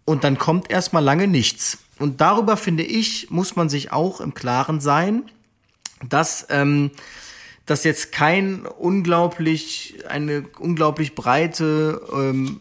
[0.05, 1.79] und dann kommt erstmal lange nichts.
[1.99, 5.23] Und darüber, finde ich, muss man sich auch im Klaren sein,
[6.07, 6.91] dass ähm,
[7.69, 12.59] das jetzt kein unglaublich, eine unglaublich breite ähm,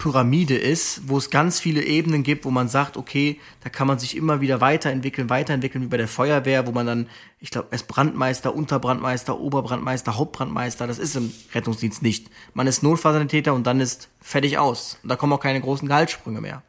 [0.00, 3.98] Pyramide ist, wo es ganz viele Ebenen gibt, wo man sagt, okay, da kann man
[3.98, 7.06] sich immer wieder weiterentwickeln, weiterentwickeln wie bei der Feuerwehr, wo man dann,
[7.38, 12.30] ich glaube, erst Brandmeister, Unterbrandmeister, Oberbrandmeister, Hauptbrandmeister, das ist im Rettungsdienst nicht.
[12.54, 14.98] Man ist Notfallsanitäter und dann ist fertig aus.
[15.02, 16.62] Und da kommen auch keine großen Gehaltssprünge mehr.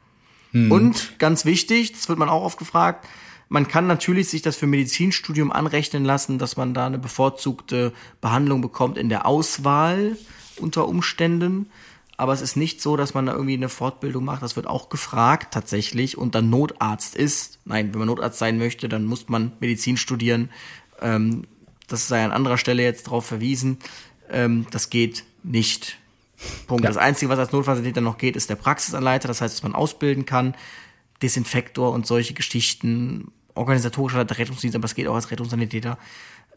[0.51, 0.69] Hm.
[0.69, 3.07] Und ganz wichtig, das wird man auch oft gefragt,
[3.51, 7.91] man kann natürlich sich das für Medizinstudium anrechnen lassen, dass man da eine bevorzugte
[8.21, 10.15] Behandlung bekommt in der Auswahl
[10.55, 11.69] unter Umständen.
[12.15, 14.41] Aber es ist nicht so, dass man da irgendwie eine Fortbildung macht.
[14.41, 17.59] Das wird auch gefragt tatsächlich und dann Notarzt ist.
[17.65, 20.49] Nein, wenn man Notarzt sein möchte, dann muss man Medizin studieren.
[21.01, 21.43] Ähm,
[21.89, 23.79] das sei an anderer Stelle jetzt darauf verwiesen.
[24.29, 25.97] Ähm, das geht nicht.
[26.67, 26.85] Punkt.
[26.85, 26.89] Ja.
[26.89, 29.27] Das Einzige, was als Notfallsanitäter noch geht, ist der Praxisanleiter.
[29.27, 30.55] Das heißt, dass man ausbilden kann.
[31.21, 35.97] Desinfektor und solche Geschichten organisatorischer Rettungsdienst, aber es geht auch als Rettungssanitäter.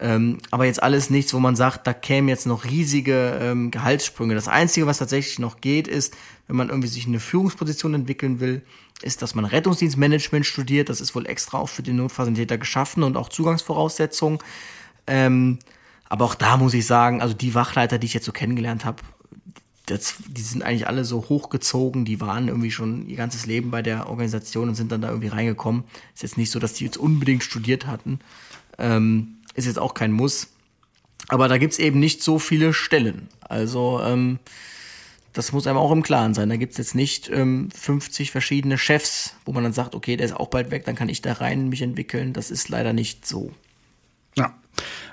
[0.00, 4.34] Ähm, aber jetzt alles nichts, wo man sagt, da kämen jetzt noch riesige ähm, Gehaltssprünge.
[4.34, 6.16] Das Einzige, was tatsächlich noch geht, ist,
[6.48, 8.62] wenn man irgendwie sich eine Führungsposition entwickeln will,
[9.02, 10.88] ist, dass man Rettungsdienstmanagement studiert.
[10.88, 14.38] Das ist wohl extra auch für den Notfallsanitäter geschaffen und auch Zugangsvoraussetzungen.
[15.06, 15.58] Ähm,
[16.08, 19.02] aber auch da muss ich sagen, also die Wachleiter, die ich jetzt so kennengelernt habe,
[19.86, 23.82] das, die sind eigentlich alle so hochgezogen, die waren irgendwie schon ihr ganzes Leben bei
[23.82, 25.84] der Organisation und sind dann da irgendwie reingekommen.
[26.14, 28.20] Ist jetzt nicht so, dass die jetzt unbedingt studiert hatten.
[28.78, 30.48] Ähm, ist jetzt auch kein Muss.
[31.28, 33.28] Aber da gibt's eben nicht so viele Stellen.
[33.40, 34.38] Also ähm,
[35.34, 36.48] das muss einem auch im Klaren sein.
[36.48, 40.36] Da gibt's jetzt nicht ähm, 50 verschiedene Chefs, wo man dann sagt, okay, der ist
[40.36, 42.32] auch bald weg, dann kann ich da rein mich entwickeln.
[42.32, 43.52] Das ist leider nicht so.
[44.36, 44.54] Ja.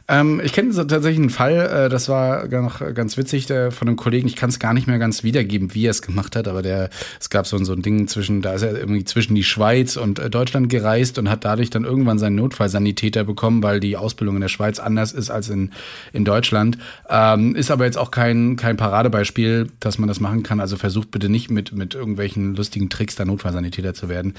[0.07, 3.97] Ähm, ich kenne tatsächlich einen Fall, äh, das war noch ganz witzig, der, von einem
[3.97, 6.61] Kollegen, ich kann es gar nicht mehr ganz wiedergeben, wie er es gemacht hat, aber
[6.61, 9.97] der, es gab so, so ein Ding zwischen, da ist er irgendwie zwischen die Schweiz
[9.97, 14.35] und äh, Deutschland gereist und hat dadurch dann irgendwann seinen Notfallsanitäter bekommen, weil die Ausbildung
[14.35, 15.71] in der Schweiz anders ist als in,
[16.13, 16.77] in Deutschland.
[17.09, 20.59] Ähm, ist aber jetzt auch kein, kein Paradebeispiel, dass man das machen kann.
[20.59, 24.33] Also versucht bitte nicht mit, mit irgendwelchen lustigen Tricks da Notfallsanitäter zu werden,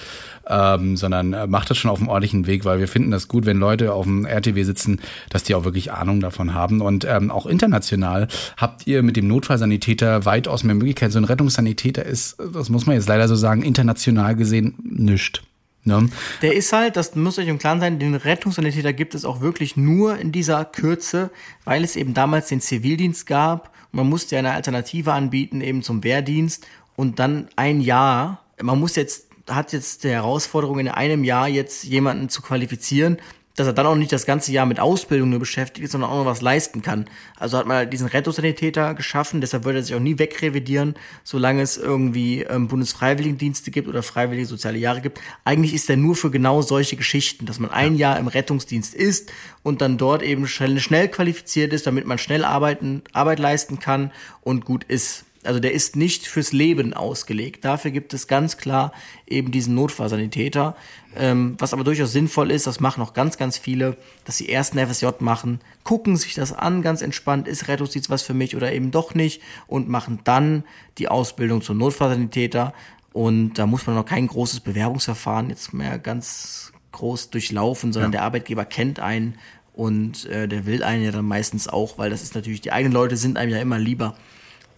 [0.48, 3.46] ähm, sondern äh, macht das schon auf dem ordentlichen Weg, weil wir finden das gut,
[3.46, 6.80] wenn Leute auf dem RTW sitzen, dass die auch wirklich Ahnung davon haben.
[6.80, 11.12] Und ähm, auch international habt ihr mit dem Notfallsanitäter weitaus mehr Möglichkeiten.
[11.12, 15.42] So ein Rettungssanitäter ist, das muss man jetzt leider so sagen, international gesehen nischt.
[15.84, 16.08] Ne?
[16.42, 19.76] Der ist halt, das muss euch im Klaren sein, den Rettungssanitäter gibt es auch wirklich
[19.76, 21.30] nur in dieser Kürze,
[21.64, 23.72] weil es eben damals den Zivildienst gab.
[23.90, 26.66] Man musste ja eine Alternative anbieten, eben zum Wehrdienst.
[26.94, 31.84] Und dann ein Jahr, man muss jetzt, hat jetzt die Herausforderung, in einem Jahr jetzt
[31.84, 33.18] jemanden zu qualifizieren,
[33.56, 36.18] dass er dann auch nicht das ganze Jahr mit Ausbildung nur beschäftigt ist, sondern auch
[36.18, 37.06] noch was leisten kann.
[37.36, 41.62] Also hat man halt diesen Rettungssanitäter geschaffen, deshalb würde er sich auch nie wegrevidieren, solange
[41.62, 45.20] es irgendwie ähm, Bundesfreiwilligendienste gibt oder freiwillige soziale Jahre gibt.
[45.44, 49.32] Eigentlich ist er nur für genau solche Geschichten, dass man ein Jahr im Rettungsdienst ist
[49.62, 54.12] und dann dort eben schnell, schnell qualifiziert ist, damit man schnell arbeiten, Arbeit leisten kann
[54.40, 55.24] und gut ist.
[55.44, 57.64] Also der ist nicht fürs Leben ausgelegt.
[57.64, 58.92] Dafür gibt es ganz klar
[59.26, 60.76] eben diesen Notfallsanitäter.
[61.16, 64.76] Ähm, was aber durchaus sinnvoll ist, das machen auch ganz, ganz viele, dass sie erst
[64.76, 68.72] einen FSJ machen, gucken sich das an, ganz entspannt, ist Rettungsdienst was für mich oder
[68.72, 70.64] eben doch nicht und machen dann
[70.98, 72.72] die Ausbildung zum Notfallsanitäter.
[73.12, 78.18] Und da muss man noch kein großes Bewerbungsverfahren jetzt mehr ganz groß durchlaufen, sondern ja.
[78.18, 79.34] der Arbeitgeber kennt einen
[79.74, 82.92] und äh, der will einen ja dann meistens auch, weil das ist natürlich, die eigenen
[82.92, 84.14] Leute sind einem ja immer lieber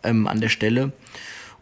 [0.04, 0.92] ähm, an der Stelle.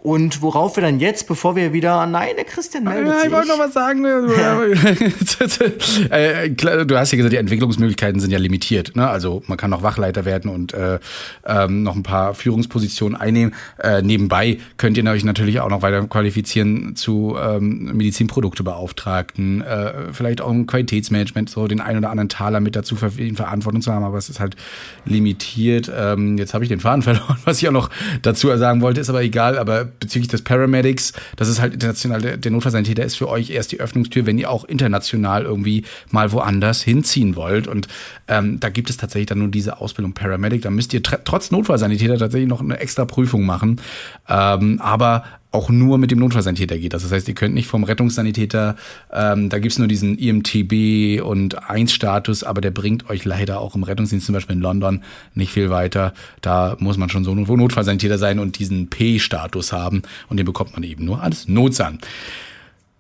[0.03, 3.27] Und worauf wir dann jetzt, bevor wir wieder, nein, der Christian meldet ja, sich.
[3.27, 4.05] Ich wollte noch was sagen.
[4.05, 4.61] Ja.
[6.11, 8.97] Äh, du hast ja gesagt, die Entwicklungsmöglichkeiten sind ja limitiert.
[8.97, 9.09] Ne?
[9.09, 10.99] Also man kann noch Wachleiter werden und äh,
[11.47, 13.55] ähm, noch ein paar Führungspositionen einnehmen.
[13.79, 20.41] Äh, nebenbei könnt ihr euch natürlich auch noch weiter qualifizieren zu ähm, Medizinproduktebeauftragten, äh, vielleicht
[20.41, 24.05] auch im Qualitätsmanagement, so den einen oder anderen Taler mit dazu in Verantwortung zu haben,
[24.05, 24.57] aber es ist halt
[25.05, 25.91] limitiert.
[25.95, 27.91] Ähm, jetzt habe ich den Faden verloren, was ich auch noch
[28.23, 32.37] dazu sagen wollte, ist aber egal, aber bezüglich des Paramedics, das ist halt international, der,
[32.37, 36.83] der Notfallsanitäter ist für euch erst die Öffnungstür, wenn ihr auch international irgendwie mal woanders
[36.83, 37.67] hinziehen wollt.
[37.67, 37.89] Und
[38.29, 40.63] ähm, da gibt es tatsächlich dann nur diese Ausbildung Paramedic.
[40.63, 43.81] Da müsst ihr trotz Notfallsanitäter tatsächlich noch eine extra Prüfung machen.
[44.29, 46.95] Ähm, aber auch nur mit dem Notfallsanitäter geht.
[46.95, 48.77] Das heißt, ihr könnt nicht vom Rettungssanitäter,
[49.13, 53.83] ähm, da gibt's nur diesen IMTB und 1-Status, aber der bringt euch leider auch im
[53.83, 55.03] Rettungsdienst, zum Beispiel in London,
[55.35, 56.15] nicht viel weiter.
[56.41, 60.83] Da muss man schon so Notfallsanitäter sein und diesen P-Status haben und den bekommt man
[60.83, 61.99] eben nur als Notsan.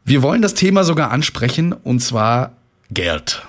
[0.04, 2.52] Wir wollen das Thema sogar ansprechen und zwar
[2.90, 3.42] Geld.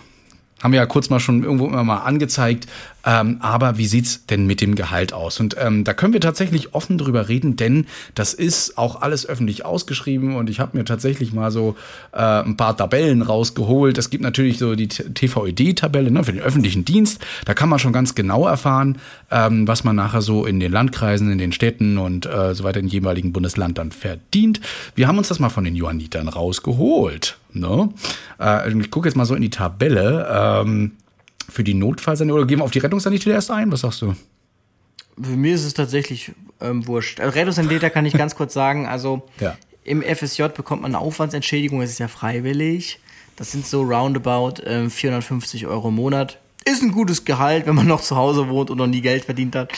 [0.62, 2.68] Haben wir ja kurz mal schon irgendwo immer mal angezeigt.
[3.06, 5.40] Ähm, aber wie sieht's denn mit dem Gehalt aus?
[5.40, 7.86] Und ähm, da können wir tatsächlich offen drüber reden, denn
[8.16, 11.76] das ist auch alles öffentlich ausgeschrieben und ich habe mir tatsächlich mal so
[12.14, 13.98] äh, ein paar Tabellen rausgeholt.
[13.98, 17.22] Es gibt natürlich so die TVED-Tabelle ne, für den öffentlichen Dienst.
[17.46, 19.00] Da kann man schon ganz genau erfahren,
[19.32, 22.80] ähm, was man nachher so in den Landkreisen, in den Städten und äh, so weiter
[22.80, 24.62] im jeweiligen Bundesland dann verdient.
[24.96, 27.38] Wir haben uns das mal von den Johannitern rausgeholt.
[27.52, 27.90] Ne?
[28.40, 30.28] Äh, ich gucke jetzt mal so in die Tabelle.
[30.32, 30.94] Ähm,
[31.54, 33.72] für die Notfallsanitäter oder gehen wir auf die Rettungssanitäter erst ein?
[33.72, 34.16] Was sagst du?
[35.22, 37.20] Für mich ist es tatsächlich ähm, wurscht.
[37.20, 39.56] Also Rettungssanitäter kann ich ganz kurz sagen, also ja.
[39.84, 43.00] im FSJ bekommt man eine Aufwandsentschädigung, es ist ja freiwillig.
[43.36, 46.40] Das sind so roundabout ähm, 450 Euro im Monat.
[46.66, 49.56] Ist ein gutes Gehalt, wenn man noch zu Hause wohnt und noch nie Geld verdient
[49.56, 49.72] hat.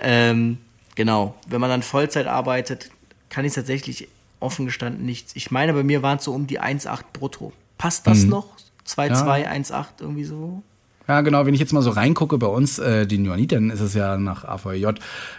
[0.00, 0.58] Ähm,
[0.94, 1.34] genau.
[1.46, 2.90] Wenn man dann Vollzeit arbeitet,
[3.28, 4.08] kann ich tatsächlich
[4.40, 5.32] offen gestanden nichts.
[5.36, 7.52] Ich meine, bei mir waren es so um die 1,8 brutto.
[7.76, 8.30] Passt das mhm.
[8.30, 8.46] noch?
[8.86, 9.50] 2,2, ja.
[9.50, 10.62] 1,8 irgendwie so?
[11.08, 11.46] Ja, genau.
[11.46, 14.44] Wenn ich jetzt mal so reingucke bei uns, äh, den Johannitern, ist es ja nach
[14.44, 14.88] AVJ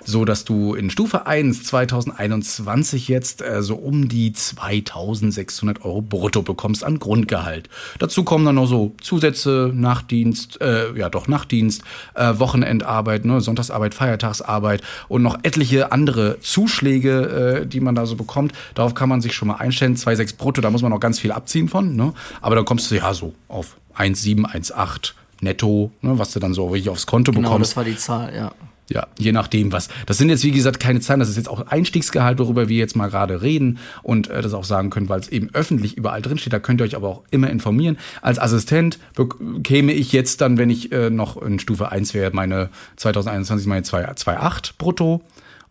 [0.03, 6.41] so, dass du in Stufe 1 2021 jetzt äh, so um die 2600 Euro brutto
[6.41, 7.69] bekommst an Grundgehalt.
[7.99, 11.83] Dazu kommen dann noch so Zusätze, Nachtdienst, äh, ja doch Nachtdienst,
[12.15, 18.15] äh, Wochenendarbeit, ne, Sonntagsarbeit, Feiertagsarbeit und noch etliche andere Zuschläge, äh, die man da so
[18.15, 18.53] bekommt.
[18.73, 19.95] Darauf kann man sich schon mal einstellen.
[19.95, 21.95] 2,6 brutto, da muss man noch ganz viel abziehen von.
[21.95, 22.13] Ne?
[22.41, 26.67] Aber dann kommst du ja so auf 1,7, 1,8 netto, ne, was du dann so
[26.67, 27.75] richtig aufs Konto genau, bekommst.
[27.75, 28.51] Genau, das war die Zahl, ja.
[28.89, 29.87] Ja, je nachdem was.
[30.07, 32.95] Das sind jetzt wie gesagt keine Zahlen, das ist jetzt auch Einstiegsgehalt, worüber wir jetzt
[32.95, 36.39] mal gerade reden und äh, das auch sagen können, weil es eben öffentlich überall drin
[36.39, 36.53] steht.
[36.53, 37.99] Da könnt ihr euch aber auch immer informieren.
[38.23, 42.71] Als Assistent bekäme ich jetzt dann, wenn ich äh, noch in Stufe 1 wäre, meine
[42.95, 45.21] 2021 meine 2,8 brutto.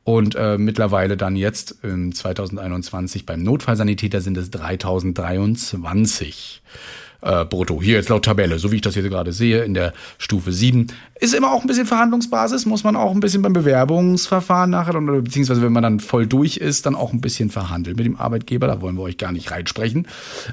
[0.04, 6.62] Und äh, mittlerweile dann jetzt ähm, 2021 beim Notfallsanitäter sind es 3023
[7.20, 7.82] äh, brutto.
[7.82, 10.86] Hier jetzt laut Tabelle, so wie ich das hier gerade sehe, in der Stufe 7.
[11.20, 15.20] Ist immer auch ein bisschen Verhandlungsbasis, muss man auch ein bisschen beim Bewerbungsverfahren nachher, oder
[15.20, 18.68] beziehungsweise wenn man dann voll durch ist, dann auch ein bisschen verhandeln mit dem Arbeitgeber.
[18.68, 20.06] Da wollen wir euch gar nicht reinsprechen.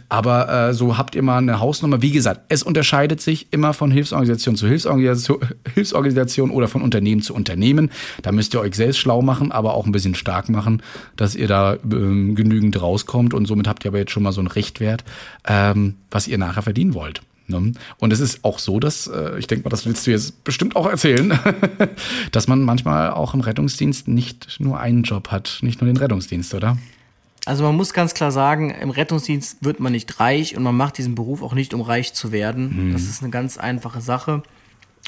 [0.10, 2.02] Aber äh, so habt ihr mal eine Hausnummer.
[2.02, 5.40] Wie gesagt, es unterscheidet sich immer von Hilfsorganisation zu Hilfsorganisation,
[5.76, 7.92] Hilfsorganisation oder von Unternehmen zu Unternehmen.
[8.24, 10.82] Da müsst ihr euch selbst schlau machen, aber auch ein bisschen stark machen,
[11.16, 13.36] dass ihr da ähm, genügend rauskommt.
[13.36, 15.04] Und somit habt ihr aber jetzt schon mal so einen Richtwert,
[15.48, 17.22] ähm, was ihr nachher verdienen wollt.
[17.48, 17.73] Ne?
[17.98, 20.76] Und es ist auch so, dass, äh, ich denke mal, das willst du jetzt bestimmt
[20.76, 21.38] auch erzählen,
[22.32, 26.53] dass man manchmal auch im Rettungsdienst nicht nur einen Job hat, nicht nur den Rettungsdienst,
[26.56, 26.77] oder?
[27.45, 30.98] Also man muss ganz klar sagen, im Rettungsdienst wird man nicht reich und man macht
[30.98, 32.88] diesen Beruf auch nicht, um reich zu werden.
[32.90, 32.94] Mhm.
[32.94, 34.41] Das ist eine ganz einfache Sache.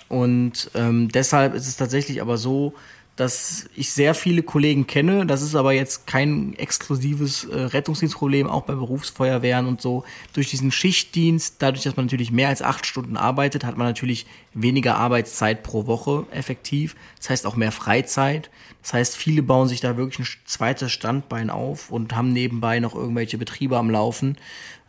[0.08, 2.76] Und ähm, deshalb ist es tatsächlich aber so,
[3.18, 5.26] dass ich sehr viele Kollegen kenne.
[5.26, 10.04] Das ist aber jetzt kein exklusives äh, Rettungsdienstproblem, auch bei Berufsfeuerwehren und so.
[10.34, 14.28] Durch diesen Schichtdienst, dadurch, dass man natürlich mehr als acht Stunden arbeitet, hat man natürlich
[14.54, 16.96] weniger Arbeitszeit pro Woche effektiv.
[17.18, 18.52] Das heißt auch mehr Freizeit.
[18.84, 22.94] Das heißt, viele bauen sich da wirklich ein zweites Standbein auf und haben nebenbei noch
[22.94, 24.38] irgendwelche Betriebe am Laufen,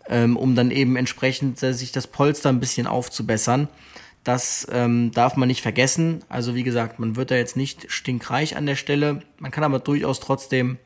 [0.06, 3.68] ähm, um dann eben entsprechend äh, sich das Polster ein bisschen aufzubessern.
[4.28, 6.22] Das ähm, darf man nicht vergessen.
[6.28, 9.22] Also wie gesagt, man wird da jetzt nicht stinkreich an der Stelle.
[9.38, 10.76] Man kann aber durchaus trotzdem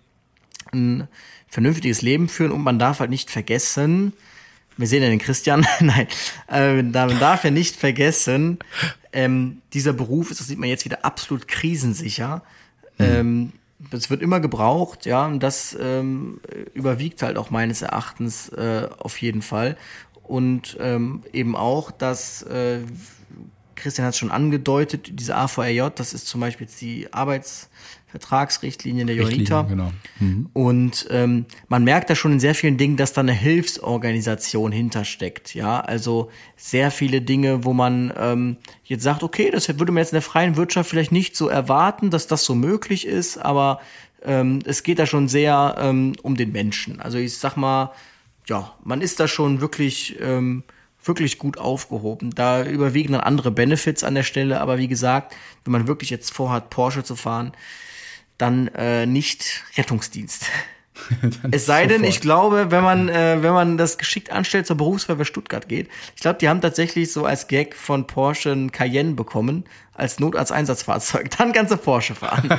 [0.73, 1.09] ein
[1.48, 4.12] vernünftiges Leben führen und man darf halt nicht vergessen,
[4.77, 6.06] wir sehen ja den Christian, nein,
[6.48, 8.60] äh, man darf ja nicht vergessen,
[9.12, 12.44] ähm, dieser Beruf ist, das sieht man jetzt wieder, absolut krisensicher.
[12.98, 13.05] Mhm.
[13.05, 13.52] Ähm,
[13.90, 16.40] es wird immer gebraucht, ja, und das ähm,
[16.74, 19.77] überwiegt halt auch meines Erachtens äh, auf jeden Fall.
[20.23, 22.82] Und ähm, eben auch, dass äh,
[23.83, 29.17] Christian hat es schon angedeutet, diese AVRJ, das ist zum Beispiel jetzt die Arbeitsvertragsrichtlinie der
[29.17, 29.67] Johanniter.
[29.69, 29.93] Genau.
[30.21, 30.49] Mhm.
[30.53, 35.55] Und ähm, man merkt da schon in sehr vielen Dingen, dass da eine Hilfsorganisation hintersteckt.
[35.55, 40.13] Ja, also sehr viele Dinge, wo man ähm, jetzt sagt, okay, das würde man jetzt
[40.13, 43.81] in der freien Wirtschaft vielleicht nicht so erwarten, dass das so möglich ist, aber
[44.25, 47.01] ähm, es geht da schon sehr ähm, um den Menschen.
[47.01, 47.93] Also ich sag mal,
[48.49, 50.63] ja, man ist da schon wirklich ähm,
[51.05, 52.35] wirklich gut aufgehoben.
[52.35, 55.35] Da überwiegen dann andere Benefits an der Stelle, aber wie gesagt,
[55.65, 57.53] wenn man wirklich jetzt vorhat, Porsche zu fahren,
[58.39, 60.47] dann äh, nicht Rettungsdienst.
[61.51, 65.24] es sei denn, ich glaube, wenn man, äh, wenn man das geschickt anstellt zur Berufsfeuerwehr
[65.24, 69.65] Stuttgart geht, ich glaube, die haben tatsächlich so als Gag von Porsche einen Cayenne bekommen,
[69.94, 71.31] als Notarzt-Einsatzfahrzeug.
[71.36, 72.48] Dann kannst du Porsche fahren.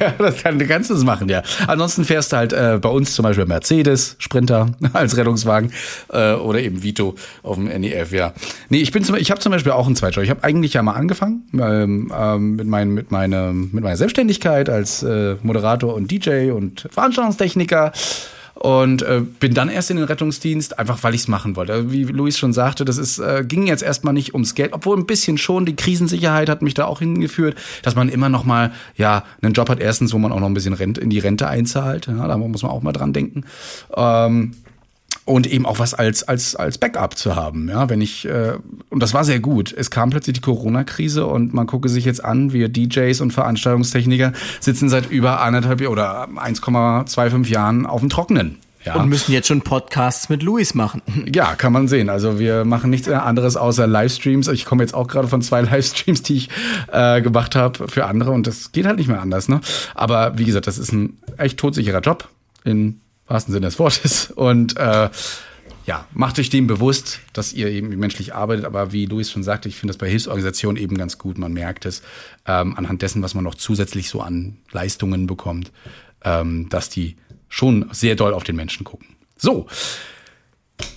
[0.00, 1.42] ja, das kann, du kannst es machen, ja.
[1.66, 5.72] Ansonsten fährst du halt äh, bei uns zum Beispiel Mercedes, Sprinter als Rettungswagen
[6.12, 8.32] äh, oder eben Vito auf dem NEF, ja.
[8.68, 10.24] Nee, ich bin zum, ich habe zum Beispiel auch einen Zweitjob.
[10.24, 14.68] Ich habe eigentlich ja mal angefangen ähm, ähm, mit, mein, mit, meine, mit meiner Selbstständigkeit
[14.68, 17.92] als äh, Moderator und DJ und Veranstaltungstechniker
[18.54, 21.90] und äh, bin dann erst in den Rettungsdienst, einfach weil ich es machen wollte.
[21.90, 25.06] Wie Luis schon sagte, das ist, äh, ging jetzt erstmal nicht ums Geld, obwohl ein
[25.06, 29.24] bisschen schon, die Krisensicherheit hat mich da auch hingeführt, dass man immer noch mal, ja,
[29.42, 32.06] einen Job hat erstens, wo man auch noch ein bisschen Rente, in die Rente einzahlt,
[32.06, 33.44] ja, da muss man auch mal dran denken.
[33.96, 34.52] Ähm,
[35.24, 38.54] und eben auch was als als als Backup zu haben, ja, wenn ich äh,
[38.90, 39.74] und das war sehr gut.
[39.76, 44.32] Es kam plötzlich die Corona-Krise und man gucke sich jetzt an, wir DJs und Veranstaltungstechniker
[44.60, 48.58] sitzen seit über anderthalb oder 1,25 Jahren auf dem Trockenen.
[48.84, 48.96] Ja.
[48.96, 51.00] Und müssen jetzt schon Podcasts mit Luis machen.
[51.34, 52.10] Ja, kann man sehen.
[52.10, 54.48] Also wir machen nichts anderes außer Livestreams.
[54.48, 56.50] Ich komme jetzt auch gerade von zwei Livestreams, die ich
[56.92, 59.48] äh, gemacht habe für andere und das geht halt nicht mehr anders.
[59.48, 59.60] Ne?
[59.94, 62.28] Aber wie gesagt, das ist ein echt todsicherer Job
[62.64, 64.30] in wahrsten Sinne des Wortes.
[64.30, 65.10] Und äh,
[65.86, 68.64] ja, macht euch dem bewusst, dass ihr eben menschlich arbeitet.
[68.64, 71.38] Aber wie Luis schon sagte, ich finde das bei Hilfsorganisationen eben ganz gut.
[71.38, 72.02] Man merkt es
[72.46, 75.72] ähm, anhand dessen, was man noch zusätzlich so an Leistungen bekommt,
[76.24, 77.16] ähm, dass die
[77.48, 79.08] schon sehr doll auf den Menschen gucken.
[79.36, 79.66] So,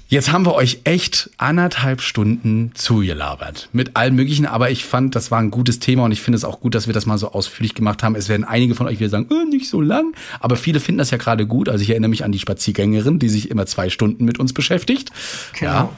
[0.10, 5.32] Jetzt haben wir euch echt anderthalb Stunden zugelabert mit allem Möglichen, aber ich fand, das
[5.32, 7.34] war ein gutes Thema und ich finde es auch gut, dass wir das mal so
[7.34, 8.16] ausführlich gemacht haben.
[8.16, 11.12] Es werden einige von euch wieder sagen, äh, nicht so lang, aber viele finden das
[11.12, 11.68] ja gerade gut.
[11.68, 15.12] Also ich erinnere mich an die Spaziergängerin, die sich immer zwei Stunden mit uns beschäftigt.
[15.60, 15.72] Genau.
[15.72, 15.90] Ja.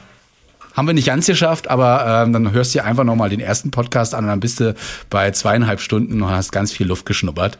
[0.74, 3.70] Haben wir nicht ganz geschafft, aber ähm, dann hörst du dir einfach nochmal den ersten
[3.70, 4.74] Podcast an und dann bist du
[5.08, 7.58] bei zweieinhalb Stunden und hast ganz viel Luft geschnuppert.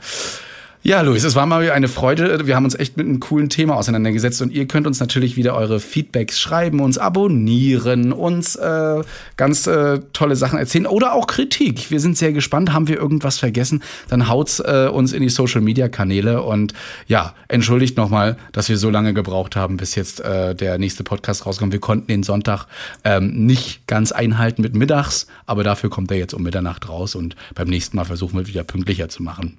[0.83, 2.47] Ja, Luis, es war mal eine Freude.
[2.47, 5.55] Wir haben uns echt mit einem coolen Thema auseinandergesetzt und ihr könnt uns natürlich wieder
[5.55, 9.03] eure Feedbacks schreiben, uns abonnieren, uns äh,
[9.37, 11.91] ganz äh, tolle Sachen erzählen oder auch Kritik.
[11.91, 12.73] Wir sind sehr gespannt.
[12.73, 13.83] Haben wir irgendwas vergessen?
[14.09, 16.73] Dann haut's äh, uns in die Social Media Kanäle und
[17.07, 21.45] ja, entschuldigt nochmal, dass wir so lange gebraucht haben, bis jetzt äh, der nächste Podcast
[21.45, 21.75] rauskommt.
[21.75, 22.65] Wir konnten den Sonntag
[23.05, 27.37] ähm, nicht ganz einhalten mit mittags, aber dafür kommt er jetzt um Mitternacht raus und
[27.55, 29.59] beim nächsten Mal versuchen wir wieder pünktlicher zu machen.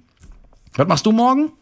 [0.74, 1.52] Was machst du morgen?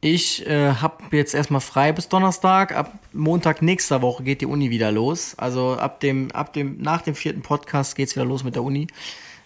[0.00, 2.74] Ich äh, habe jetzt erstmal frei bis Donnerstag.
[2.74, 5.34] Ab Montag nächster Woche geht die Uni wieder los.
[5.38, 8.88] Also ab dem, ab dem, nach dem vierten Podcast geht's wieder los mit der Uni.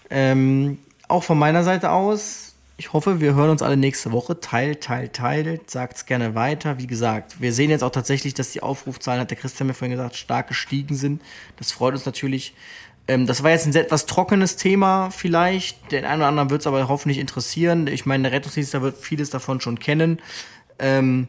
[0.08, 2.54] Ähm, auch von meiner Seite aus.
[2.78, 4.40] Ich hoffe, wir hören uns alle nächste Woche.
[4.40, 5.70] Teilt, teilt, teilt.
[5.70, 6.78] Sagt's gerne weiter.
[6.78, 9.96] Wie gesagt, wir sehen jetzt auch tatsächlich, dass die Aufrufzahlen, hat der Christian mir vorhin
[9.96, 11.20] gesagt, stark gestiegen sind.
[11.56, 12.54] Das freut uns natürlich.
[13.06, 15.92] Ähm, das war jetzt ein etwas trockenes Thema vielleicht.
[15.92, 17.86] Den einen oder anderen wird es aber hoffentlich interessieren.
[17.86, 20.20] Ich meine, der Rettungsdienst wird vieles davon schon kennen.
[20.78, 21.28] Ähm,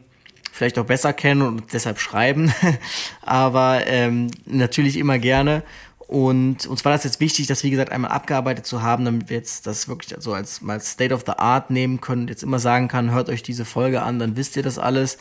[0.52, 2.52] vielleicht auch besser kennen und deshalb schreiben.
[3.22, 5.62] aber ähm, natürlich immer gerne.
[6.08, 9.36] Und uns war das jetzt wichtig, das wie gesagt einmal abgearbeitet zu haben, damit wir
[9.36, 12.28] jetzt das wirklich so als, als State of the Art nehmen können.
[12.28, 15.18] Jetzt immer sagen kann, hört euch diese Folge an, dann wisst ihr das alles.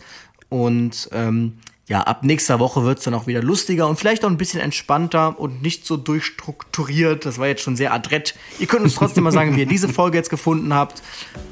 [0.49, 1.57] Und ähm,
[1.88, 5.40] ja, ab nächster Woche wird's dann auch wieder lustiger und vielleicht auch ein bisschen entspannter
[5.40, 7.28] und nicht so durchstrukturiert.
[7.28, 8.34] Das war jetzt schon sehr adrett.
[8.57, 11.03] Ihr könnt uns trotzdem mal sagen, wie ihr diese Folge jetzt gefunden habt.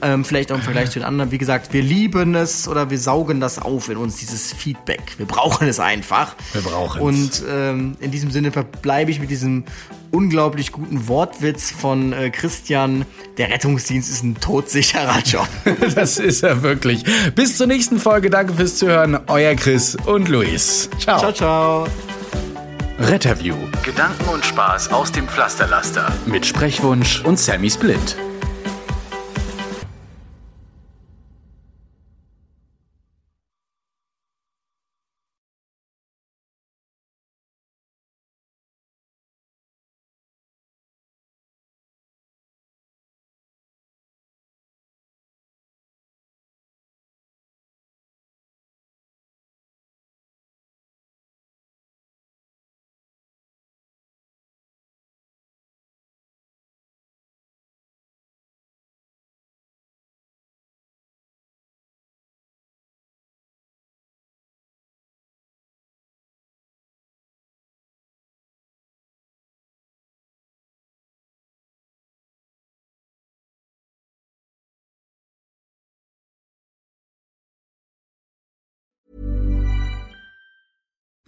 [0.01, 1.29] Ähm, vielleicht auch im Vergleich zu den anderen.
[1.29, 5.01] Wie gesagt, wir lieben es oder wir saugen das auf in uns, dieses Feedback.
[5.17, 6.35] Wir brauchen es einfach.
[6.53, 7.41] Wir brauchen es.
[7.41, 9.65] Und ähm, in diesem Sinne verbleibe ich mit diesem
[10.13, 13.05] unglaublich guten Wortwitz von äh, Christian.
[13.37, 15.47] Der Rettungsdienst ist ein todsicherer Job.
[15.95, 17.03] das ist er wirklich.
[17.35, 18.29] Bis zur nächsten Folge.
[18.29, 19.19] Danke fürs Zuhören.
[19.27, 20.89] Euer Chris und Luis.
[20.99, 21.19] Ciao.
[21.19, 21.87] Ciao, ciao.
[22.99, 23.55] Retterview.
[23.83, 26.11] Gedanken und Spaß aus dem Pflasterlaster.
[26.27, 28.15] Mit Sprechwunsch und Sammy Split.